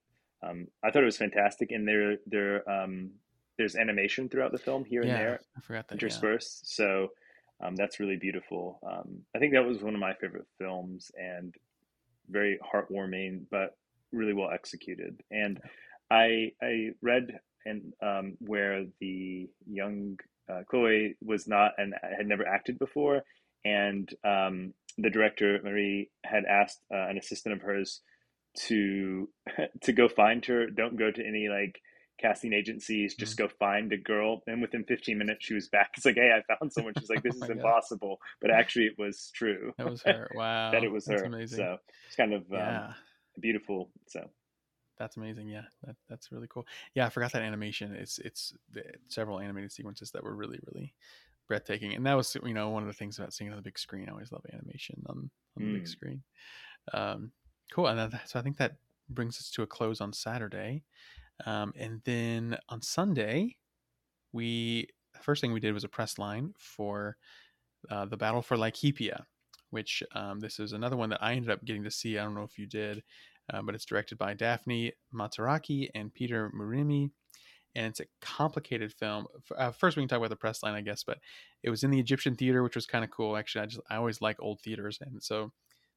Um, 0.43 0.69
I 0.83 0.91
thought 0.91 1.03
it 1.03 1.07
was 1.07 1.19
fantastic, 1.19 1.71
and 1.73 1.87
there 1.87 2.17
there 2.27 2.69
um, 2.71 3.11
there's 3.59 3.77
animation 3.77 4.29
throughout 4.29 4.53
the 4.53 4.59
film 4.59 4.85
here 4.85 5.05
yeah, 5.05 5.11
and 5.11 5.21
there, 5.21 5.41
I 5.57 5.61
forgot 5.61 5.89
that, 5.89 5.95
interspersed. 5.95 6.65
Yeah. 6.65 6.85
So 6.85 7.09
um, 7.63 7.77
that's 7.77 8.01
really 8.01 8.17
beautiful. 8.17 8.79
Um, 8.89 9.21
I 9.35 9.39
think 9.39 9.55
that 9.55 9.67
was 9.67 9.83
one 9.83 9.95
of 9.95 10.01
my 10.01 10.15
favorite 10.15 10.47
films 10.59 11.11
and 11.17 11.55
very 12.29 12.59
heartwarming, 12.63 13.45
but 13.51 13.77
really 14.13 14.33
well 14.33 14.51
executed. 14.51 15.21
And 15.31 15.61
I 16.11 16.53
I 16.63 16.91
read 17.03 17.41
and 17.67 17.93
um, 18.03 18.37
where 18.41 18.87
the 19.01 19.49
young 19.67 20.19
uh, 20.51 20.63
Chloe 20.69 21.17
was 21.23 21.47
not 21.47 21.73
and 21.79 21.95
had 22.03 22.27
never 22.27 22.47
acted 22.47 22.79
before, 22.79 23.23
and 23.65 24.09
um, 24.25 24.73
the 24.99 25.11
director 25.11 25.61
Marie 25.63 26.11
had 26.25 26.45
asked 26.45 26.81
uh, 26.93 27.09
an 27.09 27.19
assistant 27.19 27.55
of 27.55 27.63
hers 27.63 28.01
to 28.67 29.29
to 29.83 29.93
go 29.93 30.09
find 30.09 30.45
her. 30.47 30.67
Don't 30.69 30.99
go 30.99 31.11
to 31.11 31.27
any 31.27 31.49
like 31.49 31.81
casting 32.21 32.53
agencies. 32.53 33.15
Just 33.15 33.37
mm-hmm. 33.37 33.47
go 33.47 33.53
find 33.59 33.93
a 33.93 33.97
girl. 33.97 34.43
And 34.47 34.61
within 34.61 34.85
15 34.85 35.17
minutes, 35.17 35.45
she 35.45 35.55
was 35.55 35.69
back. 35.69 35.91
It's 35.97 36.07
like, 36.07 36.17
hey, 36.17 36.31
I 36.33 36.55
found 36.55 36.73
someone. 36.73 36.95
She's 36.99 37.11
like, 37.11 37.23
this 37.23 37.37
oh 37.41 37.45
is 37.45 37.51
impossible. 37.51 38.19
God. 38.21 38.27
But 38.41 38.51
actually, 38.51 38.87
it 38.87 38.99
was 38.99 39.31
true. 39.35 39.73
That 39.79 39.91
was 39.91 40.03
her. 40.03 40.31
Wow. 40.35 40.71
that 40.71 40.85
it 40.85 40.91
was 40.91 41.05
That's 41.05 41.23
her. 41.23 41.27
Amazing. 41.27 41.59
So 41.59 41.77
it's 42.07 42.17
kind 42.17 42.35
of 42.35 42.45
um, 42.53 42.95
beautiful. 43.41 43.91
So 44.09 44.29
that's 44.99 45.17
amazing. 45.17 45.49
Yeah, 45.49 45.65
that, 45.85 45.97
that's 46.09 46.31
really 46.31 46.47
cool. 46.49 46.67
Yeah, 46.95 47.07
I 47.07 47.11
forgot 47.11 47.33
that 47.33 47.43
animation. 47.43 47.95
It's 47.95 48.19
it's 48.19 48.55
several 49.09 49.41
animated 49.41 49.73
sequences 49.73 50.11
that 50.13 50.23
were 50.23 50.35
really 50.35 50.61
really 50.67 50.95
breathtaking, 51.49 51.95
and 51.95 52.07
that 52.07 52.17
was 52.17 52.37
you 52.45 52.55
know 52.55 52.69
one 52.69 52.83
of 52.83 52.87
the 52.87 52.93
things 52.95 53.19
about 53.19 53.33
seeing 53.33 53.51
on 53.51 53.57
the 53.57 53.63
big 53.63 53.79
screen. 53.79 54.09
I 54.09 54.13
always 54.13 54.31
love 54.31 54.45
animation 54.53 55.03
on 55.07 55.31
on 55.57 55.63
the 55.65 55.71
mm. 55.71 55.75
big 55.75 55.89
screen. 55.89 56.23
Um, 56.93 57.33
cool, 57.73 57.87
and 57.87 58.13
that, 58.13 58.29
so 58.29 58.39
I 58.39 58.43
think 58.43 58.59
that 58.59 58.77
brings 59.09 59.39
us 59.39 59.51
to 59.51 59.63
a 59.63 59.67
close 59.67 60.01
on 60.01 60.13
Saturday, 60.13 60.85
um, 61.47 61.73
and 61.77 62.01
then 62.05 62.59
on 62.69 62.83
Sunday, 62.83 63.57
we 64.33 64.89
the 65.15 65.21
first 65.21 65.41
thing 65.41 65.53
we 65.53 65.61
did 65.61 65.75
was 65.75 65.85
a 65.85 65.89
press 65.89 66.19
line 66.19 66.55
for 66.59 67.17
uh, 67.91 68.05
the 68.05 68.17
Battle 68.17 68.43
for 68.43 68.57
Laikipia, 68.57 69.25
which 69.71 70.03
um, 70.15 70.41
this 70.41 70.59
is 70.59 70.73
another 70.73 70.97
one 70.97 71.11
that 71.11 71.23
I 71.23 71.33
ended 71.33 71.51
up 71.51 71.65
getting 71.65 71.85
to 71.85 71.91
see. 71.91 72.19
I 72.19 72.25
don't 72.25 72.35
know 72.35 72.43
if 72.45 72.59
you 72.59 72.67
did. 72.67 73.03
Uh, 73.53 73.63
but 73.63 73.75
it's 73.75 73.85
directed 73.85 74.17
by 74.17 74.35
Daphne 74.35 74.93
Matziaraki 75.13 75.89
and 75.95 76.15
Peter 76.15 76.51
Murimi. 76.57 77.11
And 77.75 77.87
it's 77.87 78.01
a 78.01 78.05
complicated 78.21 78.93
film. 78.93 79.27
Uh, 79.57 79.71
first, 79.71 79.97
we 79.97 80.03
can 80.03 80.09
talk 80.09 80.19
about 80.19 80.31
the 80.31 80.37
press 80.37 80.63
line, 80.63 80.75
I 80.75 80.81
guess, 80.81 81.05
but 81.05 81.19
it 81.63 81.71
was 81.71 81.85
in 81.85 81.91
the 81.91 82.01
Egyptian 82.01 82.35
theater, 82.35 82.63
which 82.63 82.75
was 82.75 82.87
kind 82.87 83.05
of 83.05 83.11
cool. 83.11 83.37
Actually, 83.37 83.63
I 83.63 83.67
just 83.67 83.81
I 83.89 83.97
always 83.97 84.21
like 84.21 84.37
old 84.41 84.61
theaters, 84.61 84.99
and 85.01 85.23
so 85.23 85.53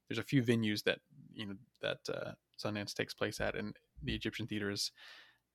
there's 0.07 0.19
a 0.19 0.23
few 0.23 0.43
venues 0.43 0.83
that 0.83 0.99
you 1.33 1.47
know 1.47 1.55
that 1.81 1.97
uh, 2.13 2.31
Sundance 2.63 2.93
takes 2.93 3.15
place 3.15 3.41
at, 3.41 3.55
and 3.55 3.75
the 4.03 4.13
Egyptian 4.13 4.45
theater 4.45 4.69
is 4.69 4.91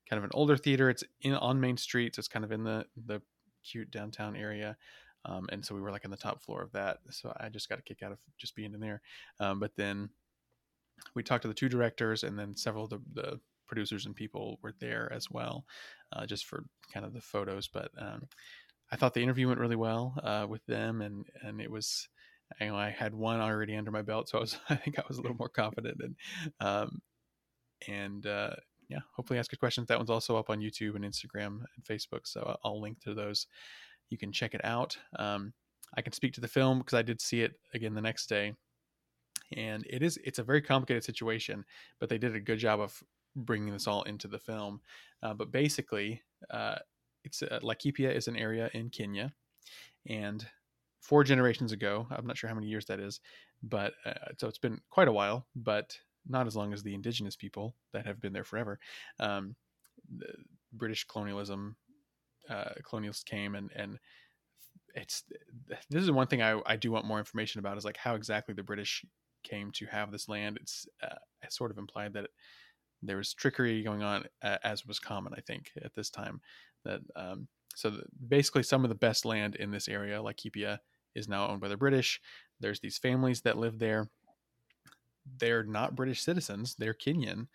kind 0.09 0.17
of 0.17 0.23
an 0.23 0.31
older 0.33 0.57
theater. 0.57 0.89
It's 0.89 1.03
in 1.21 1.33
on 1.33 1.59
Main 1.59 1.77
Street, 1.77 2.15
so 2.15 2.19
it's 2.19 2.27
kind 2.27 2.45
of 2.45 2.51
in 2.51 2.63
the 2.63 2.85
the 3.05 3.21
cute 3.63 3.91
downtown 3.91 4.35
area. 4.35 4.77
Um, 5.25 5.47
and 5.51 5.63
so 5.63 5.75
we 5.75 5.81
were 5.81 5.91
like 5.91 6.05
on 6.05 6.11
the 6.11 6.17
top 6.17 6.41
floor 6.41 6.61
of 6.61 6.71
that. 6.71 6.99
So 7.11 7.33
I 7.37 7.49
just 7.49 7.67
got 7.67 7.79
a 7.79 7.81
kick 7.81 8.01
out 8.03 8.11
of 8.11 8.19
just 8.37 8.55
being 8.55 8.73
in 8.73 8.79
there. 8.79 9.01
Um, 9.39 9.59
but 9.59 9.75
then 9.75 10.09
we 11.13 11.23
talked 11.23 11.41
to 11.41 11.47
the 11.47 11.53
two 11.53 11.69
directors 11.69 12.23
and 12.23 12.39
then 12.39 12.55
several 12.55 12.85
of 12.85 12.89
the, 12.89 13.01
the 13.13 13.39
producers 13.67 14.05
and 14.05 14.15
people 14.15 14.59
were 14.61 14.73
there 14.79 15.11
as 15.13 15.29
well, 15.29 15.65
uh, 16.13 16.25
just 16.25 16.45
for 16.45 16.65
kind 16.93 17.05
of 17.05 17.13
the 17.13 17.21
photos. 17.21 17.67
But 17.67 17.91
um, 17.97 18.27
I 18.91 18.95
thought 18.95 19.13
the 19.13 19.23
interview 19.23 19.47
went 19.47 19.59
really 19.59 19.75
well 19.75 20.15
uh, 20.23 20.47
with 20.49 20.65
them, 20.65 21.01
and 21.01 21.25
and 21.43 21.61
it 21.61 21.71
was, 21.71 22.09
you 22.59 22.67
know, 22.67 22.75
I 22.75 22.89
had 22.89 23.13
one 23.13 23.39
already 23.39 23.75
under 23.75 23.91
my 23.91 24.01
belt, 24.01 24.29
so 24.29 24.39
I 24.39 24.41
was 24.41 24.57
I 24.69 24.75
think 24.75 24.99
I 24.99 25.03
was 25.07 25.17
a 25.17 25.21
little 25.21 25.37
more 25.37 25.49
confident, 25.49 26.01
and 26.01 26.15
um, 26.59 27.01
and 27.87 28.25
uh, 28.25 28.55
yeah, 28.89 28.99
hopefully 29.15 29.39
ask 29.39 29.53
a 29.53 29.57
question. 29.57 29.85
That 29.87 29.97
one's 29.97 30.09
also 30.09 30.35
up 30.37 30.49
on 30.49 30.59
YouTube 30.59 30.95
and 30.95 31.05
Instagram 31.05 31.61
and 31.75 31.85
Facebook, 31.87 32.21
so 32.25 32.57
I'll 32.63 32.81
link 32.81 32.99
to 33.01 33.13
those. 33.13 33.47
You 34.09 34.17
can 34.17 34.31
check 34.31 34.53
it 34.53 34.65
out. 34.65 34.97
Um, 35.17 35.53
I 35.95 36.01
can 36.01 36.13
speak 36.13 36.33
to 36.33 36.41
the 36.41 36.47
film 36.47 36.79
because 36.79 36.97
I 36.97 37.01
did 37.01 37.21
see 37.21 37.41
it 37.41 37.53
again 37.73 37.93
the 37.93 38.01
next 38.01 38.27
day 38.27 38.53
and 39.55 39.85
it 39.89 40.03
is 40.03 40.17
it's 40.23 40.39
a 40.39 40.43
very 40.43 40.61
complicated 40.61 41.03
situation 41.03 41.63
but 41.99 42.09
they 42.09 42.17
did 42.17 42.35
a 42.35 42.39
good 42.39 42.59
job 42.59 42.79
of 42.79 43.01
bringing 43.35 43.73
this 43.73 43.87
all 43.87 44.03
into 44.03 44.27
the 44.27 44.39
film 44.39 44.81
uh, 45.23 45.33
but 45.33 45.51
basically 45.51 46.21
uh, 46.51 46.75
it's 47.23 47.41
uh, 47.41 47.59
Laikipia 47.61 48.13
is 48.13 48.27
an 48.27 48.35
area 48.35 48.69
in 48.73 48.89
Kenya 48.89 49.33
and 50.07 50.45
four 51.01 51.23
generations 51.23 51.71
ago 51.71 52.07
I'm 52.11 52.27
not 52.27 52.37
sure 52.37 52.47
how 52.47 52.55
many 52.55 52.67
years 52.67 52.85
that 52.85 52.99
is 52.99 53.19
but 53.63 53.93
uh, 54.05 54.13
so 54.37 54.47
it's 54.47 54.57
been 54.57 54.79
quite 54.89 55.07
a 55.07 55.13
while 55.13 55.47
but 55.55 55.97
not 56.29 56.47
as 56.47 56.55
long 56.55 56.73
as 56.73 56.83
the 56.83 56.93
indigenous 56.93 57.35
people 57.35 57.75
that 57.93 58.05
have 58.05 58.21
been 58.21 58.33
there 58.33 58.43
forever 58.43 58.79
um, 59.19 59.55
British 60.73 61.05
colonialism 61.05 61.75
uh, 62.49 62.71
colonialists 62.83 63.25
came 63.25 63.55
and 63.55 63.69
and 63.75 63.99
it's 64.95 65.23
this 65.89 66.03
is 66.03 66.09
one 66.09 66.27
thing 66.27 66.41
I, 66.41 66.59
I 66.65 66.75
do 66.75 66.91
want 66.91 67.05
more 67.05 67.19
information 67.19 67.59
about 67.59 67.77
is 67.77 67.85
like 67.85 67.97
how 67.97 68.15
exactly 68.15 68.55
the 68.55 68.63
British 68.63 69.05
came 69.43 69.71
to 69.71 69.85
have 69.87 70.11
this 70.11 70.27
land, 70.27 70.57
it's 70.61 70.87
uh, 71.03 71.15
sort 71.49 71.71
of 71.71 71.77
implied 71.77 72.13
that 72.13 72.29
there 73.01 73.17
was 73.17 73.33
trickery 73.33 73.83
going 73.83 74.03
on, 74.03 74.25
uh, 74.41 74.57
as 74.63 74.85
was 74.85 74.99
common, 74.99 75.33
I 75.35 75.41
think, 75.41 75.71
at 75.83 75.95
this 75.95 76.09
time. 76.09 76.41
That 76.85 77.01
um, 77.15 77.47
so 77.75 77.89
the, 77.89 78.03
basically, 78.27 78.63
some 78.63 78.83
of 78.83 78.89
the 78.89 78.95
best 78.95 79.25
land 79.25 79.55
in 79.55 79.71
this 79.71 79.87
area, 79.87 80.21
like 80.21 80.37
Laikipia, 80.37 80.79
is 81.15 81.27
now 81.27 81.47
owned 81.47 81.61
by 81.61 81.69
the 81.69 81.77
British. 81.77 82.19
There's 82.59 82.79
these 82.79 82.97
families 82.97 83.41
that 83.41 83.57
live 83.57 83.79
there. 83.79 84.09
They're 85.39 85.63
not 85.63 85.95
British 85.95 86.21
citizens; 86.21 86.75
they're 86.77 86.93
Kenyan. 86.93 87.47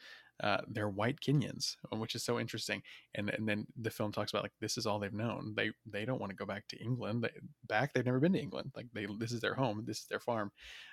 Uh, 0.42 0.58
they're 0.68 0.88
white 0.88 1.20
Kenyans, 1.20 1.76
which 1.92 2.14
is 2.16 2.24
so 2.24 2.40
interesting. 2.40 2.82
And 3.14 3.30
and 3.30 3.48
then 3.48 3.66
the 3.80 3.90
film 3.90 4.12
talks 4.12 4.32
about 4.32 4.42
like 4.42 4.52
this 4.60 4.76
is 4.76 4.86
all 4.86 4.98
they've 4.98 5.12
known. 5.12 5.54
They 5.56 5.70
they 5.86 6.04
don't 6.04 6.20
want 6.20 6.30
to 6.30 6.36
go 6.36 6.46
back 6.46 6.66
to 6.68 6.78
England. 6.78 7.22
They, 7.22 7.30
back 7.68 7.92
they've 7.92 8.04
never 8.04 8.20
been 8.20 8.32
to 8.32 8.40
England. 8.40 8.72
Like 8.74 8.86
they 8.92 9.06
this 9.18 9.32
is 9.32 9.40
their 9.40 9.54
home. 9.54 9.84
This 9.86 10.00
is 10.00 10.06
their 10.06 10.20
farm. 10.20 10.50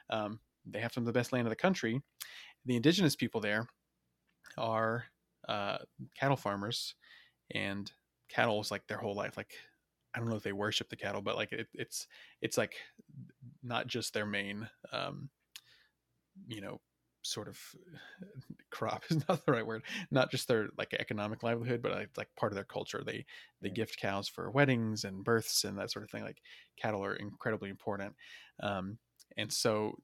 Um, 0.10 0.40
they 0.66 0.80
have 0.80 0.94
some 0.94 1.04
of 1.04 1.08
the 1.08 1.18
best 1.20 1.34
land 1.34 1.48
in 1.48 1.50
the 1.50 1.56
country. 1.56 2.02
The 2.66 2.76
indigenous 2.76 3.16
people 3.16 3.42
there 3.42 3.68
are 4.58 5.06
uh, 5.50 5.80
cattle 6.20 6.38
farmers, 6.38 6.94
and 7.54 7.92
cattle 8.30 8.62
is 8.62 8.70
like 8.70 8.86
their 8.88 8.98
whole 8.98 9.16
life. 9.16 9.38
Like 9.38 9.54
I 10.14 10.20
don't 10.20 10.30
know 10.30 10.36
if 10.36 10.44
they 10.44 10.52
worship 10.52 10.90
the 10.90 10.96
cattle, 10.96 11.22
but 11.22 11.36
like 11.36 11.52
it, 11.52 11.68
it's 11.74 12.08
it's 12.42 12.58
like 12.58 12.76
not 13.64 13.88
just 13.88 14.14
their 14.14 14.26
main, 14.26 14.70
um, 14.92 15.30
you 16.48 16.62
know, 16.62 16.80
sort 17.24 17.48
of 17.48 17.60
crop 18.72 19.04
is 19.10 19.24
not 19.28 19.46
the 19.46 19.52
right 19.52 19.66
word. 19.66 19.84
Not 20.10 20.32
just 20.32 20.48
their 20.48 20.70
like 20.78 20.94
economic 20.94 21.44
livelihood, 21.44 21.82
but 21.82 22.08
like 22.18 22.30
part 22.36 22.52
of 22.52 22.56
their 22.56 22.64
culture. 22.64 23.04
They 23.06 23.26
they 23.62 23.70
gift 23.70 23.98
cows 24.00 24.28
for 24.28 24.50
weddings 24.52 25.04
and 25.04 25.24
births 25.24 25.64
and 25.64 25.78
that 25.78 25.92
sort 25.92 26.04
of 26.04 26.12
thing. 26.12 26.24
Like 26.24 26.42
cattle 26.78 27.04
are 27.04 27.16
incredibly 27.16 27.70
important. 27.70 28.16
Um, 28.62 28.98
and 29.38 29.52
so 29.52 29.96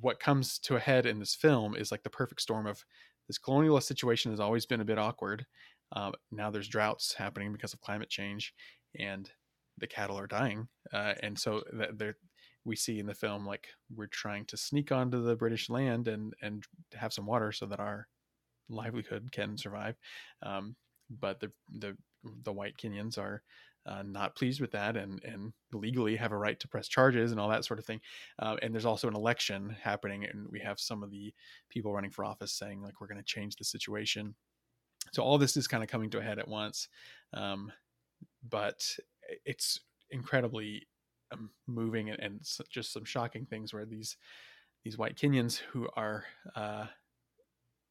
what 0.00 0.20
comes 0.20 0.58
to 0.60 0.76
a 0.76 0.80
head 0.80 1.06
in 1.06 1.18
this 1.18 1.34
film 1.34 1.76
is 1.76 1.90
like 1.90 2.02
the 2.02 2.10
perfect 2.10 2.40
storm 2.40 2.66
of 2.66 2.84
this 3.28 3.38
colonialist 3.38 3.84
situation 3.84 4.30
has 4.30 4.40
always 4.40 4.66
been 4.66 4.80
a 4.80 4.84
bit 4.84 4.98
awkward. 4.98 5.46
Uh, 5.92 6.10
now 6.30 6.50
there's 6.50 6.68
droughts 6.68 7.14
happening 7.14 7.52
because 7.52 7.72
of 7.72 7.80
climate 7.80 8.08
change, 8.08 8.52
and 8.98 9.30
the 9.78 9.86
cattle 9.86 10.18
are 10.18 10.26
dying. 10.26 10.68
Uh, 10.92 11.14
and 11.22 11.38
so 11.38 11.62
there, 11.94 12.16
we 12.66 12.76
see 12.76 12.98
in 12.98 13.06
the 13.06 13.14
film 13.14 13.46
like 13.46 13.68
we're 13.94 14.08
trying 14.08 14.44
to 14.46 14.56
sneak 14.56 14.90
onto 14.90 15.22
the 15.22 15.36
British 15.36 15.70
land 15.70 16.08
and 16.08 16.34
and 16.42 16.64
have 16.94 17.12
some 17.12 17.24
water 17.24 17.52
so 17.52 17.64
that 17.64 17.80
our 17.80 18.08
livelihood 18.68 19.30
can 19.32 19.56
survive. 19.56 19.96
Um, 20.42 20.74
but 21.08 21.40
the 21.40 21.52
the 21.78 21.96
the 22.42 22.52
white 22.52 22.76
Kenyans 22.76 23.16
are 23.18 23.42
uh, 23.86 24.02
not 24.02 24.34
pleased 24.34 24.60
with 24.60 24.72
that 24.72 24.96
and 24.96 25.22
and 25.24 25.52
legally 25.72 26.16
have 26.16 26.32
a 26.32 26.36
right 26.36 26.58
to 26.58 26.68
press 26.68 26.88
charges 26.88 27.30
and 27.30 27.40
all 27.40 27.48
that 27.48 27.64
sort 27.64 27.78
of 27.78 27.86
thing. 27.86 28.00
Uh, 28.40 28.56
and 28.60 28.74
there's 28.74 28.84
also 28.84 29.06
an 29.08 29.14
election 29.14 29.74
happening, 29.80 30.24
and 30.24 30.48
we 30.50 30.58
have 30.58 30.80
some 30.80 31.04
of 31.04 31.10
the 31.10 31.32
people 31.70 31.94
running 31.94 32.10
for 32.10 32.24
office 32.24 32.52
saying 32.52 32.82
like 32.82 33.00
we're 33.00 33.06
going 33.06 33.16
to 33.16 33.24
change 33.24 33.54
the 33.56 33.64
situation. 33.64 34.34
So 35.12 35.22
all 35.22 35.38
this 35.38 35.56
is 35.56 35.68
kind 35.68 35.84
of 35.84 35.88
coming 35.88 36.10
to 36.10 36.18
a 36.18 36.22
head 36.22 36.40
at 36.40 36.48
once, 36.48 36.88
um, 37.32 37.70
but 38.48 38.84
it's 39.44 39.80
incredibly 40.10 40.88
moving 41.66 42.10
and, 42.10 42.20
and, 42.20 42.40
just 42.70 42.92
some 42.92 43.04
shocking 43.04 43.46
things 43.46 43.72
where 43.72 43.84
these 43.84 44.16
these 44.84 44.96
white 44.96 45.16
Kenyans 45.16 45.58
who 45.72 45.88
are 45.96 46.24
uh, 46.54 46.86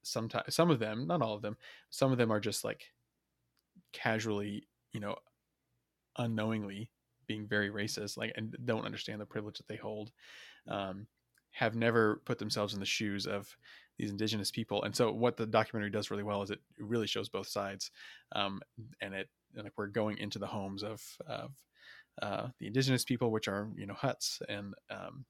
sometimes 0.03 0.55
some 0.55 0.69
of 0.69 0.79
them, 0.79 1.07
not 1.07 1.21
all 1.21 1.33
of 1.33 1.41
them, 1.41 1.57
some 1.89 2.11
of 2.11 2.17
them 2.17 2.31
are 2.31 2.39
just 2.39 2.63
like 2.63 2.91
casually, 3.91 4.67
you 4.93 4.99
know, 4.99 5.15
unknowingly 6.17 6.89
being 7.27 7.47
very 7.47 7.69
racist, 7.69 8.17
like 8.17 8.31
and 8.35 8.55
don't 8.65 8.85
understand 8.85 9.19
the 9.19 9.25
privilege 9.25 9.57
that 9.57 9.67
they 9.67 9.75
hold, 9.75 10.11
um, 10.69 11.07
have 11.51 11.75
never 11.75 12.21
put 12.25 12.37
themselves 12.37 12.73
in 12.73 12.79
the 12.79 12.85
shoes 12.85 13.25
of 13.25 13.55
these 13.97 14.11
indigenous 14.11 14.51
people. 14.51 14.83
And 14.83 14.95
so, 14.95 15.11
what 15.11 15.37
the 15.37 15.45
documentary 15.45 15.91
does 15.91 16.11
really 16.11 16.23
well 16.23 16.41
is 16.43 16.51
it 16.51 16.59
really 16.79 17.07
shows 17.07 17.29
both 17.29 17.47
sides, 17.47 17.91
um, 18.35 18.61
and 19.01 19.13
it 19.13 19.29
like 19.55 19.73
we're 19.77 19.87
going 19.87 20.17
into 20.17 20.39
the 20.39 20.47
homes 20.47 20.83
of 20.83 21.01
of 21.27 21.51
uh, 22.21 22.47
the 22.59 22.67
indigenous 22.67 23.03
people, 23.03 23.31
which 23.31 23.47
are 23.47 23.69
you 23.75 23.85
know 23.85 23.93
huts, 23.93 24.41
and 24.49 24.73
um, 24.89 25.25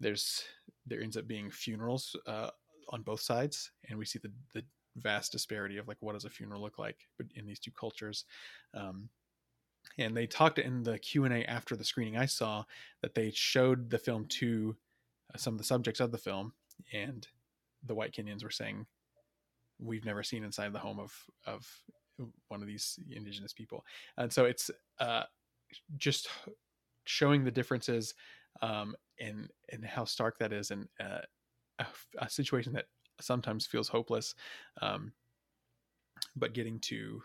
there's 0.00 0.44
there 0.86 1.00
ends 1.00 1.16
up 1.16 1.26
being 1.26 1.50
funerals 1.50 2.16
uh, 2.26 2.50
on 2.90 3.02
both 3.02 3.20
sides, 3.20 3.70
and 3.88 3.98
we 3.98 4.04
see 4.04 4.18
the 4.18 4.32
the 4.54 4.64
vast 4.96 5.32
disparity 5.32 5.78
of 5.78 5.88
like 5.88 5.96
what 6.00 6.12
does 6.12 6.24
a 6.24 6.30
funeral 6.30 6.60
look 6.60 6.78
like 6.78 6.96
in 7.34 7.46
these 7.46 7.60
two 7.60 7.70
cultures. 7.70 8.24
Um, 8.74 9.08
and 9.98 10.16
they 10.16 10.26
talked 10.26 10.58
in 10.58 10.82
the 10.82 10.98
q&a 10.98 11.44
after 11.44 11.76
the 11.76 11.84
screening 11.84 12.16
i 12.16 12.26
saw 12.26 12.64
that 13.02 13.14
they 13.14 13.30
showed 13.34 13.90
the 13.90 13.98
film 13.98 14.26
to 14.26 14.76
uh, 15.34 15.38
some 15.38 15.54
of 15.54 15.58
the 15.58 15.64
subjects 15.64 16.00
of 16.00 16.12
the 16.12 16.18
film 16.18 16.52
and 16.92 17.26
the 17.84 17.94
white 17.94 18.12
kenyans 18.12 18.44
were 18.44 18.50
saying 18.50 18.86
we've 19.78 20.04
never 20.04 20.22
seen 20.22 20.44
inside 20.44 20.72
the 20.72 20.78
home 20.78 21.00
of 21.00 21.12
of 21.46 21.66
one 22.48 22.60
of 22.60 22.68
these 22.68 22.98
indigenous 23.10 23.52
people 23.52 23.84
and 24.16 24.32
so 24.32 24.44
it's 24.44 24.70
uh, 25.00 25.24
just 25.96 26.28
showing 27.04 27.44
the 27.44 27.50
differences 27.50 28.14
um, 28.60 28.94
and 29.20 29.48
and 29.70 29.84
how 29.84 30.04
stark 30.04 30.38
that 30.38 30.52
is 30.52 30.70
and 30.70 30.88
uh, 31.00 31.20
a, 31.78 31.86
a, 32.18 32.28
situation 32.28 32.72
that 32.72 32.86
sometimes 33.20 33.66
feels 33.66 33.88
hopeless 33.88 34.34
um, 34.80 35.12
but 36.36 36.54
getting 36.54 36.78
to 36.80 37.22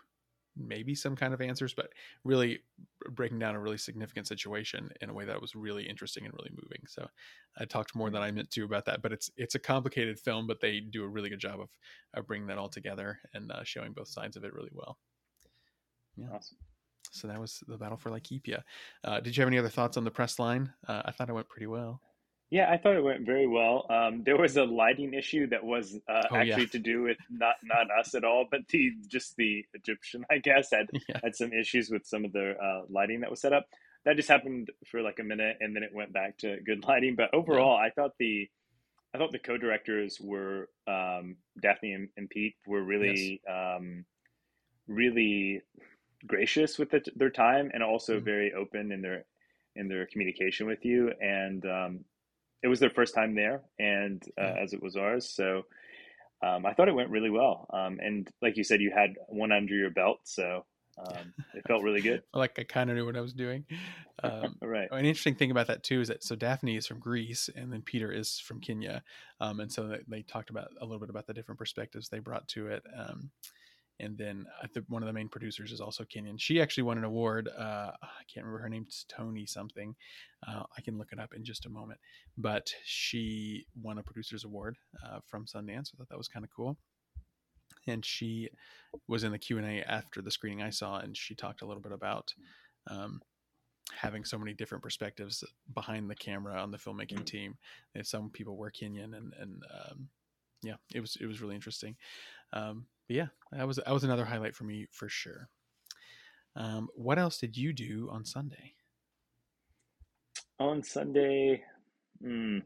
maybe 0.58 0.94
some 0.94 1.14
kind 1.14 1.32
of 1.32 1.40
answers, 1.40 1.72
but 1.72 1.92
really 2.24 2.58
breaking 3.10 3.38
down 3.38 3.54
a 3.54 3.60
really 3.60 3.78
significant 3.78 4.26
situation 4.26 4.90
in 5.00 5.10
a 5.10 5.14
way 5.14 5.24
that 5.24 5.40
was 5.40 5.54
really 5.54 5.88
interesting 5.88 6.24
and 6.24 6.34
really 6.34 6.50
moving. 6.50 6.80
So 6.86 7.06
I 7.58 7.64
talked 7.64 7.94
more 7.94 8.10
than 8.10 8.22
I 8.22 8.30
meant 8.30 8.50
to 8.52 8.64
about 8.64 8.84
that, 8.86 9.02
but 9.02 9.12
it's 9.12 9.30
it's 9.36 9.54
a 9.54 9.60
complicated 9.60 10.18
film, 10.18 10.46
but 10.46 10.60
they 10.60 10.80
do 10.80 11.04
a 11.04 11.08
really 11.08 11.30
good 11.30 11.38
job 11.38 11.60
of, 11.60 11.68
of 12.14 12.26
bringing 12.26 12.48
that 12.48 12.58
all 12.58 12.68
together 12.68 13.20
and 13.34 13.50
uh, 13.52 13.62
showing 13.64 13.92
both 13.92 14.08
sides 14.08 14.36
of 14.36 14.44
it 14.44 14.52
really 14.52 14.72
well. 14.72 14.98
Yeah. 16.16 16.26
Awesome. 16.32 16.58
So 17.10 17.28
that 17.28 17.40
was 17.40 17.62
the 17.66 17.78
battle 17.78 17.96
for 17.96 18.10
Laikipia. 18.10 18.62
Uh, 19.04 19.20
did 19.20 19.36
you 19.36 19.40
have 19.42 19.48
any 19.48 19.58
other 19.58 19.68
thoughts 19.68 19.96
on 19.96 20.04
the 20.04 20.10
press 20.10 20.38
line? 20.38 20.72
Uh, 20.86 21.02
I 21.04 21.10
thought 21.10 21.28
it 21.28 21.32
went 21.32 21.48
pretty 21.48 21.66
well. 21.66 22.00
Yeah, 22.50 22.70
I 22.70 22.78
thought 22.78 22.96
it 22.96 23.04
went 23.04 23.26
very 23.26 23.46
well. 23.46 23.84
Um, 23.90 24.22
there 24.24 24.38
was 24.38 24.56
a 24.56 24.64
lighting 24.64 25.12
issue 25.12 25.48
that 25.48 25.62
was 25.62 25.98
uh, 26.08 26.22
oh, 26.30 26.36
actually 26.36 26.62
yeah. 26.62 26.68
to 26.68 26.78
do 26.78 27.02
with 27.02 27.18
not 27.30 27.56
not 27.62 27.88
us 27.90 28.14
at 28.14 28.24
all, 28.24 28.46
but 28.50 28.60
the 28.70 28.92
just 29.06 29.36
the 29.36 29.64
Egyptian, 29.74 30.24
I 30.30 30.38
guess, 30.38 30.70
had 30.72 30.86
yeah. 31.08 31.20
had 31.22 31.36
some 31.36 31.52
issues 31.52 31.90
with 31.90 32.06
some 32.06 32.24
of 32.24 32.32
the 32.32 32.52
uh, 32.52 32.82
lighting 32.88 33.20
that 33.20 33.30
was 33.30 33.42
set 33.42 33.52
up. 33.52 33.66
That 34.06 34.16
just 34.16 34.30
happened 34.30 34.70
for 34.86 35.02
like 35.02 35.18
a 35.18 35.24
minute, 35.24 35.58
and 35.60 35.76
then 35.76 35.82
it 35.82 35.90
went 35.92 36.14
back 36.14 36.38
to 36.38 36.56
good 36.64 36.84
lighting. 36.84 37.16
But 37.16 37.34
overall, 37.34 37.76
yeah. 37.76 37.86
I 37.86 37.90
thought 37.90 38.12
the 38.18 38.48
I 39.14 39.18
thought 39.18 39.32
the 39.32 39.38
co-directors 39.38 40.18
were 40.18 40.70
um, 40.86 41.36
Daphne 41.60 41.92
and, 41.92 42.08
and, 42.16 42.28
Pete 42.28 42.56
were 42.66 42.82
really 42.82 43.40
yes. 43.46 43.76
um, 43.76 44.04
really 44.86 45.62
gracious 46.26 46.78
with 46.78 46.90
the, 46.90 47.02
their 47.16 47.30
time, 47.30 47.70
and 47.72 47.82
also 47.82 48.16
mm-hmm. 48.16 48.24
very 48.24 48.52
open 48.52 48.92
in 48.92 49.02
their 49.02 49.24
in 49.76 49.88
their 49.88 50.06
communication 50.06 50.66
with 50.66 50.84
you. 50.84 51.12
And 51.20 51.64
um, 51.66 52.00
it 52.62 52.68
was 52.68 52.80
their 52.80 52.90
first 52.90 53.14
time 53.14 53.34
there, 53.34 53.62
and 53.78 54.22
uh, 54.38 54.54
as 54.62 54.72
it 54.72 54.82
was 54.82 54.96
ours, 54.96 55.28
so 55.28 55.62
um, 56.42 56.66
I 56.66 56.72
thought 56.74 56.88
it 56.88 56.94
went 56.94 57.10
really 57.10 57.30
well. 57.30 57.66
Um, 57.72 57.98
and 58.00 58.28
like 58.42 58.56
you 58.56 58.64
said, 58.64 58.80
you 58.80 58.92
had 58.94 59.14
one 59.28 59.52
under 59.52 59.74
your 59.74 59.90
belt, 59.90 60.20
so 60.24 60.64
um, 60.98 61.32
it 61.54 61.66
felt 61.66 61.82
really 61.82 62.00
good. 62.00 62.22
like 62.34 62.58
I 62.58 62.64
kind 62.64 62.90
of 62.90 62.96
knew 62.96 63.06
what 63.06 63.16
I 63.16 63.20
was 63.20 63.34
doing. 63.34 63.64
Um, 64.20 64.56
right. 64.60 64.88
An 64.90 65.04
interesting 65.04 65.36
thing 65.36 65.52
about 65.52 65.68
that 65.68 65.84
too 65.84 66.00
is 66.00 66.08
that 66.08 66.24
so 66.24 66.34
Daphne 66.34 66.76
is 66.76 66.88
from 66.88 66.98
Greece, 66.98 67.48
and 67.54 67.72
then 67.72 67.82
Peter 67.82 68.10
is 68.10 68.40
from 68.40 68.60
Kenya, 68.60 69.04
um, 69.40 69.60
and 69.60 69.70
so 69.70 69.86
they, 69.86 70.00
they, 70.08 70.22
talked 70.22 70.50
about 70.50 70.70
a 70.80 70.84
little 70.84 70.98
bit 70.98 71.08
about 71.08 71.28
the 71.28 71.34
different 71.34 71.56
perspectives 71.56 72.08
they 72.08 72.18
brought 72.18 72.48
to 72.48 72.66
it. 72.66 72.82
Um, 72.98 73.30
and 74.00 74.16
then 74.16 74.46
one 74.88 75.02
of 75.02 75.06
the 75.06 75.12
main 75.12 75.28
producers 75.28 75.72
is 75.72 75.80
also 75.80 76.04
Kenyan. 76.04 76.38
She 76.38 76.60
actually 76.60 76.84
won 76.84 76.98
an 76.98 77.04
award. 77.04 77.48
Uh, 77.48 77.90
I 78.02 78.22
can't 78.32 78.46
remember 78.46 78.62
her 78.62 78.68
name. 78.68 78.84
It's 78.86 79.04
Tony 79.08 79.44
something. 79.44 79.94
Uh, 80.46 80.62
I 80.76 80.80
can 80.82 80.98
look 80.98 81.12
it 81.12 81.18
up 81.18 81.34
in 81.34 81.44
just 81.44 81.66
a 81.66 81.70
moment. 81.70 81.98
But 82.36 82.72
she 82.84 83.66
won 83.80 83.98
a 83.98 84.02
producer's 84.02 84.44
award 84.44 84.76
uh, 85.04 85.18
from 85.26 85.46
Sundance. 85.46 85.92
I 85.92 85.96
thought 85.96 86.08
that 86.10 86.18
was 86.18 86.28
kind 86.28 86.44
of 86.44 86.50
cool. 86.54 86.76
And 87.86 88.04
she 88.04 88.50
was 89.08 89.24
in 89.24 89.32
the 89.32 89.38
Q 89.38 89.58
and 89.58 89.66
A 89.66 89.90
after 89.90 90.22
the 90.22 90.30
screening 90.30 90.62
I 90.62 90.70
saw, 90.70 90.98
and 90.98 91.16
she 91.16 91.34
talked 91.34 91.62
a 91.62 91.66
little 91.66 91.82
bit 91.82 91.92
about 91.92 92.32
um, 92.88 93.20
having 93.96 94.24
so 94.24 94.38
many 94.38 94.52
different 94.52 94.84
perspectives 94.84 95.42
behind 95.74 96.10
the 96.10 96.14
camera 96.14 96.60
on 96.60 96.70
the 96.70 96.78
filmmaking 96.78 97.20
mm. 97.20 97.26
team. 97.26 97.56
And 97.94 98.06
some 98.06 98.30
people 98.30 98.56
were 98.56 98.70
Kenyan, 98.70 99.16
and 99.16 99.32
and 99.38 99.62
um, 99.72 100.08
yeah, 100.62 100.74
it 100.94 101.00
was 101.00 101.16
it 101.20 101.26
was 101.26 101.40
really 101.40 101.54
interesting. 101.54 101.96
Um, 102.52 102.86
but 103.08 103.16
yeah, 103.16 103.26
that 103.52 103.66
was 103.66 103.76
that 103.76 103.90
was 103.92 104.04
another 104.04 104.24
highlight 104.24 104.54
for 104.54 104.64
me 104.64 104.86
for 104.92 105.08
sure. 105.08 105.48
Um, 106.54 106.88
what 106.94 107.18
else 107.18 107.38
did 107.38 107.56
you 107.56 107.72
do 107.72 108.08
on 108.12 108.24
Sunday? 108.24 108.74
On 110.60 110.82
Sunday, 110.82 111.62
hmm, 112.22 112.58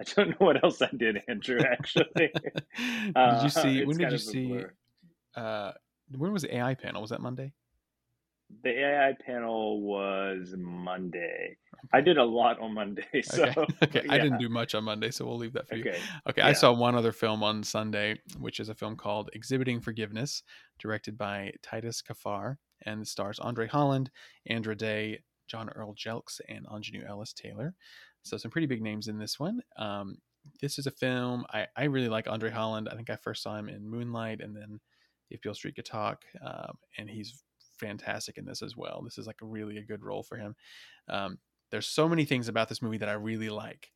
I 0.00 0.04
don't 0.14 0.30
know 0.30 0.46
what 0.46 0.62
else 0.62 0.82
I 0.82 0.90
did, 0.96 1.22
Andrew. 1.28 1.60
Actually, 1.60 2.10
did 2.76 3.14
you 3.14 3.14
uh, 3.14 3.48
see? 3.48 3.84
when 3.84 3.96
did 3.96 4.12
you 4.12 4.18
see? 4.18 4.64
Uh, 5.34 5.72
when 6.16 6.32
was 6.32 6.42
the 6.42 6.56
AI 6.56 6.74
panel? 6.74 7.00
Was 7.00 7.10
that 7.10 7.20
Monday? 7.20 7.52
The 8.62 8.70
AI 8.70 9.14
panel 9.24 9.80
was 9.80 10.54
Monday. 10.56 11.56
I 11.92 12.00
did 12.00 12.18
a 12.18 12.24
lot 12.24 12.60
on 12.60 12.74
Monday, 12.74 13.06
so 13.22 13.44
okay. 13.44 13.64
okay. 13.82 14.02
Yeah. 14.04 14.12
I 14.12 14.18
didn't 14.18 14.38
do 14.38 14.48
much 14.48 14.74
on 14.74 14.84
Monday, 14.84 15.10
so 15.10 15.24
we'll 15.24 15.38
leave 15.38 15.52
that 15.54 15.68
for 15.68 15.76
you. 15.76 15.82
Okay. 15.82 15.98
Okay. 16.28 16.42
Yeah. 16.42 16.48
I 16.48 16.52
saw 16.52 16.72
one 16.72 16.94
other 16.94 17.12
film 17.12 17.42
on 17.42 17.62
Sunday, 17.62 18.20
which 18.38 18.60
is 18.60 18.68
a 18.68 18.74
film 18.74 18.96
called 18.96 19.30
Exhibiting 19.32 19.80
Forgiveness, 19.80 20.42
directed 20.78 21.16
by 21.16 21.52
Titus 21.62 22.02
Kaphar, 22.02 22.56
and 22.84 23.06
stars 23.06 23.38
Andre 23.38 23.66
Holland, 23.66 24.10
Andra 24.46 24.76
Day, 24.76 25.20
John 25.48 25.68
Earl 25.70 25.94
Jelks, 25.94 26.40
and 26.48 26.66
Aunjanue 26.66 27.08
Ellis 27.08 27.32
Taylor. 27.32 27.74
So 28.22 28.36
some 28.36 28.50
pretty 28.50 28.66
big 28.66 28.82
names 28.82 29.08
in 29.08 29.18
this 29.18 29.40
one. 29.40 29.60
Um, 29.76 30.18
this 30.60 30.78
is 30.78 30.86
a 30.86 30.90
film 30.90 31.44
I, 31.52 31.66
I 31.76 31.84
really 31.84 32.08
like 32.08 32.28
Andre 32.28 32.50
Holland. 32.50 32.88
I 32.90 32.96
think 32.96 33.10
I 33.10 33.16
first 33.16 33.42
saw 33.42 33.56
him 33.56 33.68
in 33.68 33.88
Moonlight, 33.88 34.40
and 34.40 34.54
then 34.54 34.80
If 35.30 35.40
Beale 35.40 35.54
Street 35.54 35.76
Could 35.76 35.86
Talk, 35.86 36.24
um, 36.44 36.76
and 36.98 37.08
he's 37.08 37.42
fantastic 37.80 38.38
in 38.38 38.44
this 38.44 38.62
as 38.62 38.76
well. 38.76 39.00
This 39.02 39.18
is 39.18 39.26
like 39.26 39.40
a 39.42 39.46
really 39.46 39.78
a 39.78 39.82
good 39.82 40.04
role 40.04 40.22
for 40.22 40.36
him. 40.36 40.54
Um, 41.08 41.38
there's 41.70 41.86
so 41.86 42.08
many 42.08 42.24
things 42.24 42.48
about 42.48 42.68
this 42.68 42.82
movie 42.82 42.98
that 42.98 43.08
I 43.08 43.14
really 43.14 43.48
like. 43.48 43.90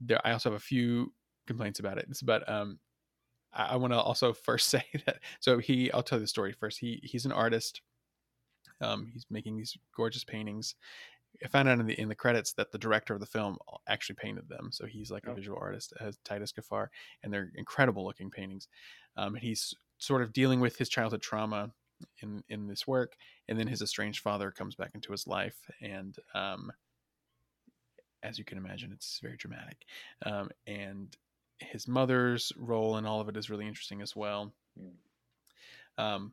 There, 0.00 0.20
I 0.24 0.32
also 0.32 0.50
have 0.50 0.56
a 0.56 0.62
few 0.62 1.12
complaints 1.46 1.80
about 1.80 1.98
it, 1.98 2.06
but 2.22 2.48
um, 2.48 2.78
I, 3.52 3.64
I 3.64 3.76
want 3.76 3.92
to 3.92 4.00
also 4.00 4.32
first 4.48 4.68
say 4.68 4.84
that. 5.06 5.20
So 5.40 5.58
he, 5.58 5.90
I'll 5.92 6.02
tell 6.02 6.18
you 6.18 6.24
the 6.24 6.28
story 6.28 6.52
first. 6.52 6.78
He 6.78 7.00
he's 7.02 7.26
an 7.26 7.32
artist. 7.32 7.80
Um, 8.80 9.10
he's 9.12 9.26
making 9.30 9.56
these 9.56 9.76
gorgeous 9.96 10.24
paintings. 10.24 10.74
I 11.44 11.48
found 11.48 11.68
out 11.68 11.80
in 11.80 11.86
the 11.86 12.00
in 12.00 12.08
the 12.08 12.14
credits 12.14 12.52
that 12.54 12.70
the 12.70 12.78
director 12.78 13.14
of 13.14 13.20
the 13.20 13.26
film 13.26 13.58
actually 13.88 14.16
painted 14.16 14.48
them. 14.48 14.70
So 14.70 14.86
he's 14.86 15.10
like 15.10 15.24
oh. 15.26 15.32
a 15.32 15.34
visual 15.34 15.58
artist, 15.60 15.92
as 16.00 16.18
Titus 16.24 16.52
Kaphar, 16.52 16.88
and 17.22 17.32
they're 17.32 17.50
incredible 17.56 18.04
looking 18.04 18.30
paintings. 18.30 18.68
Um, 19.16 19.34
and 19.34 19.42
he's 19.42 19.74
sort 19.98 20.22
of 20.22 20.32
dealing 20.32 20.60
with 20.60 20.76
his 20.76 20.88
childhood 20.88 21.22
trauma 21.22 21.72
in 22.22 22.42
in 22.48 22.66
this 22.66 22.86
work, 22.86 23.16
and 23.48 23.58
then 23.58 23.66
his 23.66 23.82
estranged 23.82 24.20
father 24.20 24.50
comes 24.50 24.74
back 24.74 24.90
into 24.94 25.12
his 25.12 25.26
life, 25.26 25.56
and 25.80 26.16
um, 26.34 26.70
as 28.22 28.38
you 28.38 28.44
can 28.44 28.58
imagine, 28.58 28.92
it's 28.92 29.20
very 29.22 29.36
dramatic, 29.36 29.84
um, 30.24 30.50
and 30.66 31.16
his 31.58 31.86
mother's 31.86 32.52
role 32.56 32.96
in 32.98 33.06
all 33.06 33.20
of 33.20 33.28
it 33.28 33.36
is 33.36 33.50
really 33.50 33.66
interesting 33.66 34.02
as 34.02 34.16
well. 34.16 34.52
Um, 35.98 36.32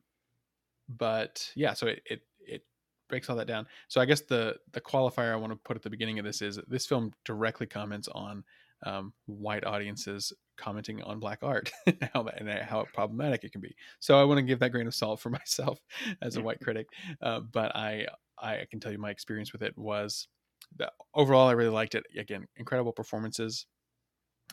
but 0.88 1.50
yeah, 1.54 1.74
so 1.74 1.86
it, 1.86 2.02
it 2.06 2.22
it 2.40 2.64
breaks 3.08 3.30
all 3.30 3.36
that 3.36 3.46
down. 3.46 3.66
So 3.88 4.00
I 4.00 4.04
guess 4.04 4.22
the 4.22 4.56
the 4.72 4.80
qualifier 4.80 5.32
I 5.32 5.36
want 5.36 5.52
to 5.52 5.58
put 5.64 5.76
at 5.76 5.82
the 5.82 5.90
beginning 5.90 6.18
of 6.18 6.24
this 6.24 6.42
is 6.42 6.58
this 6.68 6.86
film 6.86 7.12
directly 7.24 7.66
comments 7.66 8.08
on 8.08 8.44
um, 8.84 9.12
white 9.26 9.64
audiences 9.64 10.32
commenting 10.56 11.02
on 11.02 11.18
black 11.18 11.40
art 11.42 11.70
and 11.86 12.10
how 12.12 12.26
and 12.26 12.48
how 12.48 12.84
problematic 12.92 13.44
it 13.44 13.52
can 13.52 13.60
be. 13.60 13.74
So 14.00 14.20
I 14.20 14.24
want 14.24 14.38
to 14.38 14.42
give 14.42 14.58
that 14.60 14.70
grain 14.70 14.86
of 14.86 14.94
salt 14.94 15.20
for 15.20 15.30
myself 15.40 15.78
as 16.20 16.36
a 16.36 16.42
white 16.42 16.60
critic, 16.62 16.86
uh, 17.20 17.40
but 17.40 17.74
I 17.76 18.06
I 18.38 18.66
can 18.70 18.80
tell 18.80 18.92
you 18.92 18.98
my 18.98 19.10
experience 19.10 19.52
with 19.52 19.62
it 19.62 19.76
was 19.76 20.28
that 20.76 20.92
overall 21.14 21.48
I 21.48 21.52
really 21.52 21.70
liked 21.70 21.94
it. 21.94 22.04
Again, 22.16 22.46
incredible 22.56 22.92
performances. 22.92 23.66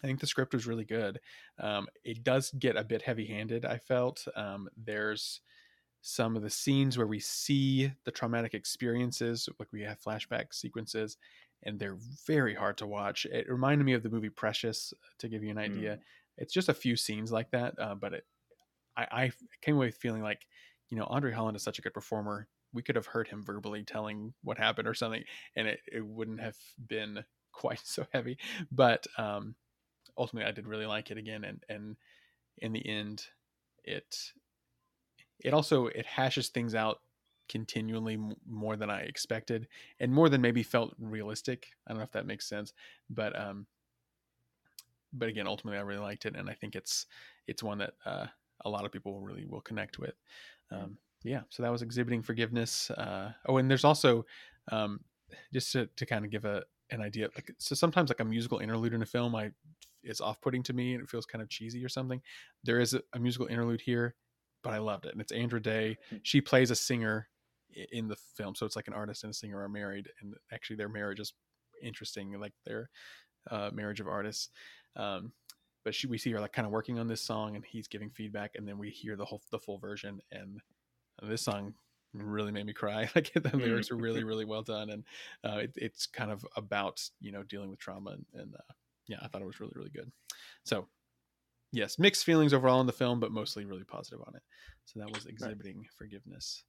I 0.04 0.08
think 0.08 0.20
the 0.20 0.28
script 0.28 0.54
was 0.54 0.68
really 0.68 0.86
good. 0.86 1.20
Um, 1.60 1.88
it 2.06 2.24
does 2.24 2.52
get 2.52 2.78
a 2.78 2.84
bit 2.84 3.02
heavy-handed. 3.02 3.66
I 3.66 3.78
felt 3.80 4.26
um, 4.36 4.70
there's 4.78 5.42
some 6.02 6.36
of 6.36 6.42
the 6.42 6.50
scenes 6.50 6.98
where 6.98 7.08
we 7.08 7.20
see 7.20 7.92
the 8.06 8.12
traumatic 8.12 8.54
experiences, 8.54 9.50
like 9.60 9.68
we 9.74 9.82
have 9.82 10.02
flashback 10.02 10.54
sequences, 10.54 11.18
and 11.64 11.80
they're 11.80 11.98
very 12.26 12.56
hard 12.56 12.78
to 12.78 12.88
watch. 12.88 13.26
It 13.26 13.50
reminded 13.50 13.84
me 13.84 13.94
of 13.94 14.04
the 14.04 14.10
movie 14.10 14.30
Precious 14.30 14.94
to 15.20 15.28
give 15.28 15.44
you 15.44 15.52
an 15.52 15.58
idea. 15.58 15.96
Mm. 15.96 16.00
It's 16.38 16.54
just 16.54 16.70
a 16.70 16.74
few 16.74 16.96
scenes 16.96 17.32
like 17.32 17.52
that, 17.52 17.74
uh, 17.78 17.96
but 17.96 18.14
it, 18.14 18.26
I, 18.96 19.08
I 19.12 19.32
came 19.62 19.76
away 19.76 19.92
feeling 19.92 20.22
like, 20.22 20.46
you 20.90 20.98
know, 20.98 21.06
Andre 21.06 21.32
Holland 21.32 21.58
is 21.58 21.64
such 21.64 21.80
a 21.80 21.82
good 21.82 21.94
performer. 21.94 22.48
We 22.74 22.82
could 22.82 22.96
have 22.96 23.08
heard 23.08 23.28
him 23.28 23.44
verbally 23.44 23.84
telling 23.84 24.34
what 24.44 24.58
happened 24.58 24.88
or 24.88 24.94
something, 24.94 25.24
and 25.56 25.68
it, 25.68 25.82
it 25.92 26.06
wouldn't 26.06 26.40
have 26.40 26.58
been 26.88 27.24
quite 27.52 27.82
so 27.84 28.06
heavy. 28.14 28.38
But 28.72 29.06
um, 29.18 29.56
ultimately, 30.18 30.48
I 30.50 30.54
did 30.54 30.68
really 30.68 30.86
like 30.86 31.12
it 31.12 31.18
again, 31.18 31.44
and 31.44 31.64
and 31.68 31.98
in 32.58 32.74
the 32.74 32.88
end, 32.88 33.26
it 33.84 34.16
it 35.40 35.54
also 35.54 35.88
it 35.88 36.06
hashes 36.06 36.50
things 36.50 36.76
out 36.76 37.00
continually 37.50 38.18
more 38.48 38.78
than 38.78 38.90
I 38.90 39.02
expected 39.02 39.68
and 40.00 40.14
more 40.14 40.30
than 40.30 40.42
maybe 40.42 40.64
felt 40.64 40.96
realistic. 41.00 41.68
I 41.86 41.92
don't 41.92 41.98
know 41.98 42.06
if 42.06 42.12
that 42.12 42.26
makes 42.26 42.48
sense, 42.48 42.74
but 43.10 43.38
um, 43.38 43.66
but 45.12 45.30
again, 45.30 45.48
ultimately, 45.48 45.80
I 45.80 45.82
really 45.82 46.02
liked 46.02 46.26
it, 46.26 46.36
and 46.36 46.50
I 46.50 46.54
think 46.54 46.76
it's 46.76 47.08
it's 47.48 47.64
one 47.64 47.80
that 47.80 47.94
uh, 48.06 48.28
a 48.66 48.70
lot 48.70 48.86
of 48.86 48.92
people 48.92 49.20
really 49.20 49.46
will 49.46 49.62
connect 49.62 50.00
with. 50.00 50.14
Um, 50.72 50.98
yeah, 51.24 51.42
so 51.50 51.64
that 51.64 51.72
was 51.72 51.82
exhibiting 51.82 52.22
forgiveness. 52.22 52.92
Uh, 52.92 53.34
oh, 53.48 53.58
and 53.58 53.70
there's 53.70 53.84
also 53.84 54.26
um, 54.72 55.02
just 55.54 55.72
to, 55.74 55.88
to 55.98 56.06
kind 56.06 56.24
of 56.24 56.32
give 56.32 56.46
a 56.46 56.64
an 56.92 57.02
idea. 57.02 57.30
Like, 57.36 57.52
so 57.58 57.76
sometimes 57.76 58.10
like 58.10 58.20
a 58.20 58.26
musical 58.26 58.60
interlude 58.60 58.94
in 58.94 59.02
a 59.02 59.06
film, 59.06 59.36
I 59.36 59.52
is 60.04 60.22
off 60.22 60.40
putting 60.42 60.64
to 60.64 60.74
me, 60.74 60.94
and 60.94 61.04
it 61.04 61.10
feels 61.10 61.26
kind 61.26 61.42
of 61.42 61.50
cheesy 61.50 61.84
or 61.84 61.90
something. 61.90 62.22
There 62.64 62.80
is 62.80 62.94
a, 62.94 63.02
a 63.14 63.20
musical 63.20 63.48
interlude 63.48 63.82
here, 63.82 64.16
but 64.64 64.74
I 64.74 64.78
loved 64.78 65.06
it, 65.06 65.12
and 65.12 65.22
it's 65.22 65.32
Andra 65.32 65.62
Day. 65.62 65.98
Hmm. 66.10 66.18
She 66.24 66.42
plays 66.42 66.72
a 66.72 66.76
singer 66.76 67.28
in 67.92 68.08
the 68.08 68.16
film, 68.36 68.56
so 68.56 68.66
it's 68.66 68.76
like 68.76 68.88
an 68.88 68.94
artist 68.94 69.24
and 69.24 69.32
a 69.32 69.34
singer 69.34 69.62
are 69.62 69.70
married, 69.70 70.08
and 70.22 70.34
actually 70.52 70.76
their 70.76 70.90
marriage 70.90 71.20
is 71.20 71.34
interesting, 71.82 72.40
like 72.40 72.54
their 72.66 72.90
uh, 73.50 73.70
marriage 73.74 74.00
of 74.00 74.08
artists. 74.08 74.50
Um, 74.96 75.32
but 75.86 75.96
she, 75.96 76.08
we 76.08 76.18
see 76.18 76.32
her 76.32 76.40
like 76.40 76.54
kind 76.54 76.66
of 76.66 76.72
working 76.72 77.00
on 77.00 77.08
this 77.08 77.22
song, 77.22 77.56
and 77.56 77.66
he's 77.66 77.88
giving 77.88 78.10
feedback, 78.10 78.52
and 78.56 78.68
then 78.68 78.78
we 78.78 78.90
hear 78.90 79.16
the 79.16 79.26
whole 79.26 79.42
the 79.52 79.60
full 79.60 79.78
version, 79.78 80.22
and 80.32 80.62
this 81.24 81.42
song 81.42 81.74
really 82.14 82.52
made 82.52 82.66
me 82.66 82.74
cry. 82.74 83.10
Like 83.16 83.32
the 83.34 83.42
mm. 83.42 83.62
lyrics 83.62 83.92
are 83.92 83.96
really, 83.96 84.24
really 84.24 84.46
well 84.46 84.64
done, 84.64 84.90
and 84.90 85.04
uh, 85.44 85.60
it, 85.60 85.74
it's 85.76 86.06
kind 86.06 86.32
of 86.32 86.46
about 86.56 87.02
you 87.20 87.32
know 87.32 87.44
dealing 87.44 87.70
with 87.70 87.80
trauma, 87.80 88.12
and, 88.12 88.26
and 88.34 88.56
uh, 88.56 88.74
yeah, 89.08 89.18
I 89.22 89.28
thought 89.28 89.42
it 89.42 89.48
was 89.48 89.60
really, 89.60 89.74
really 89.76 89.90
good. 89.90 90.12
So 90.64 90.88
yes, 91.72 92.00
mixed 92.00 92.26
feelings 92.26 92.54
overall 92.54 92.82
in 92.82 92.88
the 92.88 92.94
film, 92.94 93.20
but 93.20 93.32
mostly 93.32 93.66
really 93.66 93.84
positive 93.84 94.20
on 94.28 94.36
it. 94.36 94.44
So 94.86 95.00
that 95.00 95.12
was 95.12 95.26
exhibiting 95.26 95.78
right. 95.78 95.88
forgiveness. 95.98 96.64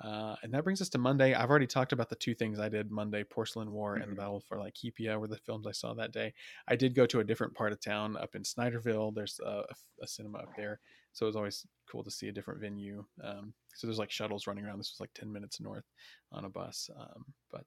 Uh, 0.00 0.34
and 0.42 0.52
that 0.54 0.64
brings 0.64 0.80
us 0.80 0.88
to 0.88 0.98
Monday. 0.98 1.34
I've 1.34 1.50
already 1.50 1.66
talked 1.66 1.92
about 1.92 2.08
the 2.08 2.16
two 2.16 2.34
things 2.34 2.58
I 2.58 2.68
did 2.68 2.90
Monday 2.90 3.22
Porcelain 3.22 3.70
War 3.70 3.94
mm-hmm. 3.94 4.02
and 4.02 4.12
the 4.12 4.14
mm-hmm. 4.14 4.20
Battle 4.20 4.40
for 4.48 4.56
Laikipia 4.56 5.18
were 5.20 5.28
the 5.28 5.36
films 5.36 5.66
I 5.66 5.72
saw 5.72 5.92
that 5.94 6.12
day. 6.12 6.32
I 6.68 6.76
did 6.76 6.94
go 6.94 7.04
to 7.06 7.20
a 7.20 7.24
different 7.24 7.54
part 7.54 7.72
of 7.72 7.80
town 7.80 8.16
up 8.16 8.34
in 8.34 8.42
Snyderville. 8.42 9.14
There's 9.14 9.38
a, 9.44 9.62
a 10.02 10.06
cinema 10.06 10.38
up 10.38 10.56
there. 10.56 10.80
So 11.12 11.26
it 11.26 11.28
was 11.28 11.36
always 11.36 11.66
cool 11.90 12.02
to 12.04 12.10
see 12.10 12.28
a 12.28 12.32
different 12.32 12.60
venue. 12.60 13.04
Um, 13.22 13.52
so 13.74 13.86
there's 13.86 13.98
like 13.98 14.10
shuttles 14.10 14.46
running 14.46 14.64
around. 14.64 14.78
This 14.78 14.92
was 14.92 15.00
like 15.00 15.12
10 15.14 15.30
minutes 15.30 15.60
north 15.60 15.84
on 16.32 16.44
a 16.44 16.48
bus. 16.48 16.88
Um, 16.98 17.24
but 17.50 17.66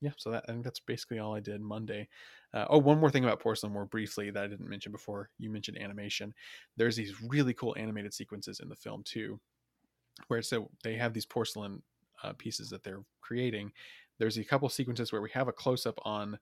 yeah, 0.00 0.10
so 0.18 0.30
that 0.30 0.44
I 0.48 0.52
think 0.52 0.62
that's 0.62 0.80
basically 0.80 1.18
all 1.18 1.34
I 1.34 1.40
did 1.40 1.60
Monday. 1.60 2.08
Uh, 2.54 2.66
oh, 2.70 2.78
one 2.78 3.00
more 3.00 3.10
thing 3.10 3.24
about 3.24 3.40
Porcelain 3.40 3.72
War 3.72 3.86
briefly 3.86 4.30
that 4.30 4.44
I 4.44 4.46
didn't 4.46 4.68
mention 4.68 4.92
before. 4.92 5.30
You 5.38 5.50
mentioned 5.50 5.78
animation. 5.78 6.32
There's 6.76 6.96
these 6.96 7.20
really 7.22 7.54
cool 7.54 7.74
animated 7.78 8.14
sequences 8.14 8.60
in 8.60 8.68
the 8.68 8.76
film 8.76 9.02
too 9.04 9.40
where 10.28 10.42
so 10.42 10.70
they 10.82 10.96
have 10.96 11.12
these 11.12 11.26
porcelain 11.26 11.82
uh, 12.22 12.32
pieces 12.32 12.70
that 12.70 12.82
they're 12.82 13.02
creating. 13.20 13.72
There's 14.18 14.38
a 14.38 14.44
couple 14.44 14.68
sequences 14.68 15.12
where 15.12 15.22
we 15.22 15.30
have 15.30 15.48
a 15.48 15.52
close 15.52 15.86
up 15.86 15.98
on 16.04 16.38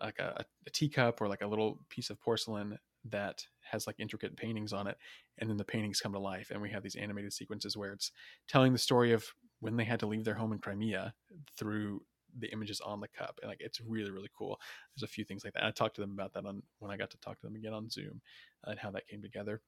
like 0.00 0.18
a, 0.18 0.44
a, 0.66 0.70
teacup 0.70 1.20
or 1.20 1.28
like 1.28 1.42
a 1.42 1.46
little 1.46 1.80
piece 1.88 2.10
of 2.10 2.20
porcelain 2.20 2.78
that 3.10 3.46
has 3.60 3.86
like 3.86 3.96
intricate 3.98 4.36
paintings 4.36 4.72
on 4.72 4.86
it, 4.86 4.96
and 5.38 5.50
then 5.50 5.56
the 5.56 5.64
paintings 5.64 6.00
come 6.00 6.12
to 6.12 6.18
life, 6.18 6.50
and 6.50 6.62
we 6.62 6.70
have 6.70 6.82
these 6.82 6.96
animated 6.96 7.32
sequences 7.32 7.76
where 7.76 7.92
it's 7.92 8.12
telling 8.48 8.72
the 8.72 8.78
story 8.78 9.12
of 9.12 9.26
when 9.60 9.76
they 9.76 9.84
had 9.84 10.00
to 10.00 10.06
leave 10.06 10.24
their 10.24 10.34
home 10.34 10.52
in 10.52 10.58
Crimea 10.58 11.14
through 11.56 12.02
the 12.38 12.52
images 12.52 12.80
on 12.80 13.00
the 13.00 13.08
cup 13.08 13.38
and 13.42 13.48
like 13.48 13.60
it's 13.60 13.80
really 13.80 14.10
really 14.10 14.30
cool 14.36 14.58
there's 14.94 15.08
a 15.08 15.12
few 15.12 15.24
things 15.24 15.44
like 15.44 15.52
that 15.54 15.64
i 15.64 15.70
talked 15.70 15.94
to 15.94 16.00
them 16.00 16.10
about 16.10 16.32
that 16.32 16.44
on 16.44 16.62
when 16.80 16.90
i 16.90 16.96
got 16.96 17.10
to 17.10 17.16
talk 17.18 17.38
to 17.38 17.46
them 17.46 17.54
again 17.54 17.72
on 17.72 17.88
zoom 17.88 18.20
and 18.64 18.78
how 18.78 18.90
that 18.90 19.06
came 19.06 19.22
together 19.22 19.60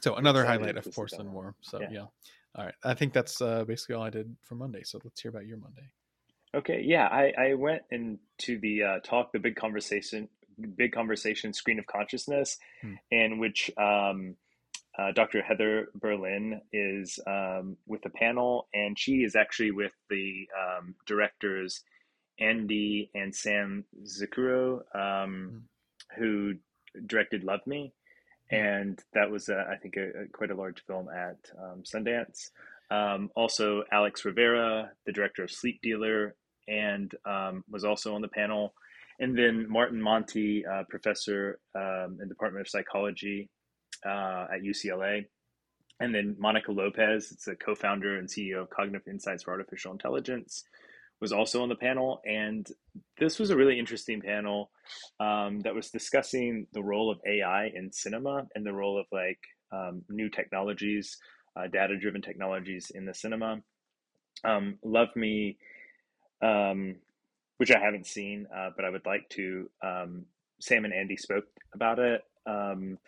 so 0.00 0.14
another 0.14 0.44
highlight 0.44 0.76
of 0.76 0.86
porcelain 0.94 1.32
war 1.32 1.54
so 1.60 1.80
yeah. 1.80 1.88
yeah. 1.90 2.04
All 2.56 2.64
right. 2.64 2.74
I 2.82 2.94
think 2.94 3.12
that's 3.12 3.40
uh, 3.40 3.64
basically 3.64 3.94
all 3.94 4.02
I 4.02 4.10
did 4.10 4.36
for 4.42 4.54
Monday. 4.54 4.82
So 4.84 5.00
let's 5.04 5.20
hear 5.20 5.30
about 5.30 5.46
your 5.46 5.58
Monday. 5.58 5.92
Okay. 6.54 6.82
Yeah. 6.84 7.06
I, 7.06 7.32
I 7.38 7.54
went 7.54 7.82
into 7.90 8.58
the 8.60 8.82
uh, 8.82 8.98
talk, 9.04 9.32
the 9.32 9.38
big 9.38 9.56
conversation, 9.56 10.28
big 10.76 10.92
conversation, 10.92 11.52
screen 11.52 11.78
of 11.78 11.86
consciousness, 11.86 12.58
hmm. 12.82 12.94
in 13.10 13.38
which 13.38 13.70
um, 13.76 14.34
uh, 14.98 15.12
Dr. 15.12 15.42
Heather 15.42 15.88
Berlin 15.94 16.60
is 16.72 17.20
um, 17.26 17.76
with 17.86 18.02
the 18.02 18.10
panel, 18.10 18.68
and 18.74 18.98
she 18.98 19.22
is 19.22 19.36
actually 19.36 19.70
with 19.70 19.92
the 20.08 20.48
um, 20.58 20.94
directors 21.06 21.82
Andy 22.40 23.10
and 23.14 23.34
Sam 23.34 23.84
Zuchero, 24.04 24.80
um, 24.94 25.66
hmm. 26.16 26.20
who 26.20 26.54
directed 27.06 27.44
Love 27.44 27.64
Me 27.66 27.92
and 28.50 29.02
that 29.14 29.30
was 29.30 29.48
uh, 29.48 29.64
I 29.70 29.76
think 29.76 29.96
a, 29.96 30.22
a, 30.22 30.26
quite 30.32 30.50
a 30.50 30.54
large 30.54 30.84
film 30.86 31.08
at 31.08 31.38
um, 31.58 31.82
Sundance. 31.82 32.50
Um, 32.90 33.30
also, 33.36 33.84
Alex 33.92 34.24
Rivera, 34.24 34.90
the 35.06 35.12
director 35.12 35.44
of 35.44 35.50
Sleep 35.50 35.80
Dealer, 35.82 36.34
and 36.66 37.12
um, 37.24 37.64
was 37.70 37.84
also 37.84 38.14
on 38.14 38.22
the 38.22 38.28
panel. 38.28 38.74
And 39.20 39.36
then 39.36 39.66
Martin 39.68 40.00
Monti, 40.00 40.64
uh, 40.66 40.84
professor 40.88 41.60
um, 41.74 42.18
in 42.20 42.28
Department 42.28 42.66
of 42.66 42.70
Psychology 42.70 43.48
uh, 44.04 44.46
at 44.54 44.62
UCLA. 44.62 45.26
And 46.00 46.14
then 46.14 46.34
Monica 46.38 46.72
Lopez, 46.72 47.30
it's 47.30 47.46
a 47.46 47.54
co-founder 47.54 48.18
and 48.18 48.26
CEO 48.26 48.62
of 48.62 48.70
Cognitive 48.70 49.06
Insights 49.06 49.42
for 49.42 49.50
Artificial 49.50 49.92
Intelligence 49.92 50.64
was 51.20 51.32
also 51.32 51.62
on 51.62 51.68
the 51.68 51.74
panel. 51.74 52.20
And 52.24 52.66
this 53.18 53.38
was 53.38 53.50
a 53.50 53.56
really 53.56 53.78
interesting 53.78 54.20
panel 54.20 54.70
um, 55.18 55.60
that 55.60 55.74
was 55.74 55.90
discussing 55.90 56.66
the 56.72 56.82
role 56.82 57.10
of 57.10 57.20
AI 57.26 57.70
in 57.74 57.92
cinema 57.92 58.46
and 58.54 58.64
the 58.64 58.72
role 58.72 58.98
of 58.98 59.06
like 59.12 59.40
um, 59.72 60.02
new 60.08 60.28
technologies, 60.28 61.18
uh, 61.56 61.66
data 61.66 61.98
driven 61.98 62.22
technologies 62.22 62.90
in 62.94 63.06
the 63.06 63.14
cinema. 63.14 63.62
Um, 64.44 64.78
Love 64.82 65.14
Me, 65.16 65.58
um, 66.42 66.96
which 67.58 67.70
I 67.70 67.78
haven't 67.78 68.06
seen, 68.06 68.46
uh, 68.54 68.70
but 68.74 68.84
I 68.84 68.90
would 68.90 69.04
like 69.04 69.28
to. 69.30 69.68
Um, 69.82 70.24
Sam 70.60 70.84
and 70.84 70.94
Andy 70.94 71.16
spoke 71.16 71.44
about 71.74 71.98
it 71.98 72.22
um, 72.46 72.98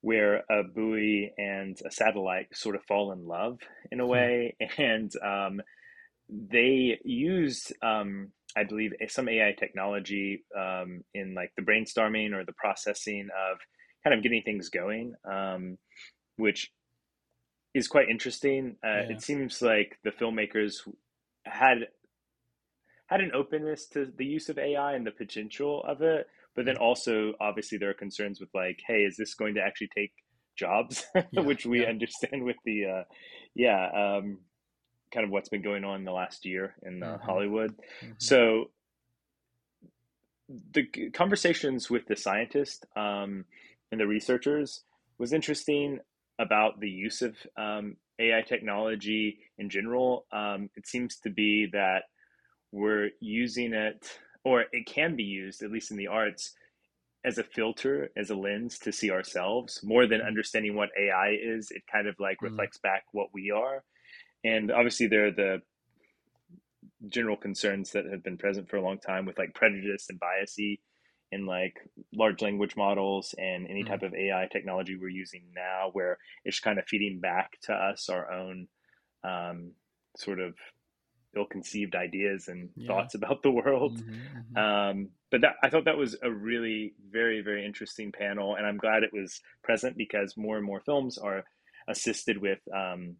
where 0.00 0.44
a 0.50 0.62
buoy 0.62 1.32
and 1.36 1.78
a 1.84 1.90
satellite 1.90 2.48
sort 2.54 2.74
of 2.74 2.82
fall 2.84 3.12
in 3.12 3.26
love 3.26 3.58
in 3.90 4.00
a 4.00 4.04
hmm. 4.04 4.10
way. 4.10 4.56
And 4.78 5.12
um, 5.22 5.60
they 6.30 6.98
used 7.04 7.72
um, 7.82 8.28
i 8.56 8.64
believe 8.64 8.92
some 9.08 9.28
ai 9.28 9.52
technology 9.58 10.44
um, 10.58 11.02
in 11.14 11.34
like 11.34 11.52
the 11.56 11.62
brainstorming 11.62 12.32
or 12.32 12.44
the 12.44 12.52
processing 12.52 13.28
of 13.50 13.58
kind 14.04 14.14
of 14.14 14.22
getting 14.22 14.42
things 14.42 14.68
going 14.68 15.14
um, 15.30 15.76
which 16.36 16.70
is 17.74 17.88
quite 17.88 18.08
interesting 18.08 18.76
uh, 18.84 18.88
yeah. 18.88 19.10
it 19.10 19.22
seems 19.22 19.60
like 19.62 19.98
the 20.04 20.10
filmmakers 20.10 20.88
had 21.44 21.88
had 23.06 23.20
an 23.20 23.32
openness 23.34 23.86
to 23.86 24.12
the 24.16 24.24
use 24.24 24.48
of 24.48 24.58
ai 24.58 24.94
and 24.94 25.06
the 25.06 25.10
potential 25.10 25.82
of 25.86 26.00
it 26.02 26.26
but 26.54 26.64
then 26.64 26.76
also 26.76 27.32
obviously 27.40 27.78
there 27.78 27.90
are 27.90 27.94
concerns 27.94 28.40
with 28.40 28.50
like 28.54 28.80
hey 28.86 29.02
is 29.02 29.16
this 29.16 29.34
going 29.34 29.54
to 29.54 29.60
actually 29.60 29.90
take 29.94 30.12
jobs 30.56 31.04
yeah, 31.14 31.40
which 31.40 31.64
we 31.64 31.82
yeah. 31.82 31.88
understand 31.88 32.44
with 32.44 32.56
the 32.64 32.84
uh, 32.84 33.02
yeah 33.54 33.88
um, 33.94 34.38
kind 35.12 35.24
of 35.24 35.30
what's 35.30 35.48
been 35.48 35.62
going 35.62 35.84
on 35.84 36.00
in 36.00 36.04
the 36.04 36.12
last 36.12 36.44
year 36.44 36.74
in 36.82 37.02
uh, 37.02 37.06
mm-hmm. 37.06 37.24
Hollywood. 37.24 37.76
Mm-hmm. 38.02 38.12
So 38.18 38.70
the 40.72 41.10
conversations 41.12 41.90
with 41.90 42.06
the 42.06 42.16
scientists 42.16 42.84
um, 42.96 43.44
and 43.90 44.00
the 44.00 44.06
researchers 44.06 44.82
was 45.18 45.32
interesting 45.32 45.98
about 46.38 46.80
the 46.80 46.88
use 46.88 47.22
of 47.22 47.36
um, 47.56 47.96
AI 48.18 48.42
technology 48.42 49.38
in 49.58 49.68
general. 49.68 50.26
Um, 50.32 50.70
it 50.76 50.86
seems 50.86 51.18
to 51.20 51.30
be 51.30 51.68
that 51.72 52.04
we're 52.72 53.10
using 53.20 53.74
it, 53.74 54.18
or 54.44 54.64
it 54.72 54.86
can 54.86 55.16
be 55.16 55.24
used, 55.24 55.62
at 55.62 55.70
least 55.70 55.90
in 55.90 55.96
the 55.96 56.06
arts, 56.06 56.54
as 57.24 57.36
a 57.36 57.44
filter, 57.44 58.10
as 58.16 58.30
a 58.30 58.34
lens 58.34 58.78
to 58.78 58.92
see 58.92 59.10
ourselves 59.10 59.80
more 59.82 60.06
than 60.06 60.20
mm-hmm. 60.20 60.28
understanding 60.28 60.74
what 60.74 60.88
AI 60.98 61.36
is. 61.40 61.70
It 61.70 61.82
kind 61.90 62.06
of 62.06 62.16
like 62.18 62.36
mm-hmm. 62.36 62.46
reflects 62.46 62.78
back 62.78 63.04
what 63.12 63.28
we 63.34 63.50
are 63.50 63.84
and 64.44 64.70
obviously 64.70 65.06
there 65.06 65.26
are 65.26 65.32
the 65.32 65.62
general 67.08 67.36
concerns 67.36 67.92
that 67.92 68.04
have 68.10 68.22
been 68.22 68.36
present 68.36 68.68
for 68.68 68.76
a 68.76 68.82
long 68.82 68.98
time 68.98 69.24
with 69.24 69.38
like 69.38 69.54
prejudice 69.54 70.06
and 70.10 70.20
biasy 70.20 70.80
in 71.32 71.46
like 71.46 71.74
large 72.12 72.42
language 72.42 72.76
models 72.76 73.34
and 73.38 73.66
any 73.68 73.84
type 73.84 74.00
mm-hmm. 74.00 74.06
of 74.06 74.14
AI 74.14 74.48
technology 74.50 74.96
we're 74.96 75.08
using 75.08 75.44
now, 75.54 75.90
where 75.92 76.18
it's 76.44 76.60
kind 76.60 76.78
of 76.78 76.84
feeding 76.88 77.20
back 77.20 77.52
to 77.62 77.72
us 77.72 78.08
our 78.08 78.30
own 78.32 78.66
um, 79.22 79.72
sort 80.16 80.40
of 80.40 80.54
ill-conceived 81.36 81.94
ideas 81.94 82.48
and 82.48 82.70
yeah. 82.74 82.88
thoughts 82.88 83.14
about 83.14 83.42
the 83.42 83.50
world. 83.50 83.98
Mm-hmm, 83.98 84.12
mm-hmm. 84.12 84.56
Um, 84.56 85.08
but 85.30 85.42
that, 85.42 85.54
I 85.62 85.70
thought 85.70 85.84
that 85.84 85.96
was 85.96 86.16
a 86.22 86.30
really 86.30 86.94
very 87.10 87.42
very 87.42 87.64
interesting 87.64 88.10
panel, 88.10 88.56
and 88.56 88.66
I'm 88.66 88.78
glad 88.78 89.04
it 89.04 89.12
was 89.12 89.40
present 89.62 89.96
because 89.96 90.34
more 90.36 90.56
and 90.56 90.66
more 90.66 90.80
films 90.80 91.16
are 91.16 91.44
assisted 91.88 92.38
with 92.38 92.58
um, 92.76 93.16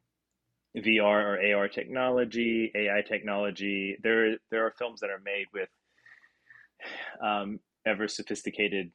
VR 0.77 1.03
or 1.03 1.57
AR 1.57 1.69
technology, 1.69 2.71
AI 2.75 3.03
technology. 3.03 3.97
There, 4.03 4.37
there 4.51 4.67
are 4.67 4.75
films 4.79 5.01
that 5.01 5.11
are 5.11 5.21
made 5.25 5.47
with 5.53 5.69
um, 7.23 7.61
ever 7.87 8.09
sophisticated, 8.09 8.93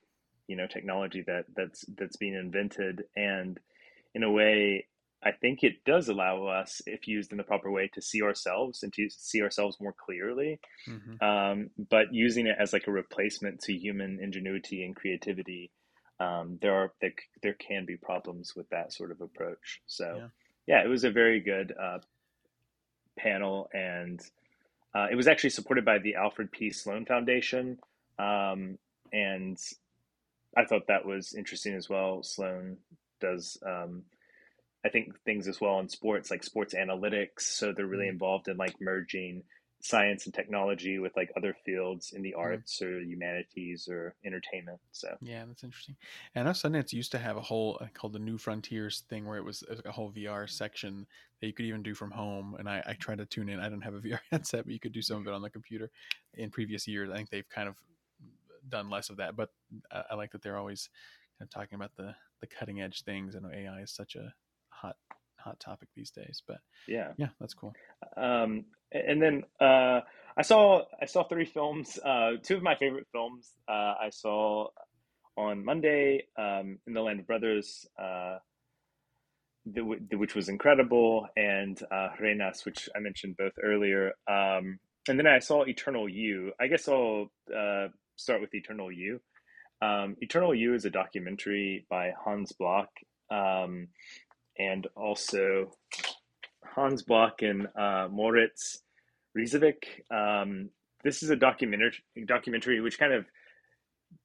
you 0.47 0.55
know, 0.55 0.67
technology 0.67 1.23
that 1.27 1.45
that's 1.55 1.85
that's 1.97 2.17
being 2.17 2.35
invented, 2.35 3.03
and 3.15 3.59
in 4.13 4.23
a 4.23 4.31
way, 4.31 4.87
I 5.23 5.31
think 5.31 5.63
it 5.63 5.83
does 5.85 6.07
allow 6.07 6.45
us, 6.45 6.81
if 6.85 7.07
used 7.07 7.31
in 7.31 7.37
the 7.37 7.43
proper 7.43 7.71
way, 7.71 7.89
to 7.93 8.01
see 8.01 8.21
ourselves 8.21 8.83
and 8.83 8.93
to 8.93 9.09
see 9.09 9.41
ourselves 9.41 9.77
more 9.81 9.93
clearly. 9.93 10.59
Mm-hmm. 10.87 11.23
Um, 11.23 11.69
but 11.89 12.13
using 12.13 12.45
it 12.45 12.55
as 12.59 12.73
like 12.73 12.87
a 12.87 12.91
replacement 12.91 13.59
to 13.61 13.73
human 13.73 14.19
ingenuity 14.21 14.83
and 14.83 14.95
creativity, 14.95 15.71
um, 16.19 16.59
there 16.61 16.75
are 16.75 16.93
there, 17.01 17.13
there 17.41 17.53
can 17.55 17.85
be 17.85 17.97
problems 17.97 18.53
with 18.55 18.69
that 18.69 18.93
sort 18.93 19.11
of 19.11 19.19
approach. 19.19 19.81
So, 19.87 20.15
yeah, 20.15 20.27
yeah 20.67 20.83
it 20.83 20.87
was 20.87 21.03
a 21.03 21.11
very 21.11 21.39
good 21.39 21.73
uh, 21.79 21.99
panel, 23.17 23.69
and 23.73 24.21
uh, 24.93 25.07
it 25.11 25.15
was 25.15 25.27
actually 25.27 25.49
supported 25.51 25.85
by 25.85 25.99
the 25.99 26.15
Alfred 26.15 26.51
P. 26.51 26.71
Sloan 26.71 27.05
Foundation, 27.05 27.79
um, 28.19 28.77
and 29.11 29.57
I 30.55 30.65
thought 30.65 30.87
that 30.87 31.05
was 31.05 31.33
interesting 31.33 31.73
as 31.75 31.89
well. 31.89 32.23
Sloan 32.23 32.77
does 33.19 33.57
um, 33.65 34.03
I 34.85 34.89
think 34.89 35.19
things 35.23 35.47
as 35.47 35.59
well 35.59 35.79
in 35.79 35.89
sports, 35.89 36.29
like 36.29 36.43
sports 36.43 36.75
analytics. 36.75 37.41
So 37.41 37.73
they're 37.73 37.87
really 37.87 38.05
mm-hmm. 38.05 38.13
involved 38.13 38.47
in 38.47 38.57
like 38.57 38.79
merging 38.79 39.43
science 39.85 40.25
and 40.25 40.33
technology 40.33 40.97
with 40.97 41.15
like 41.15 41.31
other 41.37 41.55
fields 41.63 42.13
in 42.13 42.23
the 42.23 42.31
mm-hmm. 42.31 42.39
arts 42.39 42.81
or 42.81 42.99
humanities 43.01 43.87
or 43.87 44.15
entertainment. 44.25 44.79
So 44.91 45.15
yeah, 45.21 45.43
that's 45.47 45.63
interesting. 45.63 45.95
And 46.33 46.45
know 46.45 46.51
Sundance 46.51 46.91
used 46.91 47.11
to 47.11 47.19
have 47.19 47.37
a 47.37 47.41
whole 47.41 47.77
uh, 47.79 47.85
called 47.93 48.13
the 48.13 48.19
New 48.19 48.39
Frontiers 48.39 49.03
thing 49.09 49.25
where 49.25 49.37
it 49.37 49.45
was 49.45 49.63
a 49.85 49.91
whole 49.91 50.11
VR 50.11 50.49
section 50.49 51.05
that 51.39 51.47
you 51.47 51.53
could 51.53 51.65
even 51.65 51.83
do 51.83 51.93
from 51.93 52.09
home. 52.09 52.55
And 52.57 52.67
I, 52.67 52.81
I 52.87 52.93
tried 52.93 53.19
to 53.19 53.27
tune 53.27 53.47
in. 53.47 53.59
I 53.59 53.69
didn't 53.69 53.83
have 53.83 53.93
a 53.93 53.99
VR 54.07 54.19
headset, 54.31 54.65
but 54.65 54.73
you 54.73 54.79
could 54.79 54.93
do 54.93 55.03
some 55.03 55.17
of 55.17 55.27
it 55.27 55.33
on 55.33 55.43
the 55.43 55.51
computer. 55.51 55.91
In 56.33 56.49
previous 56.49 56.87
years, 56.87 57.11
I 57.11 57.17
think 57.17 57.29
they've 57.29 57.49
kind 57.49 57.69
of 57.69 57.75
done 58.67 58.89
less 58.89 59.11
of 59.11 59.17
that. 59.17 59.35
But 59.35 59.49
I, 59.91 60.03
I 60.11 60.15
like 60.15 60.31
that 60.31 60.41
they're 60.41 60.57
always 60.57 60.89
kind 61.37 61.47
of 61.47 61.53
talking 61.53 61.75
about 61.75 61.91
the 61.95 62.15
the 62.41 62.47
cutting 62.47 62.81
edge 62.81 63.03
things. 63.03 63.35
I 63.35 63.39
know 63.39 63.51
AI 63.53 63.81
is 63.81 63.91
such 63.91 64.15
a 64.15 64.33
hot 64.69 64.95
hot 65.45 65.59
topic 65.59 65.89
these 65.95 66.09
days. 66.09 66.41
But 66.45 66.57
yeah, 66.87 67.11
yeah, 67.17 67.29
that's 67.39 67.53
cool. 67.53 67.73
Um, 68.17 68.65
and 69.07 69.21
then 69.21 69.43
uh, 69.61 70.01
I 70.37 70.41
saw 70.43 70.83
I 71.01 71.05
saw 71.05 71.23
three 71.23 71.45
films. 71.45 71.99
Uh, 72.05 72.33
two 72.43 72.57
of 72.57 72.63
my 72.63 72.75
favorite 72.75 73.07
films 73.11 73.51
uh, 73.67 73.95
I 74.01 74.09
saw 74.11 74.67
on 75.37 75.65
Monday 75.65 76.25
um, 76.37 76.79
in 76.87 76.93
the 76.93 77.01
Land 77.01 77.19
of 77.21 77.27
Brothers, 77.27 77.85
uh, 78.01 78.37
the, 79.65 79.81
which 80.17 80.35
was 80.35 80.49
incredible, 80.49 81.27
and 81.35 81.81
uh, 81.91 82.09
Reinas, 82.21 82.65
which 82.65 82.89
I 82.95 82.99
mentioned 82.99 83.37
both 83.37 83.53
earlier. 83.61 84.13
Um, 84.29 84.79
and 85.09 85.19
then 85.19 85.27
I 85.27 85.39
saw 85.39 85.63
Eternal 85.63 86.09
You. 86.09 86.53
I 86.59 86.67
guess 86.67 86.87
I'll 86.87 87.31
uh, 87.55 87.87
start 88.15 88.41
with 88.41 88.53
Eternal 88.55 88.91
You. 88.91 89.19
Um, 89.81 90.15
Eternal 90.21 90.55
You 90.55 90.73
is 90.73 90.85
a 90.85 90.89
documentary 90.89 91.85
by 91.89 92.11
Hans 92.23 92.53
Block, 92.53 92.89
Um, 93.29 93.89
and 94.57 94.87
also 94.95 95.71
Hans 96.65 97.03
Block 97.03 97.41
and 97.41 97.67
uh, 97.77 98.07
Moritz 98.11 98.81
Riesewieck. 99.37 99.83
Um, 100.11 100.69
this 101.03 101.23
is 101.23 101.29
a 101.29 101.35
documentary, 101.35 101.93
documentary 102.25 102.81
which 102.81 102.97
kind 102.97 103.13
of 103.13 103.25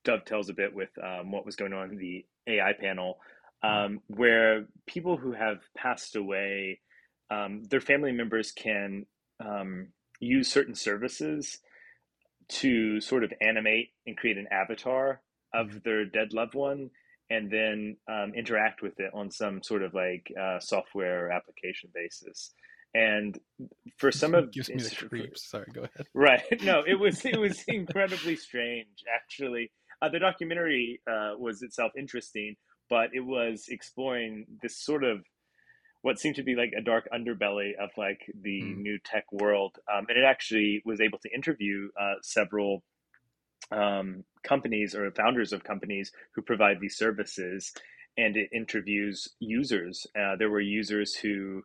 dovetails 0.05 0.49
a 0.49 0.55
bit 0.55 0.75
with 0.75 0.91
um, 1.03 1.31
what 1.31 1.45
was 1.45 1.57
going 1.57 1.73
on 1.73 1.91
in 1.91 1.99
the 1.99 2.25
AI 2.47 2.73
panel, 2.81 3.19
um, 3.63 4.01
where 4.09 4.67
people 4.87 5.17
who 5.17 5.33
have 5.33 5.59
passed 5.77 6.17
away, 6.17 6.81
um, 7.31 7.65
their 7.65 7.81
family 7.81 8.13
members 8.13 8.53
can 8.53 9.07
um, 9.45 9.89
use 10.21 10.51
certain 10.51 10.75
services 10.75 11.59
to 12.49 13.01
sort 13.01 13.25
of 13.25 13.33
animate 13.41 13.91
and 14.07 14.17
create 14.17 14.39
an 14.39 14.49
avatar 14.51 15.21
of 15.55 15.69
mm-hmm. 15.69 15.79
their 15.85 16.05
dead 16.05 16.33
loved 16.33 16.55
one 16.55 16.91
and 17.31 17.51
then 17.51 17.97
um, 18.09 18.33
interact 18.35 18.83
with 18.83 18.99
it 18.99 19.11
on 19.15 19.31
some 19.31 19.63
sort 19.63 19.83
of 19.83 19.95
like 19.95 20.33
uh, 20.41 20.59
software 20.59 21.27
or 21.27 21.31
application 21.31 21.89
basis. 21.95 22.53
And 22.95 23.39
for 23.99 24.11
some 24.11 24.35
of 24.35 24.53
gives 24.53 24.69
me 24.69 24.77
the 24.77 25.09
creeps. 25.09 25.49
Sorry, 25.49 25.67
go 25.73 25.83
ahead. 25.83 26.07
Right? 26.15 26.43
No, 26.63 26.83
it 26.87 26.99
was 26.99 27.25
it 27.25 27.39
was 27.39 27.63
incredibly 27.69 28.37
strange. 28.37 29.05
Actually, 29.13 29.71
uh, 30.03 30.09
the 30.09 30.19
documentary 30.19 31.01
uh, 31.09 31.33
was 31.39 31.63
itself 31.63 31.93
interesting, 31.97 32.57
but 32.89 33.11
it 33.13 33.21
was 33.21 33.67
exploring 33.69 34.47
this 34.63 34.77
sort 34.77 35.05
of 35.05 35.25
what 36.03 36.19
seemed 36.19 36.37
to 36.37 36.43
be 36.43 36.57
like 36.57 36.73
a 36.77 36.83
dark 36.83 37.07
underbelly 37.15 37.73
of 37.81 37.91
like 37.97 38.21
the 38.43 38.63
mm. 38.63 38.79
new 38.79 38.99
tech 39.05 39.25
world, 39.31 39.77
um, 39.93 40.07
and 40.09 40.19
it 40.19 40.25
actually 40.25 40.83
was 40.85 41.01
able 41.01 41.19
to 41.19 41.29
interview 41.33 41.89
uh, 42.01 42.15
several 42.23 42.83
um, 43.71 44.25
companies 44.43 44.95
or 44.95 45.11
founders 45.13 45.53
of 45.53 45.63
companies 45.63 46.11
who 46.35 46.43
provide 46.43 46.81
these 46.81 46.97
services 46.97 47.73
and 48.17 48.37
it 48.37 48.49
interviews 48.53 49.29
users. 49.39 50.07
Uh, 50.19 50.37
there 50.37 50.51
were 50.51 50.61
users 50.61 51.15
who 51.15 51.63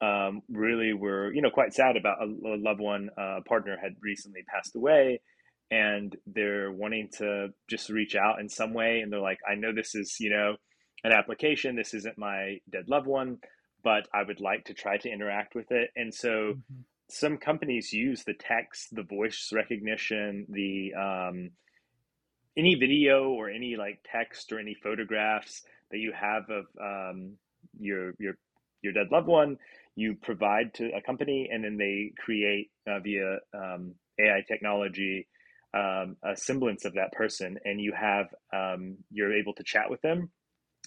um, 0.00 0.42
really 0.48 0.92
were, 0.92 1.32
you 1.32 1.42
know, 1.42 1.50
quite 1.50 1.72
sad 1.72 1.96
about 1.96 2.22
a, 2.22 2.26
a 2.26 2.58
loved 2.58 2.80
one, 2.80 3.10
uh, 3.18 3.40
partner 3.46 3.76
had 3.80 3.94
recently 4.02 4.42
passed 4.42 4.76
away, 4.76 5.20
and 5.70 6.14
they're 6.26 6.70
wanting 6.70 7.08
to 7.18 7.48
just 7.68 7.88
reach 7.88 8.14
out 8.14 8.40
in 8.40 8.48
some 8.48 8.74
way. 8.74 9.00
And 9.00 9.12
they're 9.12 9.20
like, 9.20 9.38
I 9.48 9.54
know 9.54 9.72
this 9.74 9.94
is, 9.94 10.16
you 10.20 10.30
know, 10.30 10.56
an 11.04 11.12
application. 11.12 11.76
This 11.76 11.94
isn't 11.94 12.18
my 12.18 12.58
dead 12.70 12.88
loved 12.88 13.06
one, 13.06 13.38
but 13.82 14.08
I 14.12 14.22
would 14.22 14.40
like 14.40 14.64
to 14.66 14.74
try 14.74 14.98
to 14.98 15.10
interact 15.10 15.54
with 15.54 15.70
it. 15.70 15.90
And 15.96 16.14
so 16.14 16.28
mm-hmm 16.28 16.82
some 17.10 17.36
companies 17.36 17.92
use 17.92 18.24
the 18.24 18.34
text, 18.34 18.94
the 18.94 19.02
voice 19.02 19.50
recognition, 19.52 20.46
the 20.48 20.94
um, 20.94 21.50
any 22.56 22.74
video 22.74 23.30
or 23.30 23.50
any 23.50 23.76
like 23.76 24.00
text 24.10 24.52
or 24.52 24.58
any 24.58 24.74
photographs 24.82 25.62
that 25.90 25.98
you 25.98 26.12
have 26.12 26.44
of 26.50 26.64
um, 26.80 27.34
your 27.78 28.12
your 28.18 28.34
your 28.82 28.92
dead 28.92 29.08
loved 29.10 29.26
one, 29.26 29.56
you 29.96 30.16
provide 30.22 30.74
to 30.74 30.90
a 30.92 31.02
company, 31.02 31.48
and 31.52 31.64
then 31.64 31.76
they 31.76 32.12
create 32.18 32.70
uh, 32.88 33.00
via 33.00 33.38
um, 33.54 33.94
AI 34.20 34.42
technology 34.46 35.28
um, 35.74 36.16
a 36.22 36.36
semblance 36.36 36.84
of 36.84 36.94
that 36.94 37.12
person, 37.12 37.58
and 37.64 37.80
you 37.80 37.92
have 37.92 38.26
um, 38.52 38.96
you're 39.10 39.34
able 39.34 39.54
to 39.54 39.64
chat 39.64 39.90
with 39.90 40.00
them. 40.02 40.30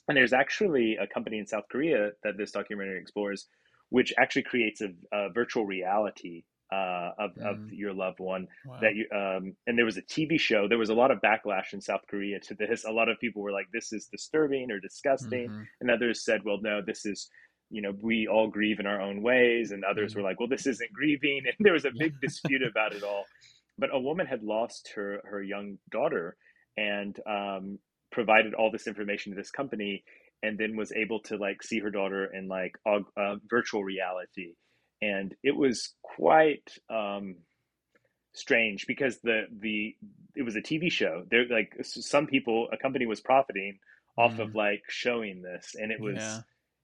And 0.07 0.15
there's 0.15 0.33
actually 0.33 0.95
a 0.95 1.07
company 1.07 1.37
in 1.37 1.47
South 1.47 1.65
Korea 1.69 2.11
that 2.23 2.37
this 2.37 2.51
documentary 2.51 2.99
explores 2.99 3.47
which 3.89 4.13
actually 4.17 4.43
creates 4.43 4.81
a, 4.81 4.89
a 5.13 5.29
virtual 5.29 5.65
reality 5.65 6.43
uh, 6.73 7.11
of, 7.17 7.31
mm. 7.35 7.45
of 7.45 7.71
your 7.71 7.93
loved 7.93 8.19
one 8.19 8.45
wow. 8.65 8.77
that 8.81 8.93
you 8.93 9.05
um, 9.15 9.55
and 9.67 9.77
there 9.77 9.85
was 9.85 9.95
a 9.95 10.01
tv 10.01 10.37
show 10.37 10.67
there 10.67 10.77
was 10.77 10.89
a 10.89 10.93
lot 10.93 11.11
of 11.11 11.21
backlash 11.21 11.71
in 11.71 11.79
south 11.79 12.01
korea 12.09 12.41
to 12.41 12.53
this 12.55 12.83
a 12.83 12.91
lot 12.91 13.07
of 13.07 13.17
people 13.21 13.41
were 13.41 13.53
like 13.53 13.67
this 13.71 13.93
is 13.93 14.07
disturbing 14.11 14.69
or 14.69 14.77
disgusting 14.77 15.47
mm-hmm. 15.47 15.61
and 15.79 15.89
others 15.89 16.25
said 16.25 16.41
well 16.43 16.57
no 16.61 16.81
this 16.85 17.05
is 17.05 17.29
you 17.69 17.81
know 17.81 17.93
we 18.01 18.27
all 18.27 18.47
grieve 18.47 18.79
in 18.79 18.85
our 18.85 19.01
own 19.01 19.21
ways 19.21 19.71
and 19.71 19.83
others 19.83 20.11
mm-hmm. 20.11 20.21
were 20.21 20.27
like 20.27 20.39
well 20.39 20.49
this 20.49 20.67
isn't 20.67 20.91
grieving 20.93 21.41
and 21.45 21.55
there 21.59 21.73
was 21.73 21.85
a 21.85 21.91
big 21.97 22.13
dispute 22.21 22.61
about 22.63 22.93
it 22.93 23.03
all 23.03 23.25
but 23.77 23.93
a 23.93 23.99
woman 23.99 24.25
had 24.25 24.43
lost 24.43 24.91
her 24.95 25.21
her 25.25 25.41
young 25.41 25.77
daughter 25.91 26.35
and 26.77 27.19
um, 27.27 27.79
provided 28.11 28.53
all 28.53 28.71
this 28.71 28.87
information 28.87 29.31
to 29.31 29.35
this 29.35 29.51
company 29.51 30.03
and 30.43 30.57
then 30.57 30.77
was 30.77 30.91
able 30.91 31.19
to 31.21 31.35
like 31.37 31.63
see 31.63 31.79
her 31.79 31.89
daughter 31.89 32.25
in 32.33 32.47
like 32.47 32.73
uh, 32.85 33.35
virtual 33.49 33.83
reality 33.83 34.53
and 35.01 35.35
it 35.43 35.55
was 35.55 35.93
quite 36.03 36.69
um, 36.89 37.35
strange 38.33 38.85
because 38.87 39.19
the 39.23 39.43
the 39.59 39.95
it 40.35 40.43
was 40.43 40.55
a 40.55 40.61
tv 40.61 40.91
show 40.91 41.23
there 41.29 41.45
like 41.49 41.73
some 41.81 42.27
people 42.27 42.67
a 42.71 42.77
company 42.77 43.05
was 43.05 43.19
profiting 43.19 43.79
off 44.17 44.33
mm. 44.33 44.39
of 44.39 44.49
mm-hmm. 44.49 44.57
like 44.57 44.83
showing 44.87 45.41
this 45.41 45.75
and 45.75 45.91
it 45.91 45.99
was 45.99 46.17
yeah. 46.17 46.39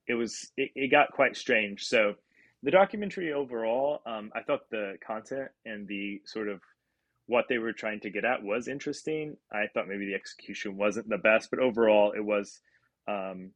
It 0.06 0.14
was 0.14 0.50
it, 0.56 0.70
it 0.74 0.90
got 0.90 1.12
quite 1.12 1.36
strange. 1.36 1.84
So 1.84 2.14
the 2.62 2.70
documentary 2.70 3.30
overall 3.30 4.00
um, 4.06 4.32
i 4.34 4.40
thought 4.40 4.70
the 4.70 4.94
content 5.06 5.50
and 5.66 5.86
the 5.86 6.22
sort 6.24 6.48
of 6.48 6.62
what 7.26 7.44
they 7.48 7.58
were 7.58 7.72
trying 7.72 8.00
to 8.00 8.10
get 8.10 8.24
at 8.24 8.42
was 8.42 8.68
interesting. 8.68 9.36
I 9.52 9.66
thought 9.72 9.88
maybe 9.88 10.06
the 10.06 10.14
execution 10.14 10.76
wasn't 10.76 11.08
the 11.08 11.18
best 11.18 11.50
but 11.50 11.58
overall 11.58 12.12
it 12.12 12.24
was 12.24 12.60
um, 13.08 13.50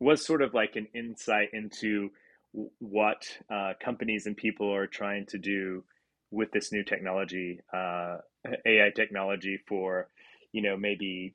was 0.00 0.24
sort 0.24 0.42
of 0.42 0.54
like 0.54 0.76
an 0.76 0.88
insight 0.94 1.50
into 1.52 2.10
what 2.78 3.26
uh, 3.50 3.72
companies 3.82 4.26
and 4.26 4.36
people 4.36 4.72
are 4.72 4.86
trying 4.86 5.26
to 5.26 5.38
do 5.38 5.84
with 6.30 6.50
this 6.52 6.72
new 6.72 6.82
technology, 6.82 7.60
uh, 7.72 8.18
AI 8.66 8.90
technology 8.94 9.58
for, 9.66 10.08
you 10.52 10.62
know, 10.62 10.76
maybe 10.76 11.34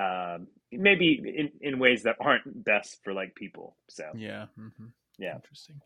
um, 0.00 0.46
maybe 0.72 1.20
in, 1.36 1.50
in 1.60 1.78
ways 1.78 2.04
that 2.04 2.16
aren't 2.20 2.64
best 2.64 3.02
for 3.04 3.12
like 3.12 3.34
people. 3.34 3.76
So 3.88 4.04
yeah, 4.16 4.46
mm-hmm. 4.58 4.86
yeah, 5.18 5.34
interesting. 5.34 5.80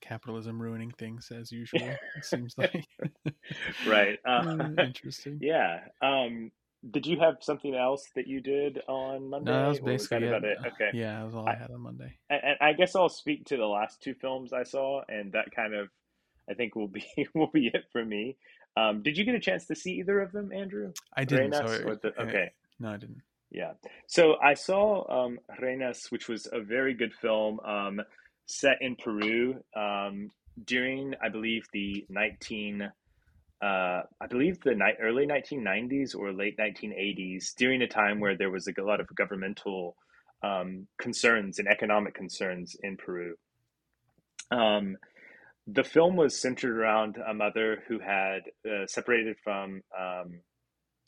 Capitalism 0.00 0.60
ruining 0.60 0.90
things 0.92 1.30
as 1.30 1.52
usual. 1.52 1.82
it 2.16 2.24
seems 2.24 2.54
like 2.56 2.84
right. 3.86 4.18
Uh, 4.24 4.42
mm, 4.42 4.80
interesting. 4.80 5.38
Yeah. 5.42 5.80
Um, 6.02 6.50
did 6.90 7.06
you 7.06 7.20
have 7.20 7.36
something 7.42 7.74
else 7.74 8.08
that 8.14 8.26
you 8.26 8.40
did 8.40 8.80
on 8.88 9.28
Monday? 9.28 9.50
No, 9.50 9.62
that 9.62 9.68
was 9.68 9.80
basically 9.80 10.28
was 10.28 10.42
it. 10.42 10.44
it. 10.44 10.58
Okay. 10.66 10.90
Yeah, 10.94 11.18
that 11.18 11.26
was 11.26 11.34
all 11.34 11.46
I, 11.46 11.52
I 11.52 11.56
had 11.56 11.70
on 11.70 11.82
Monday. 11.82 12.16
And, 12.30 12.56
I 12.58 12.72
guess 12.72 12.96
I'll 12.96 13.10
speak 13.10 13.44
to 13.46 13.58
the 13.58 13.66
last 13.66 14.02
two 14.02 14.14
films 14.14 14.54
I 14.54 14.62
saw, 14.62 15.02
and 15.06 15.32
that 15.32 15.54
kind 15.54 15.74
of, 15.74 15.90
I 16.48 16.54
think, 16.54 16.74
will 16.74 16.88
be 16.88 17.04
will 17.34 17.50
be 17.52 17.70
it 17.72 17.84
for 17.92 18.02
me. 18.02 18.38
Um, 18.78 19.02
did 19.02 19.18
you 19.18 19.24
get 19.24 19.34
a 19.34 19.40
chance 19.40 19.66
to 19.66 19.74
see 19.74 19.98
either 19.98 20.20
of 20.20 20.32
them, 20.32 20.52
Andrew? 20.52 20.92
I 21.14 21.24
didn't. 21.24 21.52
So 21.52 21.66
the, 21.66 22.12
okay. 22.18 22.50
No, 22.78 22.88
I 22.88 22.96
didn't. 22.96 23.20
Yeah. 23.50 23.72
So 24.06 24.36
I 24.42 24.54
saw 24.54 25.24
um, 25.24 25.38
Reinas, 25.60 26.10
which 26.10 26.28
was 26.28 26.48
a 26.52 26.60
very 26.60 26.94
good 26.94 27.12
film 27.12 27.58
um, 27.60 28.00
set 28.46 28.78
in 28.80 28.96
Peru 28.96 29.62
um, 29.76 30.30
during, 30.64 31.14
I 31.22 31.28
believe, 31.28 31.64
the 31.72 32.04
19, 32.08 32.82
uh, 32.82 33.64
I 33.64 34.26
believe 34.28 34.60
the 34.60 34.74
ni- 34.74 34.96
early 35.00 35.26
1990s 35.26 36.14
or 36.14 36.32
late 36.32 36.56
1980s, 36.58 37.54
during 37.56 37.82
a 37.82 37.88
time 37.88 38.20
where 38.20 38.36
there 38.36 38.50
was 38.50 38.68
a 38.68 38.82
lot 38.82 39.00
of 39.00 39.08
governmental 39.14 39.96
um, 40.42 40.86
concerns 40.98 41.58
and 41.58 41.68
economic 41.68 42.14
concerns 42.14 42.76
in 42.82 42.96
Peru. 42.96 43.34
Um, 44.50 44.96
the 45.66 45.84
film 45.84 46.16
was 46.16 46.40
centered 46.40 46.76
around 46.76 47.16
a 47.18 47.34
mother 47.34 47.82
who 47.86 47.98
had 47.98 48.42
uh, 48.66 48.86
separated 48.86 49.36
from 49.42 49.82
um, 49.98 50.40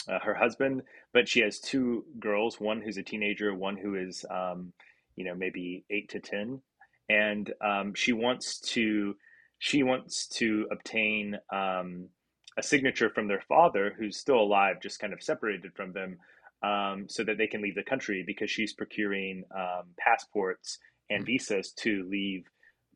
uh, 0.09 0.19
her 0.21 0.35
husband, 0.35 0.83
but 1.13 1.29
she 1.29 1.41
has 1.41 1.61
two 1.61 2.05
girls, 2.19 2.61
one 2.61 2.81
who's 2.81 2.97
a 2.97 3.03
teenager, 3.03 3.55
one 3.55 3.77
who 3.77 3.95
is, 3.95 4.25
um, 4.31 4.73
you 5.17 5.25
know, 5.25 5.35
maybe 5.35 5.85
eight 5.91 6.09
to 6.11 6.21
10. 6.21 6.61
And 7.09 7.53
um, 7.61 7.95
she 7.95 8.13
wants 8.13 8.61
to, 8.73 9.17
she 9.59 9.83
wants 9.83 10.27
to 10.29 10.67
obtain 10.71 11.39
um, 11.53 12.09
a 12.57 12.63
signature 12.63 13.11
from 13.11 13.29
their 13.29 13.43
father, 13.49 13.95
who's 13.97 14.17
still 14.17 14.41
alive, 14.41 14.81
just 14.83 14.99
kind 14.99 15.13
of 15.13 15.23
separated 15.23 15.73
from 15.75 15.93
them, 15.93 16.19
um, 16.63 17.07
so 17.09 17.25
that 17.25 17.39
they 17.39 17.47
can 17.47 17.63
leave 17.63 17.75
the 17.75 17.83
country 17.83 18.23
because 18.27 18.51
she's 18.51 18.73
procuring 18.73 19.45
um, 19.55 19.85
passports 19.99 20.79
and 21.11 21.27
visas 21.27 21.73
to 21.73 22.07
leave 22.09 22.45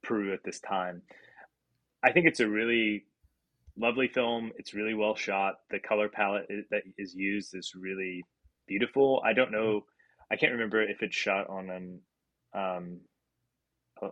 Peru 0.03 0.33
at 0.33 0.45
this 0.45 0.61
time. 0.61 1.03
I 2.03 2.13
think 2.13 2.27
it's 2.27 2.41
a 2.41 2.49
really 2.49 3.05
lovely 3.79 4.09
film. 4.09 4.53
It's 4.57 4.75
really 4.75 4.95
well 4.95 5.15
shot. 5.15 5.55
The 5.71 5.79
color 5.79 6.09
palette 6.09 6.47
that 6.71 6.83
is 6.99 7.15
used 7.15 7.55
is 7.55 7.73
really 7.75 8.25
beautiful. 8.67 9.23
I 9.25 9.33
don't 9.33 9.53
know. 9.53 9.85
I 10.31 10.37
can't 10.37 10.53
remember 10.53 10.83
if 10.83 11.03
it's 11.03 11.17
shot 11.17 11.49
on 11.49 11.71
an, 11.71 12.01
um, 12.55 13.01
uh, 14.03 14.09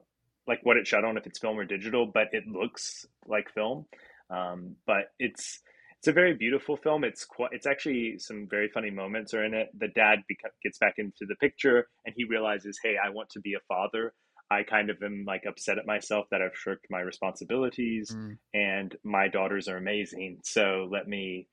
like 0.46 0.60
what 0.62 0.76
it's 0.76 0.88
shot 0.88 1.04
on, 1.04 1.16
if 1.16 1.26
it's 1.26 1.38
film 1.38 1.58
or 1.58 1.64
digital, 1.64 2.06
but 2.06 2.28
it 2.32 2.46
looks 2.46 3.06
like 3.26 3.52
film. 3.52 3.86
Um, 4.30 4.76
but 4.86 5.12
it's 5.18 5.60
it's 5.98 6.08
a 6.08 6.12
very 6.12 6.34
beautiful 6.34 6.76
film. 6.76 7.02
It's 7.02 7.24
quite. 7.24 7.50
It's 7.52 7.66
actually 7.66 8.18
some 8.18 8.46
very 8.48 8.68
funny 8.68 8.90
moments 8.90 9.32
are 9.32 9.44
in 9.44 9.54
it. 9.54 9.68
The 9.78 9.88
dad 9.88 10.18
beca- 10.30 10.52
gets 10.62 10.78
back 10.78 10.96
into 10.98 11.24
the 11.26 11.34
picture, 11.36 11.88
and 12.04 12.14
he 12.16 12.24
realizes, 12.24 12.78
"Hey, 12.82 12.96
I 13.02 13.08
want 13.08 13.30
to 13.30 13.40
be 13.40 13.54
a 13.54 13.60
father." 13.68 14.12
I 14.51 14.62
kind 14.62 14.90
of 14.90 15.03
am 15.03 15.24
like 15.26 15.45
upset 15.49 15.78
at 15.78 15.86
myself 15.86 16.26
that 16.30 16.42
I've 16.42 16.57
shirked 16.57 16.86
my 16.90 17.01
responsibilities 17.01 18.14
mm. 18.14 18.36
and 18.53 18.95
my 19.03 19.28
daughters 19.28 19.68
are 19.68 19.76
amazing. 19.76 20.38
So 20.45 20.88
let 20.90 21.09
me 21.09 21.49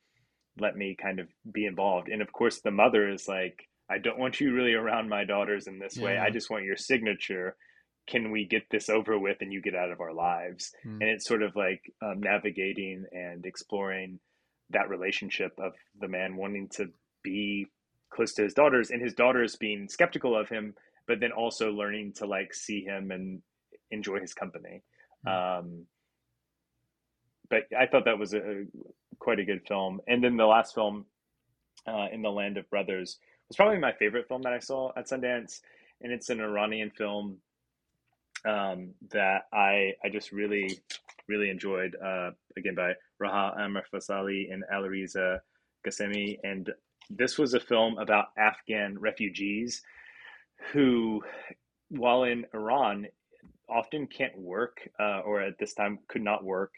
let 0.60 0.76
me 0.76 0.98
kind 1.02 1.20
of 1.20 1.28
be 1.52 1.66
involved. 1.66 2.10
And 2.10 2.22
of 2.22 2.32
course 2.32 2.62
the 2.62 2.72
mother 2.72 3.10
is 3.10 3.28
like, 3.28 3.68
I 3.90 3.98
don't 3.98 4.20
want 4.20 4.40
you 4.40 4.54
really 4.54 4.74
around 4.74 5.10
my 5.10 5.24
daughters 5.24 5.68
in 5.68 5.80
this 5.80 5.98
yeah. 5.98 6.06
way. 6.06 6.18
I 6.18 6.30
just 6.30 6.50
want 6.50 6.66
your 6.66 6.78
signature. 6.78 7.56
Can 8.08 8.32
we 8.32 8.46
get 8.46 8.64
this 8.70 8.90
over 8.90 9.18
with 9.18 9.38
and 9.42 9.54
you 9.54 9.62
get 9.62 9.76
out 9.76 9.92
of 9.92 10.02
our 10.02 10.14
lives? 10.14 10.72
Mm. 10.86 11.00
And 11.02 11.04
it's 11.04 11.28
sort 11.28 11.44
of 11.44 11.56
like 11.56 11.82
um, 12.02 12.20
navigating 12.20 13.06
and 13.12 13.46
exploring 13.46 14.20
that 14.72 14.90
relationship 14.90 15.54
of 15.58 15.74
the 16.00 16.08
man 16.08 16.36
wanting 16.36 16.70
to 16.74 16.88
be 17.24 17.68
close 18.14 18.34
to 18.34 18.44
his 18.44 18.54
daughters 18.54 18.92
and 18.92 19.02
his 19.02 19.14
daughters 19.14 19.56
being 19.56 19.88
skeptical 19.88 20.38
of 20.38 20.50
him 20.50 20.74
but 21.08 21.20
then 21.20 21.32
also 21.32 21.72
learning 21.72 22.14
to 22.14 22.26
like 22.26 22.54
see 22.54 22.84
him 22.84 23.12
and 23.12 23.42
enjoy 23.92 24.20
his 24.20 24.34
company. 24.34 24.84
Mm-hmm. 25.26 25.60
Um, 25.68 25.86
but 27.50 27.64
I 27.78 27.86
thought 27.86 28.06
that 28.06 28.18
was 28.18 28.34
a, 28.34 28.40
a, 28.40 28.66
quite 29.20 29.40
a 29.40 29.46
good 29.46 29.62
film. 29.68 30.00
And 30.08 30.24
then 30.24 30.38
the 30.38 30.46
last 30.46 30.74
film, 30.74 31.06
uh, 31.86 32.08
in 32.12 32.22
the 32.22 32.32
Land 32.32 32.58
of 32.58 32.70
Brothers, 32.70 33.18
was 33.48 33.58
probably 33.58 33.80
my 33.80 33.92
favorite 33.94 34.28
film 34.28 34.42
that 34.44 34.54
I 34.54 34.60
saw 34.60 34.92
at 34.96 35.10
Sundance, 35.10 35.60
and 36.02 36.14
it's 36.14 36.30
an 36.30 36.40
Iranian 36.40 36.90
film 36.90 37.38
um, 38.46 38.92
that 39.12 39.44
I 39.54 39.94
I 40.04 40.10
just 40.10 40.32
really 40.32 40.80
really 41.28 41.50
enjoyed. 41.50 41.96
Uh, 41.96 42.32
again 42.58 42.76
by 42.76 42.94
Raha 43.22 43.58
Amr 43.60 43.84
Fasali 43.94 44.52
and 44.52 44.64
Alireza 44.74 45.40
Ghasemi, 45.86 46.40
and 46.44 46.72
this 47.10 47.38
was 47.38 47.54
a 47.54 47.60
film 47.60 47.98
about 47.98 48.28
Afghan 48.38 48.98
refugees 49.00 49.82
who, 50.72 51.22
while 51.90 52.24
in 52.24 52.46
Iran, 52.54 53.08
often 53.70 54.08
can't 54.08 54.38
work 54.38 54.78
uh, 55.00 55.20
or 55.20 55.42
at 55.42 55.58
this 55.60 55.74
time 55.74 56.00
could 56.08 56.22
not 56.22 56.44
work 56.44 56.74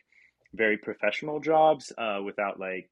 very 0.54 0.78
professional 0.78 1.40
jobs 1.40 1.92
uh, 1.98 2.20
without 2.24 2.60
like 2.60 2.90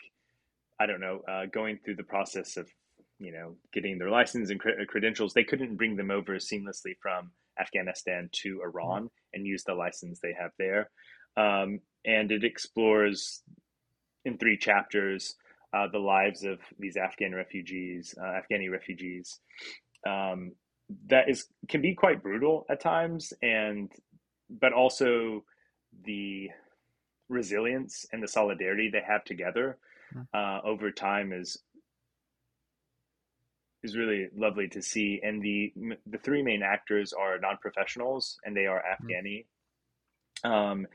I 0.79 0.87
don't 0.87 0.99
know 0.99 1.21
uh, 1.29 1.45
going 1.53 1.79
through 1.83 1.97
the 1.97 2.03
process 2.03 2.57
of 2.57 2.67
you 3.19 3.31
know 3.31 3.55
getting 3.71 3.99
their 3.99 4.09
license 4.09 4.49
and 4.49 4.59
credentials. 4.87 5.33
They 5.33 5.43
couldn't 5.43 5.77
bring 5.77 5.95
them 5.95 6.09
over 6.11 6.35
seamlessly 6.35 6.95
from 7.01 7.31
Afghanistan 7.59 8.29
to 8.43 8.61
Iran 8.63 9.09
and 9.33 9.45
use 9.45 9.63
the 9.63 9.75
license 9.75 10.19
they 10.19 10.35
have 10.39 10.51
there. 10.57 10.89
Um, 11.37 11.79
and 12.05 12.31
it 12.31 12.43
explores 12.43 13.43
in 14.25 14.37
three 14.37 14.57
chapters 14.57 15.35
uh, 15.73 15.87
the 15.91 15.99
lives 15.99 16.43
of 16.43 16.59
these 16.79 16.97
Afghan 16.97 17.33
refugees, 17.33 18.13
uh, 18.19 18.41
Afghani 18.41 18.69
refugees, 18.71 19.39
um, 20.05 20.51
that 21.07 21.29
is 21.29 21.47
can 21.67 21.81
be 21.81 21.93
quite 21.93 22.23
brutal 22.23 22.65
at 22.69 22.81
times 22.81 23.33
and 23.41 23.91
but 24.49 24.73
also 24.73 25.43
the 26.05 26.49
resilience 27.29 28.05
and 28.11 28.21
the 28.21 28.27
solidarity 28.27 28.89
they 28.91 29.01
have 29.05 29.23
together 29.23 29.77
hmm. 30.13 30.21
uh, 30.33 30.59
over 30.63 30.91
time 30.91 31.31
is 31.31 31.57
is 33.83 33.97
really 33.97 34.27
lovely 34.35 34.67
to 34.67 34.81
see 34.81 35.19
and 35.23 35.41
the 35.41 35.73
the 36.07 36.17
three 36.19 36.43
main 36.43 36.61
actors 36.61 37.13
are 37.13 37.39
non-professionals 37.39 38.37
and 38.45 38.55
they 38.55 38.65
are 38.65 38.83
hmm. 38.99 39.07
afghani 39.07 39.45
um, 40.43 40.87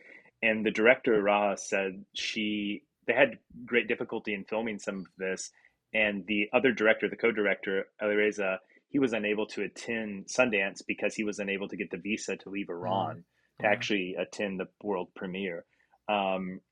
and 0.42 0.64
the 0.66 0.70
director 0.70 1.22
Raha 1.22 1.58
said 1.58 2.04
she 2.14 2.82
they 3.06 3.12
had 3.12 3.38
great 3.64 3.88
difficulty 3.88 4.34
in 4.34 4.44
filming 4.44 4.78
some 4.78 4.98
of 4.98 5.06
this 5.16 5.50
and 5.94 6.26
the 6.26 6.48
other 6.52 6.72
director 6.72 7.08
the 7.08 7.16
co-director 7.16 7.86
Alireza 8.02 8.58
he 8.96 8.98
was 8.98 9.12
unable 9.12 9.44
to 9.44 9.60
attend 9.60 10.24
Sundance 10.24 10.80
because 10.88 11.14
he 11.14 11.22
was 11.22 11.38
unable 11.38 11.68
to 11.68 11.76
get 11.76 11.90
the 11.90 11.98
visa 11.98 12.34
to 12.34 12.48
leave 12.48 12.70
Iran 12.70 13.16
mm-hmm. 13.16 13.62
to 13.62 13.68
actually 13.68 14.16
attend 14.18 14.58
the 14.58 14.68
world 14.82 15.08
premiere. 15.14 15.66
Um, 16.08 16.62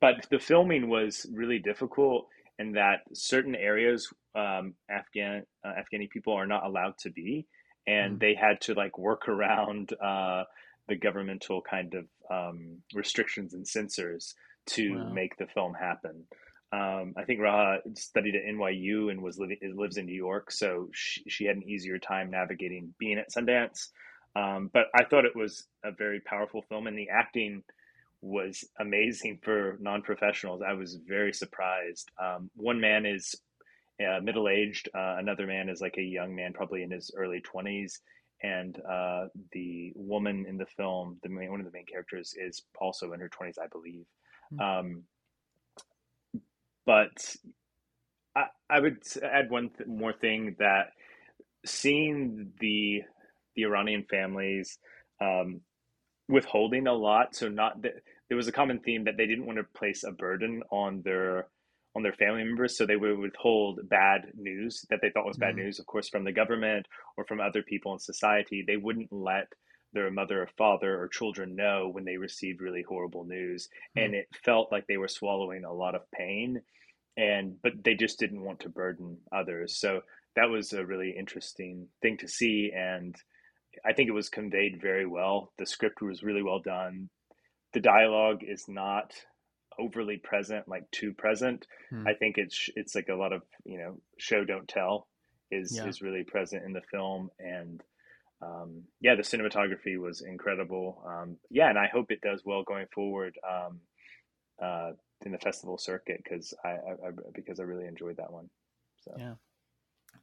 but 0.00 0.26
the 0.30 0.38
filming 0.38 0.88
was 0.88 1.26
really 1.30 1.58
difficult 1.58 2.28
in 2.58 2.72
that 2.72 3.00
certain 3.12 3.54
areas 3.54 4.10
um, 4.34 4.72
Afghan 4.90 5.42
uh, 5.62 5.72
Afghani 5.78 6.08
people 6.08 6.32
are 6.32 6.46
not 6.46 6.64
allowed 6.64 6.96
to 7.00 7.10
be, 7.10 7.46
and 7.86 8.12
mm-hmm. 8.12 8.20
they 8.20 8.34
had 8.34 8.62
to 8.62 8.72
like 8.72 8.96
work 8.96 9.28
around 9.28 9.92
uh, 10.02 10.44
the 10.88 10.96
governmental 10.96 11.60
kind 11.60 11.92
of 11.92 12.06
um, 12.30 12.78
restrictions 12.94 13.52
and 13.52 13.68
censors 13.68 14.34
to 14.68 14.94
wow. 14.94 15.12
make 15.12 15.36
the 15.36 15.46
film 15.52 15.74
happen. 15.74 16.24
Um, 16.70 17.14
I 17.16 17.24
think 17.24 17.40
Raha 17.40 17.78
studied 17.96 18.36
at 18.36 18.44
NYU 18.44 19.10
and 19.10 19.22
was 19.22 19.38
living 19.38 19.58
lives 19.74 19.96
in 19.96 20.06
New 20.06 20.14
York, 20.14 20.50
so 20.50 20.88
she, 20.92 21.22
she 21.28 21.44
had 21.46 21.56
an 21.56 21.68
easier 21.68 21.98
time 21.98 22.30
navigating 22.30 22.94
being 22.98 23.18
at 23.18 23.30
Sundance. 23.32 23.88
Um, 24.36 24.70
but 24.72 24.86
I 24.94 25.04
thought 25.04 25.24
it 25.24 25.34
was 25.34 25.66
a 25.84 25.90
very 25.92 26.20
powerful 26.20 26.62
film, 26.68 26.86
and 26.86 26.98
the 26.98 27.08
acting 27.08 27.62
was 28.20 28.64
amazing 28.80 29.38
for 29.42 29.78
non 29.80 30.02
professionals. 30.02 30.60
I 30.66 30.74
was 30.74 30.98
very 31.06 31.32
surprised. 31.32 32.10
Um, 32.22 32.50
one 32.54 32.80
man 32.80 33.06
is 33.06 33.34
uh, 34.06 34.20
middle 34.20 34.48
aged, 34.48 34.90
uh, 34.94 35.16
another 35.18 35.46
man 35.46 35.70
is 35.70 35.80
like 35.80 35.96
a 35.96 36.02
young 36.02 36.34
man, 36.36 36.52
probably 36.52 36.82
in 36.82 36.90
his 36.90 37.10
early 37.16 37.40
twenties, 37.40 38.00
and 38.42 38.78
uh, 38.88 39.26
the 39.52 39.92
woman 39.96 40.44
in 40.46 40.58
the 40.58 40.66
film, 40.66 41.18
the 41.22 41.30
main, 41.30 41.50
one 41.50 41.60
of 41.60 41.66
the 41.66 41.72
main 41.72 41.86
characters, 41.86 42.34
is 42.38 42.62
also 42.78 43.12
in 43.14 43.20
her 43.20 43.30
twenties, 43.30 43.58
I 43.62 43.68
believe. 43.68 44.04
Mm-hmm 44.52 44.98
but 46.88 47.36
I, 48.34 48.44
I 48.70 48.80
would 48.80 49.02
add 49.22 49.50
one 49.50 49.68
th- 49.76 49.86
more 49.86 50.14
thing 50.14 50.56
that 50.58 50.92
seeing 51.66 52.52
the 52.60 53.02
the 53.54 53.64
Iranian 53.64 54.06
families 54.08 54.78
um, 55.20 55.60
withholding 56.30 56.86
a 56.86 56.94
lot, 56.94 57.36
so 57.36 57.48
not 57.50 57.82
that 57.82 57.92
there 58.28 58.38
was 58.38 58.48
a 58.48 58.52
common 58.52 58.78
theme 58.80 59.04
that 59.04 59.18
they 59.18 59.26
didn't 59.26 59.44
want 59.44 59.58
to 59.58 59.78
place 59.78 60.02
a 60.02 60.12
burden 60.12 60.62
on 60.70 61.02
their 61.04 61.48
on 61.94 62.02
their 62.02 62.14
family 62.14 62.42
members, 62.42 62.78
so 62.78 62.86
they 62.86 62.96
would 62.96 63.18
withhold 63.18 63.80
bad 63.86 64.32
news 64.34 64.86
that 64.88 65.00
they 65.02 65.10
thought 65.10 65.26
was 65.26 65.36
bad 65.36 65.56
mm-hmm. 65.56 65.64
news, 65.64 65.78
of 65.78 65.84
course, 65.84 66.08
from 66.08 66.24
the 66.24 66.32
government 66.32 66.86
or 67.18 67.26
from 67.26 67.38
other 67.38 67.62
people 67.62 67.92
in 67.92 67.98
society. 67.98 68.64
They 68.66 68.78
wouldn't 68.78 69.12
let 69.12 69.48
their 69.92 70.10
mother 70.10 70.42
or 70.42 70.48
father 70.56 70.98
or 70.98 71.08
children 71.08 71.54
know 71.54 71.90
when 71.92 72.06
they 72.06 72.16
received 72.16 72.62
really 72.62 72.82
horrible 72.88 73.24
news, 73.24 73.68
mm-hmm. 73.68 74.06
and 74.06 74.14
it 74.14 74.28
felt 74.42 74.72
like 74.72 74.86
they 74.86 74.96
were 74.96 75.08
swallowing 75.08 75.64
a 75.64 75.72
lot 75.72 75.94
of 75.94 76.10
pain 76.12 76.62
and 77.18 77.56
but 77.62 77.72
they 77.84 77.94
just 77.94 78.18
didn't 78.18 78.44
want 78.44 78.60
to 78.60 78.68
burden 78.68 79.18
others. 79.32 79.78
So 79.78 80.00
that 80.36 80.48
was 80.48 80.72
a 80.72 80.86
really 80.86 81.14
interesting 81.18 81.88
thing 82.00 82.16
to 82.18 82.28
see, 82.28 82.70
and 82.74 83.14
I 83.84 83.92
think 83.92 84.08
it 84.08 84.12
was 84.12 84.28
conveyed 84.28 84.80
very 84.80 85.04
well. 85.04 85.52
The 85.58 85.66
script 85.66 86.00
was 86.00 86.22
really 86.22 86.42
well 86.42 86.60
done. 86.60 87.10
The 87.74 87.80
dialogue 87.80 88.42
is 88.46 88.66
not 88.68 89.12
overly 89.80 90.16
present, 90.16 90.68
like 90.68 90.88
too 90.92 91.12
present. 91.12 91.66
Hmm. 91.90 92.06
I 92.06 92.14
think 92.14 92.38
it's 92.38 92.70
it's 92.76 92.94
like 92.94 93.08
a 93.08 93.16
lot 93.16 93.32
of 93.32 93.42
you 93.64 93.78
know 93.78 94.00
show 94.18 94.44
don't 94.44 94.68
tell 94.68 95.08
is 95.50 95.76
yeah. 95.76 95.88
is 95.88 96.00
really 96.00 96.22
present 96.22 96.64
in 96.64 96.72
the 96.72 96.82
film, 96.92 97.30
and 97.40 97.82
um, 98.40 98.84
yeah, 99.00 99.16
the 99.16 99.22
cinematography 99.22 99.98
was 99.98 100.22
incredible. 100.22 101.02
Um, 101.04 101.36
yeah, 101.50 101.68
and 101.68 101.78
I 101.78 101.88
hope 101.92 102.12
it 102.12 102.20
does 102.20 102.42
well 102.44 102.62
going 102.62 102.86
forward 102.94 103.34
um, 103.48 103.80
uh, 104.62 104.92
in 105.24 105.32
the 105.32 105.38
festival 105.38 105.78
circuit 105.78 106.20
because 106.22 106.54
I, 106.64 106.68
I, 106.68 107.08
I, 107.08 107.10
because 107.34 107.60
I 107.60 107.64
really 107.64 107.86
enjoyed 107.86 108.16
that 108.16 108.32
one. 108.32 108.48
So 109.04 109.14
yeah, 109.18 109.34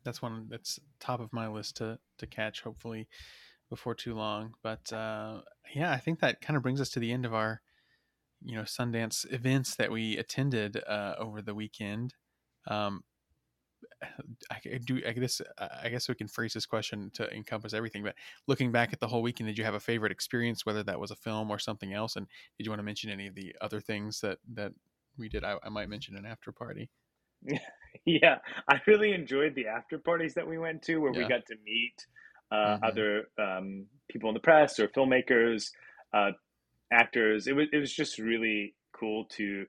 that's 0.04 0.22
one 0.22 0.48
that's 0.50 0.80
top 1.00 1.20
of 1.20 1.34
my 1.34 1.48
list 1.48 1.78
to 1.78 2.00
to 2.18 2.28
catch. 2.28 2.62
Hopefully 2.62 3.08
before 3.70 3.96
too 3.96 4.14
long. 4.14 4.54
But 4.62 4.92
uh, 4.94 5.42
yeah, 5.74 5.92
I 5.92 5.98
think 5.98 6.20
that 6.20 6.42
kind 6.42 6.58
of 6.58 6.64
brings 6.64 6.82
us 6.82 6.90
to 6.92 7.00
the 7.00 7.12
end 7.12 7.26
of 7.26 7.34
our 7.34 7.62
you 8.44 8.56
know 8.56 8.64
Sundance 8.64 9.32
events 9.32 9.76
that 9.76 9.92
we 9.92 10.18
attended 10.18 10.82
uh, 10.88 11.16
over 11.18 11.42
the 11.42 11.56
weekend. 11.56 12.14
Um, 12.68 13.04
I 14.52 14.60
do. 14.84 15.02
I 15.08 15.12
guess. 15.12 15.42
I 15.60 15.90
guess 15.90 16.08
we 16.08 16.16
can 16.16 16.28
phrase 16.28 16.54
this 16.54 16.66
question 16.66 17.12
to 17.16 17.32
encompass 17.34 17.74
everything. 17.74 18.04
But 18.04 18.16
looking 18.48 18.72
back 18.72 18.94
at 18.94 19.00
the 19.00 19.08
whole 19.08 19.22
weekend, 19.22 19.48
did 19.48 19.58
you 19.58 19.64
have 19.64 19.74
a 19.74 19.80
favorite 19.80 20.12
experience, 20.12 20.66
whether 20.66 20.84
that 20.84 21.00
was 21.00 21.12
a 21.12 21.16
film 21.16 21.52
or 21.52 21.60
something 21.60 21.94
else? 21.94 22.16
And 22.16 22.28
did 22.58 22.66
you 22.66 22.72
want 22.72 22.80
to 22.80 22.84
mention 22.84 23.10
any 23.10 23.28
of 23.28 23.36
the 23.36 23.56
other 23.62 23.80
things 23.80 24.22
that 24.22 24.40
that 24.54 24.74
we 25.18 25.30
did? 25.30 25.44
I, 25.44 25.58
I 25.64 25.70
might 25.70 25.90
mention 25.90 26.16
an 26.16 26.26
after 26.26 26.52
party. 26.52 26.90
yeah, 28.06 28.38
I 28.70 28.82
really 28.88 29.14
enjoyed 29.14 29.56
the 29.56 29.68
after 29.68 29.98
parties 29.98 30.34
that 30.36 30.48
we 30.48 30.58
went 30.58 30.82
to, 30.84 30.98
where 30.98 31.14
yeah. 31.14 31.24
we 31.24 31.28
got 31.28 31.46
to 31.48 31.56
meet 31.66 32.06
uh, 32.52 32.56
mm-hmm. 32.56 32.84
other 32.84 33.30
um, 33.40 33.86
people 34.10 34.30
in 34.30 34.34
the 34.34 34.40
press 34.40 34.80
or 34.80 34.88
filmmakers, 34.90 35.72
uh, 36.14 36.32
actors. 36.92 37.48
It 37.48 37.56
was 37.56 37.68
it 37.72 37.78
was 37.78 37.94
just 37.94 38.20
really 38.20 38.76
cool 38.94 39.26
to 39.26 39.66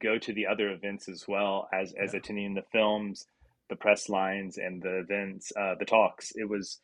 go 0.00 0.18
to 0.18 0.32
the 0.32 0.46
other 0.46 0.70
events 0.70 1.08
as 1.08 1.26
well 1.26 1.68
as 1.72 1.94
as 2.00 2.12
yeah. 2.12 2.18
attending 2.18 2.54
the 2.54 2.64
films 2.72 3.26
the 3.68 3.76
press 3.76 4.08
lines 4.08 4.58
and 4.58 4.82
the 4.82 5.00
events, 5.00 5.52
uh, 5.58 5.74
the 5.78 5.84
talks. 5.84 6.32
It 6.34 6.48
was 6.48 6.80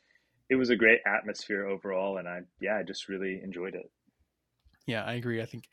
it 0.51 0.57
was 0.57 0.71
a 0.71 0.77
great 0.77 1.01
atmosphere 1.07 1.67
overall, 1.67 2.19
and 2.19 2.29
I 2.29 2.41
yeah, 2.61 2.77
I 2.77 2.83
just 2.83 3.09
really 3.09 3.41
enjoyed 3.43 3.75
it. 3.75 3.91
Yeah, 4.87 5.05
I 5.05 5.15
agree. 5.15 5.41
I 5.41 5.47
think 5.47 5.65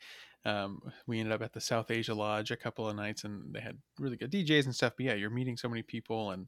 um, 0.44 0.80
we 1.06 1.20
ended 1.20 1.32
up 1.32 1.42
at 1.42 1.52
the 1.52 1.60
South 1.60 1.90
Asia 1.90 2.14
Lodge 2.14 2.50
a 2.50 2.56
couple 2.56 2.88
of 2.88 2.96
nights, 2.96 3.24
and 3.24 3.54
they 3.54 3.60
had 3.60 3.78
really 3.98 4.16
good 4.16 4.32
DJs 4.32 4.64
and 4.64 4.74
stuff. 4.74 4.94
But 4.96 5.06
yeah, 5.06 5.14
you're 5.14 5.30
meeting 5.30 5.56
so 5.56 5.68
many 5.68 5.82
people, 5.82 6.30
and 6.30 6.46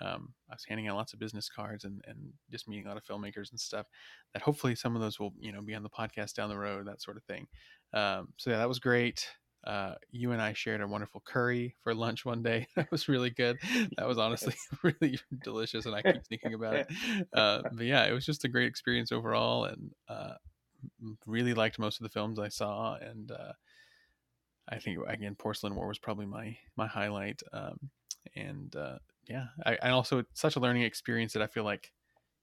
um, 0.00 0.34
I 0.50 0.54
was 0.54 0.64
handing 0.66 0.88
out 0.88 0.96
lots 0.96 1.12
of 1.12 1.18
business 1.18 1.48
cards 1.48 1.84
and, 1.84 2.02
and 2.06 2.18
just 2.50 2.68
meeting 2.68 2.86
a 2.86 2.88
lot 2.88 2.96
of 2.96 3.04
filmmakers 3.04 3.50
and 3.50 3.60
stuff. 3.60 3.86
That 4.34 4.42
hopefully 4.42 4.74
some 4.74 4.96
of 4.96 5.02
those 5.02 5.20
will 5.20 5.32
you 5.38 5.52
know 5.52 5.62
be 5.62 5.74
on 5.74 5.82
the 5.82 5.90
podcast 5.90 6.34
down 6.34 6.48
the 6.48 6.58
road, 6.58 6.86
that 6.86 7.02
sort 7.02 7.16
of 7.16 7.24
thing. 7.24 7.46
Um, 7.92 8.28
so 8.36 8.50
yeah, 8.50 8.58
that 8.58 8.68
was 8.68 8.78
great 8.78 9.26
uh, 9.64 9.94
you 10.10 10.32
and 10.32 10.40
I 10.40 10.52
shared 10.52 10.80
a 10.80 10.86
wonderful 10.86 11.22
curry 11.24 11.74
for 11.82 11.94
lunch 11.94 12.24
one 12.24 12.42
day. 12.42 12.66
That 12.76 12.90
was 12.90 13.08
really 13.08 13.30
good. 13.30 13.58
That 13.96 14.06
was 14.06 14.18
honestly 14.18 14.54
really 14.82 15.18
delicious, 15.44 15.86
and 15.86 15.94
I 15.94 16.02
keep 16.02 16.26
thinking 16.26 16.54
about 16.54 16.76
it. 16.76 16.86
Uh, 17.32 17.62
but 17.72 17.84
yeah, 17.84 18.06
it 18.06 18.12
was 18.12 18.24
just 18.26 18.44
a 18.44 18.48
great 18.48 18.66
experience 18.66 19.12
overall, 19.12 19.64
and 19.64 19.92
uh, 20.08 20.34
really 21.26 21.54
liked 21.54 21.78
most 21.78 22.00
of 22.00 22.04
the 22.04 22.08
films 22.08 22.38
I 22.38 22.48
saw. 22.48 22.94
And 22.94 23.30
uh, 23.30 23.52
I 24.68 24.78
think 24.78 24.98
again, 25.06 25.34
Porcelain 25.34 25.74
War 25.74 25.88
was 25.88 25.98
probably 25.98 26.26
my 26.26 26.56
my 26.76 26.86
highlight. 26.86 27.42
Um, 27.52 27.90
and 28.34 28.74
uh, 28.74 28.98
yeah, 29.28 29.46
I, 29.64 29.78
I 29.82 29.90
also 29.90 30.24
such 30.34 30.56
a 30.56 30.60
learning 30.60 30.82
experience 30.82 31.32
that 31.34 31.42
I 31.42 31.46
feel 31.46 31.64
like, 31.64 31.92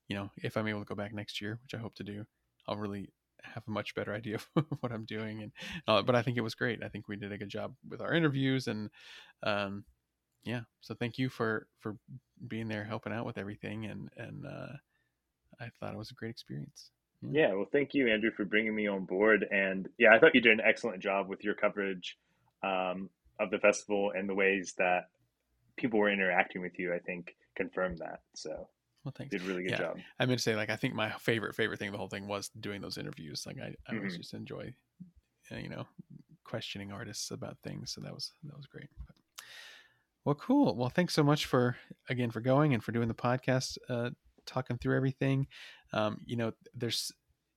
you 0.08 0.16
know, 0.16 0.32
if 0.38 0.58
I'm 0.58 0.68
able 0.68 0.80
to 0.80 0.86
go 0.86 0.96
back 0.96 1.14
next 1.14 1.42
year, 1.42 1.60
which 1.64 1.74
I 1.74 1.82
hope 1.82 1.96
to 1.96 2.04
do, 2.04 2.26
I'll 2.68 2.78
really 2.78 3.10
have 3.44 3.64
a 3.68 3.72
much 3.72 3.96
better 3.96 4.14
idea 4.14 4.40
of 4.56 4.66
what 4.80 4.92
I'm 4.92 5.06
doing. 5.06 5.44
And 5.44 5.52
uh, 5.88 6.02
but 6.02 6.16
I 6.16 6.22
think 6.22 6.38
it 6.38 6.42
was 6.42 6.56
great. 6.56 6.84
I 6.84 6.90
think 6.90 7.08
we 7.08 7.16
did 7.16 7.32
a 7.32 7.38
good 7.38 7.50
job 7.50 7.74
with 7.88 8.02
our 8.02 8.14
interviews, 8.14 8.68
and 8.68 8.90
um, 9.44 9.84
yeah. 10.44 10.62
So 10.82 10.96
thank 10.96 11.18
you 11.18 11.30
for 11.30 11.68
for 11.80 11.98
being 12.48 12.68
there, 12.68 12.84
helping 12.84 13.14
out 13.14 13.26
with 13.26 13.38
everything, 13.38 13.86
and 13.86 14.10
and 14.18 14.46
uh, 14.46 14.74
I 15.60 15.70
thought 15.80 15.94
it 15.94 15.98
was 15.98 16.12
a 16.12 16.16
great 16.16 16.32
experience. 16.32 16.92
Yeah. 17.22 17.48
yeah. 17.48 17.54
Well, 17.54 17.68
thank 17.72 17.94
you, 17.94 18.08
Andrew, 18.08 18.32
for 18.32 18.46
bringing 18.46 18.76
me 18.76 18.88
on 18.88 19.06
board. 19.06 19.46
And 19.52 19.88
yeah, 19.98 20.14
I 20.14 20.20
thought 20.20 20.36
you 20.36 20.42
did 20.42 20.54
an 20.54 20.62
excellent 20.66 21.02
job 21.02 21.28
with 21.28 21.44
your 21.44 21.56
coverage 21.56 22.18
um, 22.64 23.10
of 23.40 23.52
the 23.52 23.60
festival 23.60 24.12
and 24.16 24.30
the 24.30 24.36
ways 24.36 24.74
that 24.78 25.10
people 25.78 26.00
were 26.00 26.12
interacting 26.12 26.62
with 26.62 26.78
you. 26.80 26.94
I 26.94 27.00
think 27.00 27.36
confirmed 27.56 28.00
that. 28.00 28.22
So 28.36 28.68
well, 29.08 29.14
thanks. 29.18 29.32
Did 29.32 29.42
a 29.42 29.46
really 29.46 29.64
good 29.64 29.72
yeah. 29.72 29.78
job. 29.78 30.00
I 30.20 30.26
meant 30.26 30.40
to 30.40 30.44
say, 30.44 30.58
like, 30.58 30.70
I 30.70 30.76
think 30.76 30.94
my 30.94 31.12
favorite 31.12 31.56
favorite 31.56 31.80
thing 31.80 31.88
of 31.88 31.94
the 31.94 31.98
whole 31.98 32.10
thing 32.10 32.28
was 32.28 32.50
doing 32.60 32.82
those 32.82 32.98
interviews. 32.98 33.46
Like, 33.48 33.56
I, 33.58 33.74
I 33.88 33.94
mm-hmm. 33.94 34.10
just 34.10 34.34
enjoy, 34.34 34.74
uh, 35.50 35.56
you 35.56 35.70
know, 35.70 35.88
questioning 36.44 36.92
artists 36.92 37.32
about 37.32 37.58
things. 37.64 37.94
So 37.94 38.02
that 38.02 38.14
was 38.14 38.34
that 38.44 38.58
was 38.58 38.66
great. 38.66 38.90
But, 39.06 39.16
well, 40.26 40.36
cool. 40.36 40.76
Well, 40.76 40.90
thanks 40.90 41.14
so 41.14 41.24
much 41.24 41.46
for 41.46 41.78
again 42.10 42.32
for 42.32 42.42
going 42.42 42.74
and 42.74 42.84
for 42.84 42.92
doing 42.92 43.08
the 43.08 43.14
podcast, 43.14 43.78
uh, 43.88 44.10
talking 44.46 44.78
through 44.78 44.98
everything. 44.98 45.48
Um, 45.94 46.20
you 46.26 46.36
know, 46.36 46.52
there's 46.76 47.14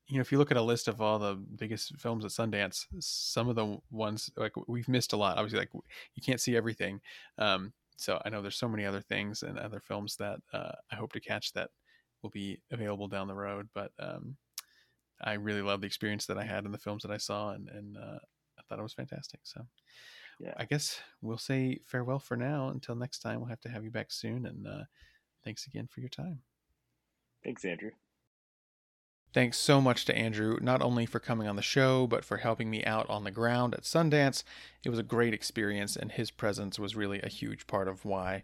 you 0.07 0.18
know, 0.18 0.20
if 0.20 0.30
you 0.30 0.38
look 0.38 0.53
at 0.53 0.57
a 0.57 0.62
list 0.62 0.86
of 0.86 1.01
all 1.01 1.18
the 1.18 1.34
biggest 1.34 1.96
films 1.98 2.24
at 2.24 2.30
Sundance, 2.30 2.86
some 3.01 3.48
of 3.48 3.57
the 3.57 3.78
ones 3.90 4.30
like 4.36 4.53
we've 4.68 4.88
missed 4.88 5.12
a 5.12 5.16
lot. 5.16 5.36
Obviously, 5.36 5.59
like 5.59 5.70
you 6.14 6.22
can't 6.22 6.40
see 6.40 6.57
everything. 6.57 7.01
Um, 7.38 7.72
so 8.01 8.18
I 8.24 8.30
know 8.30 8.40
there's 8.40 8.57
so 8.57 8.68
many 8.68 8.86
other 8.86 9.03
things 9.03 9.42
and 9.42 9.59
other 9.59 9.78
films 9.78 10.16
that 10.16 10.38
uh, 10.55 10.72
I 10.90 10.96
hope 10.96 11.12
to 11.12 11.20
catch 11.20 11.53
that 11.53 11.68
will 12.22 12.30
be 12.30 12.59
available 12.70 13.09
down 13.09 13.28
the 13.28 13.34
road. 13.34 13.68
But 13.74 13.92
um, 13.98 14.36
I 15.20 15.34
really 15.34 15.61
love 15.61 15.82
the 15.82 15.86
experience 15.86 16.24
that 16.26 16.38
I 16.38 16.44
had 16.44 16.64
in 16.64 16.72
the 16.72 16.78
films 16.78 17.03
that 17.03 17.12
I 17.12 17.18
saw, 17.18 17.51
and, 17.51 17.68
and 17.68 17.98
uh, 17.98 18.18
I 18.59 18.62
thought 18.66 18.78
it 18.78 18.82
was 18.82 18.94
fantastic. 18.94 19.40
So 19.42 19.66
yeah, 20.40 20.55
I 20.57 20.64
guess 20.64 20.98
we'll 21.20 21.36
say 21.36 21.80
farewell 21.84 22.18
for 22.18 22.38
now. 22.38 22.70
Until 22.70 22.94
next 22.94 23.18
time, 23.18 23.40
we'll 23.40 23.51
have 23.51 23.61
to 23.61 23.68
have 23.68 23.84
you 23.84 23.90
back 23.90 24.11
soon. 24.11 24.46
And 24.46 24.66
uh, 24.66 24.84
thanks 25.44 25.66
again 25.66 25.86
for 25.86 26.01
your 26.01 26.09
time. 26.09 26.40
Thanks, 27.44 27.66
Andrew. 27.66 27.90
Thanks 29.33 29.59
so 29.59 29.81
much 29.81 30.05
to 30.07 30.16
Andrew, 30.16 30.59
not 30.61 30.83
only 30.83 31.07
for 31.07 31.20
coming 31.20 31.47
on 31.47 31.55
the 31.55 31.62
show, 31.62 32.09
but 32.09 32.24
for 32.24 32.39
helping 32.39 32.68
me 32.68 32.85
out 32.85 33.09
on 33.09 33.22
the 33.22 33.31
ground 33.31 33.74
at 33.74 33.83
Sundance. 33.83 34.43
It 34.83 34.91
was 34.91 34.99
a 34.99 35.05
great 35.05 35.33
experience, 35.33 35.95
and 35.95 36.11
his 36.11 36.33
presence 36.33 36.81
was 36.81 36.97
really 36.97 37.20
a 37.22 37.28
huge 37.28 37.68
part 37.68 37.87
of 37.87 38.05
why. 38.05 38.43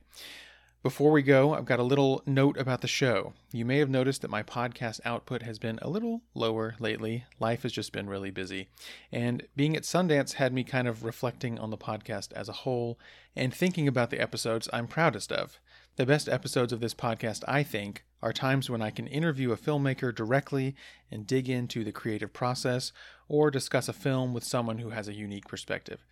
Before 0.84 1.10
we 1.10 1.22
go, 1.22 1.52
I've 1.52 1.64
got 1.64 1.80
a 1.80 1.82
little 1.82 2.22
note 2.24 2.56
about 2.56 2.82
the 2.82 2.86
show. 2.86 3.32
You 3.50 3.64
may 3.64 3.78
have 3.78 3.90
noticed 3.90 4.22
that 4.22 4.30
my 4.30 4.44
podcast 4.44 5.00
output 5.04 5.42
has 5.42 5.58
been 5.58 5.80
a 5.82 5.90
little 5.90 6.22
lower 6.32 6.76
lately. 6.78 7.24
Life 7.40 7.64
has 7.64 7.72
just 7.72 7.90
been 7.90 8.08
really 8.08 8.30
busy. 8.30 8.68
And 9.10 9.48
being 9.56 9.76
at 9.76 9.82
Sundance 9.82 10.34
had 10.34 10.52
me 10.52 10.62
kind 10.62 10.86
of 10.86 11.02
reflecting 11.02 11.58
on 11.58 11.70
the 11.70 11.76
podcast 11.76 12.32
as 12.34 12.48
a 12.48 12.62
whole 12.62 13.00
and 13.34 13.52
thinking 13.52 13.88
about 13.88 14.10
the 14.10 14.20
episodes 14.20 14.68
I'm 14.72 14.86
proudest 14.86 15.32
of. 15.32 15.58
The 15.96 16.06
best 16.06 16.28
episodes 16.28 16.72
of 16.72 16.78
this 16.78 16.94
podcast, 16.94 17.42
I 17.48 17.64
think, 17.64 18.04
are 18.22 18.32
times 18.32 18.70
when 18.70 18.82
I 18.82 18.90
can 18.90 19.06
interview 19.06 19.52
a 19.52 19.56
filmmaker 19.56 20.14
directly 20.14 20.74
and 21.10 21.26
dig 21.26 21.48
into 21.48 21.84
the 21.84 21.92
creative 21.92 22.32
process 22.32 22.92
or 23.28 23.50
discuss 23.50 23.88
a 23.88 23.92
film 23.92 24.32
with 24.32 24.44
someone 24.44 24.78
who 24.78 24.90
has 24.90 25.08
a 25.08 25.14
unique 25.14 25.46
perspective. 25.46 26.04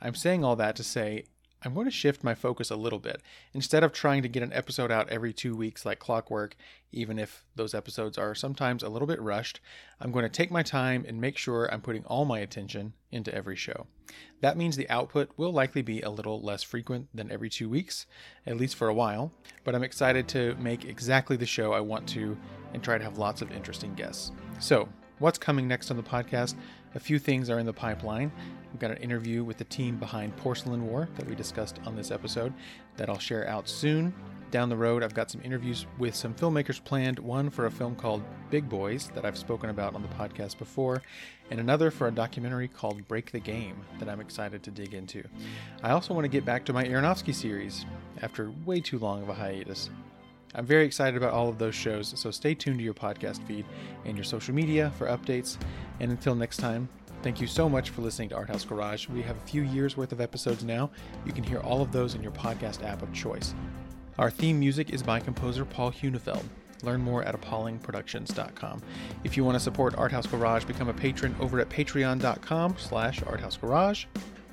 I'm 0.00 0.14
saying 0.14 0.44
all 0.44 0.56
that 0.56 0.76
to 0.76 0.84
say 0.84 1.24
I'm 1.66 1.74
going 1.74 1.86
to 1.86 1.90
shift 1.90 2.22
my 2.22 2.34
focus 2.34 2.70
a 2.70 2.76
little 2.76 3.00
bit. 3.00 3.20
Instead 3.52 3.82
of 3.82 3.92
trying 3.92 4.22
to 4.22 4.28
get 4.28 4.44
an 4.44 4.52
episode 4.52 4.92
out 4.92 5.08
every 5.08 5.32
two 5.32 5.56
weeks 5.56 5.84
like 5.84 5.98
clockwork, 5.98 6.56
even 6.92 7.18
if 7.18 7.44
those 7.56 7.74
episodes 7.74 8.16
are 8.16 8.36
sometimes 8.36 8.84
a 8.84 8.88
little 8.88 9.08
bit 9.08 9.20
rushed, 9.20 9.58
I'm 10.00 10.12
going 10.12 10.22
to 10.22 10.28
take 10.28 10.52
my 10.52 10.62
time 10.62 11.04
and 11.08 11.20
make 11.20 11.36
sure 11.36 11.68
I'm 11.72 11.80
putting 11.80 12.04
all 12.04 12.24
my 12.24 12.38
attention 12.38 12.92
into 13.10 13.34
every 13.34 13.56
show. 13.56 13.88
That 14.42 14.56
means 14.56 14.76
the 14.76 14.88
output 14.88 15.30
will 15.36 15.52
likely 15.52 15.82
be 15.82 16.02
a 16.02 16.10
little 16.10 16.40
less 16.40 16.62
frequent 16.62 17.08
than 17.12 17.32
every 17.32 17.50
two 17.50 17.68
weeks, 17.68 18.06
at 18.46 18.56
least 18.56 18.76
for 18.76 18.86
a 18.86 18.94
while, 18.94 19.32
but 19.64 19.74
I'm 19.74 19.82
excited 19.82 20.28
to 20.28 20.54
make 20.60 20.84
exactly 20.84 21.36
the 21.36 21.46
show 21.46 21.72
I 21.72 21.80
want 21.80 22.08
to 22.10 22.38
and 22.74 22.82
try 22.82 22.96
to 22.96 23.04
have 23.04 23.18
lots 23.18 23.42
of 23.42 23.50
interesting 23.50 23.92
guests. 23.94 24.30
So, 24.60 24.88
what's 25.18 25.38
coming 25.38 25.66
next 25.66 25.90
on 25.90 25.96
the 25.96 26.02
podcast? 26.02 26.54
A 26.94 27.00
few 27.00 27.18
things 27.18 27.50
are 27.50 27.58
in 27.58 27.66
the 27.66 27.72
pipeline. 27.72 28.32
We've 28.72 28.80
got 28.80 28.90
an 28.90 28.98
interview 28.98 29.44
with 29.44 29.58
the 29.58 29.64
team 29.64 29.96
behind 29.96 30.36
Porcelain 30.36 30.86
War 30.86 31.08
that 31.16 31.26
we 31.26 31.34
discussed 31.34 31.78
on 31.86 31.96
this 31.96 32.10
episode 32.10 32.52
that 32.96 33.08
I'll 33.08 33.18
share 33.18 33.48
out 33.48 33.68
soon. 33.68 34.14
Down 34.50 34.68
the 34.68 34.76
road, 34.76 35.02
I've 35.02 35.14
got 35.14 35.30
some 35.30 35.40
interviews 35.42 35.86
with 35.98 36.14
some 36.14 36.32
filmmakers 36.32 36.82
planned 36.82 37.18
one 37.18 37.50
for 37.50 37.66
a 37.66 37.70
film 37.70 37.96
called 37.96 38.22
Big 38.48 38.68
Boys 38.68 39.10
that 39.14 39.24
I've 39.24 39.36
spoken 39.36 39.70
about 39.70 39.94
on 39.94 40.02
the 40.02 40.08
podcast 40.08 40.56
before, 40.56 41.02
and 41.50 41.58
another 41.58 41.90
for 41.90 42.06
a 42.06 42.12
documentary 42.12 42.68
called 42.68 43.06
Break 43.08 43.32
the 43.32 43.40
Game 43.40 43.84
that 43.98 44.08
I'm 44.08 44.20
excited 44.20 44.62
to 44.62 44.70
dig 44.70 44.94
into. 44.94 45.24
I 45.82 45.90
also 45.90 46.14
want 46.14 46.24
to 46.24 46.28
get 46.28 46.44
back 46.44 46.64
to 46.66 46.72
my 46.72 46.84
Aronofsky 46.84 47.34
series 47.34 47.84
after 48.22 48.52
way 48.64 48.80
too 48.80 48.98
long 48.98 49.22
of 49.22 49.28
a 49.28 49.34
hiatus. 49.34 49.90
I'm 50.56 50.64
very 50.64 50.86
excited 50.86 51.16
about 51.18 51.34
all 51.34 51.50
of 51.50 51.58
those 51.58 51.74
shows, 51.74 52.18
so 52.18 52.30
stay 52.30 52.54
tuned 52.54 52.78
to 52.78 52.84
your 52.84 52.94
podcast 52.94 53.46
feed 53.46 53.66
and 54.06 54.16
your 54.16 54.24
social 54.24 54.54
media 54.54 54.90
for 54.96 55.06
updates. 55.06 55.58
And 56.00 56.10
until 56.10 56.34
next 56.34 56.56
time, 56.56 56.88
thank 57.22 57.42
you 57.42 57.46
so 57.46 57.68
much 57.68 57.90
for 57.90 58.00
listening 58.00 58.30
to 58.30 58.36
Arthouse 58.36 58.66
Garage. 58.66 59.06
We 59.08 59.20
have 59.20 59.36
a 59.36 59.46
few 59.46 59.62
years 59.62 59.98
worth 59.98 60.12
of 60.12 60.20
episodes 60.22 60.64
now. 60.64 60.90
You 61.26 61.32
can 61.32 61.44
hear 61.44 61.60
all 61.60 61.82
of 61.82 61.92
those 61.92 62.14
in 62.14 62.22
your 62.22 62.32
podcast 62.32 62.82
app 62.82 63.02
of 63.02 63.12
choice. 63.12 63.54
Our 64.18 64.30
theme 64.30 64.58
music 64.58 64.90
is 64.90 65.02
by 65.02 65.20
composer 65.20 65.66
Paul 65.66 65.92
Hunefeld. 65.92 66.44
Learn 66.82 67.02
more 67.02 67.22
at 67.22 67.38
apaulingproductions.com. 67.38 68.82
If 69.24 69.36
you 69.36 69.44
want 69.44 69.56
to 69.56 69.60
support 69.60 69.94
Arthouse 69.96 70.30
Garage, 70.30 70.64
become 70.64 70.88
a 70.88 70.94
patron 70.94 71.36
over 71.38 71.60
at 71.60 71.68
patreon.com 71.68 72.76
slash 72.78 73.20
arthousegarage 73.20 74.06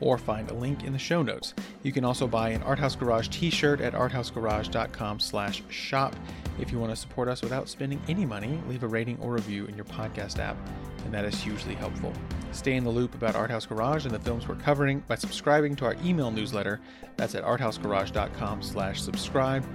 or 0.04 0.18
find 0.18 0.51
a 0.51 0.54
link 0.54 0.84
in 0.84 0.93
the 0.93 0.99
show 0.99 1.24
notes. 1.24 1.54
You 1.82 1.91
can 1.91 2.04
also 2.04 2.28
buy 2.28 2.49
an 2.49 2.62
Arthouse 2.62 2.97
Garage 2.97 3.30
t-shirt 3.30 3.82
at 3.82 3.93
arthousegarage.com 3.93 5.20
slash 5.20 5.64
shop. 5.70 6.16
If 6.60 6.72
you 6.72 6.80
want 6.80 6.91
to 6.91 6.95
support 6.95 7.28
us 7.28 7.41
without 7.41 7.70
spending 7.70 8.01
any 8.08 8.26
money, 8.26 8.62
leave 8.68 8.84
a 8.84 8.88
rating 8.88 9.18
or 9.20 9.32
review 9.32 9.66
in 9.66 9.76
your 9.76 9.86
podcast 9.86 10.39
app, 10.39 10.58
and 11.06 11.14
that 11.14 11.26
is 11.26 11.41
hugely 11.41 11.74
helpful. 11.74 12.14
Stay 12.51 12.76
in 12.76 12.84
the 12.84 12.89
loop 12.89 13.16
about 13.16 13.34
Arthouse 13.36 13.68
Garage 13.68 14.06
and 14.06 14.14
the 14.14 14.20
films 14.20 14.47
we're 14.47 14.56
covering 14.56 14.99
by 15.08 15.16
subscribing 15.16 15.76
to 15.78 15.86
our 15.86 15.95
email 16.04 16.30
newsletter. 16.30 16.80
That's 17.18 17.34
at 17.34 17.43
arthousegarage.com 17.43 18.62
slash 18.62 19.01
subscribe, 19.01 19.66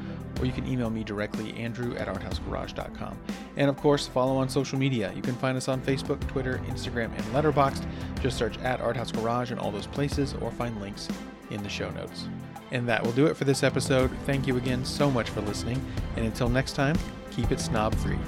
or 0.40 0.46
you 0.46 0.52
can 0.52 0.66
email 0.66 0.90
me 0.90 1.04
directly, 1.04 1.52
andrew 1.54 1.94
at 1.96 2.08
arthousegarage.com. 2.08 3.18
And 3.56 3.68
of 3.68 3.76
course, 3.76 4.06
follow 4.06 4.36
on 4.36 4.48
social 4.48 4.78
media. 4.78 5.12
You 5.14 5.22
can 5.22 5.34
find 5.34 5.56
us 5.56 5.68
on 5.68 5.80
Facebook, 5.80 6.26
Twitter, 6.28 6.60
Instagram, 6.66 7.12
and 7.16 7.24
Letterboxd. 7.34 7.86
Just 8.20 8.38
search 8.38 8.58
at 8.58 8.80
Arthouse 8.80 9.12
Garage 9.12 9.52
in 9.52 9.58
all 9.58 9.70
those 9.70 9.86
places, 9.86 10.34
or 10.40 10.50
find 10.50 10.80
links 10.80 11.08
in 11.50 11.62
the 11.62 11.68
show 11.68 11.90
notes. 11.90 12.28
And 12.70 12.88
that 12.88 13.02
will 13.02 13.12
do 13.12 13.26
it 13.26 13.36
for 13.36 13.44
this 13.44 13.62
episode. 13.62 14.10
Thank 14.26 14.46
you 14.46 14.56
again 14.56 14.84
so 14.84 15.10
much 15.10 15.30
for 15.30 15.40
listening, 15.40 15.82
and 16.16 16.26
until 16.26 16.48
next 16.48 16.72
time, 16.72 16.96
keep 17.30 17.50
it 17.50 17.60
snob 17.60 17.94
free. 17.94 18.18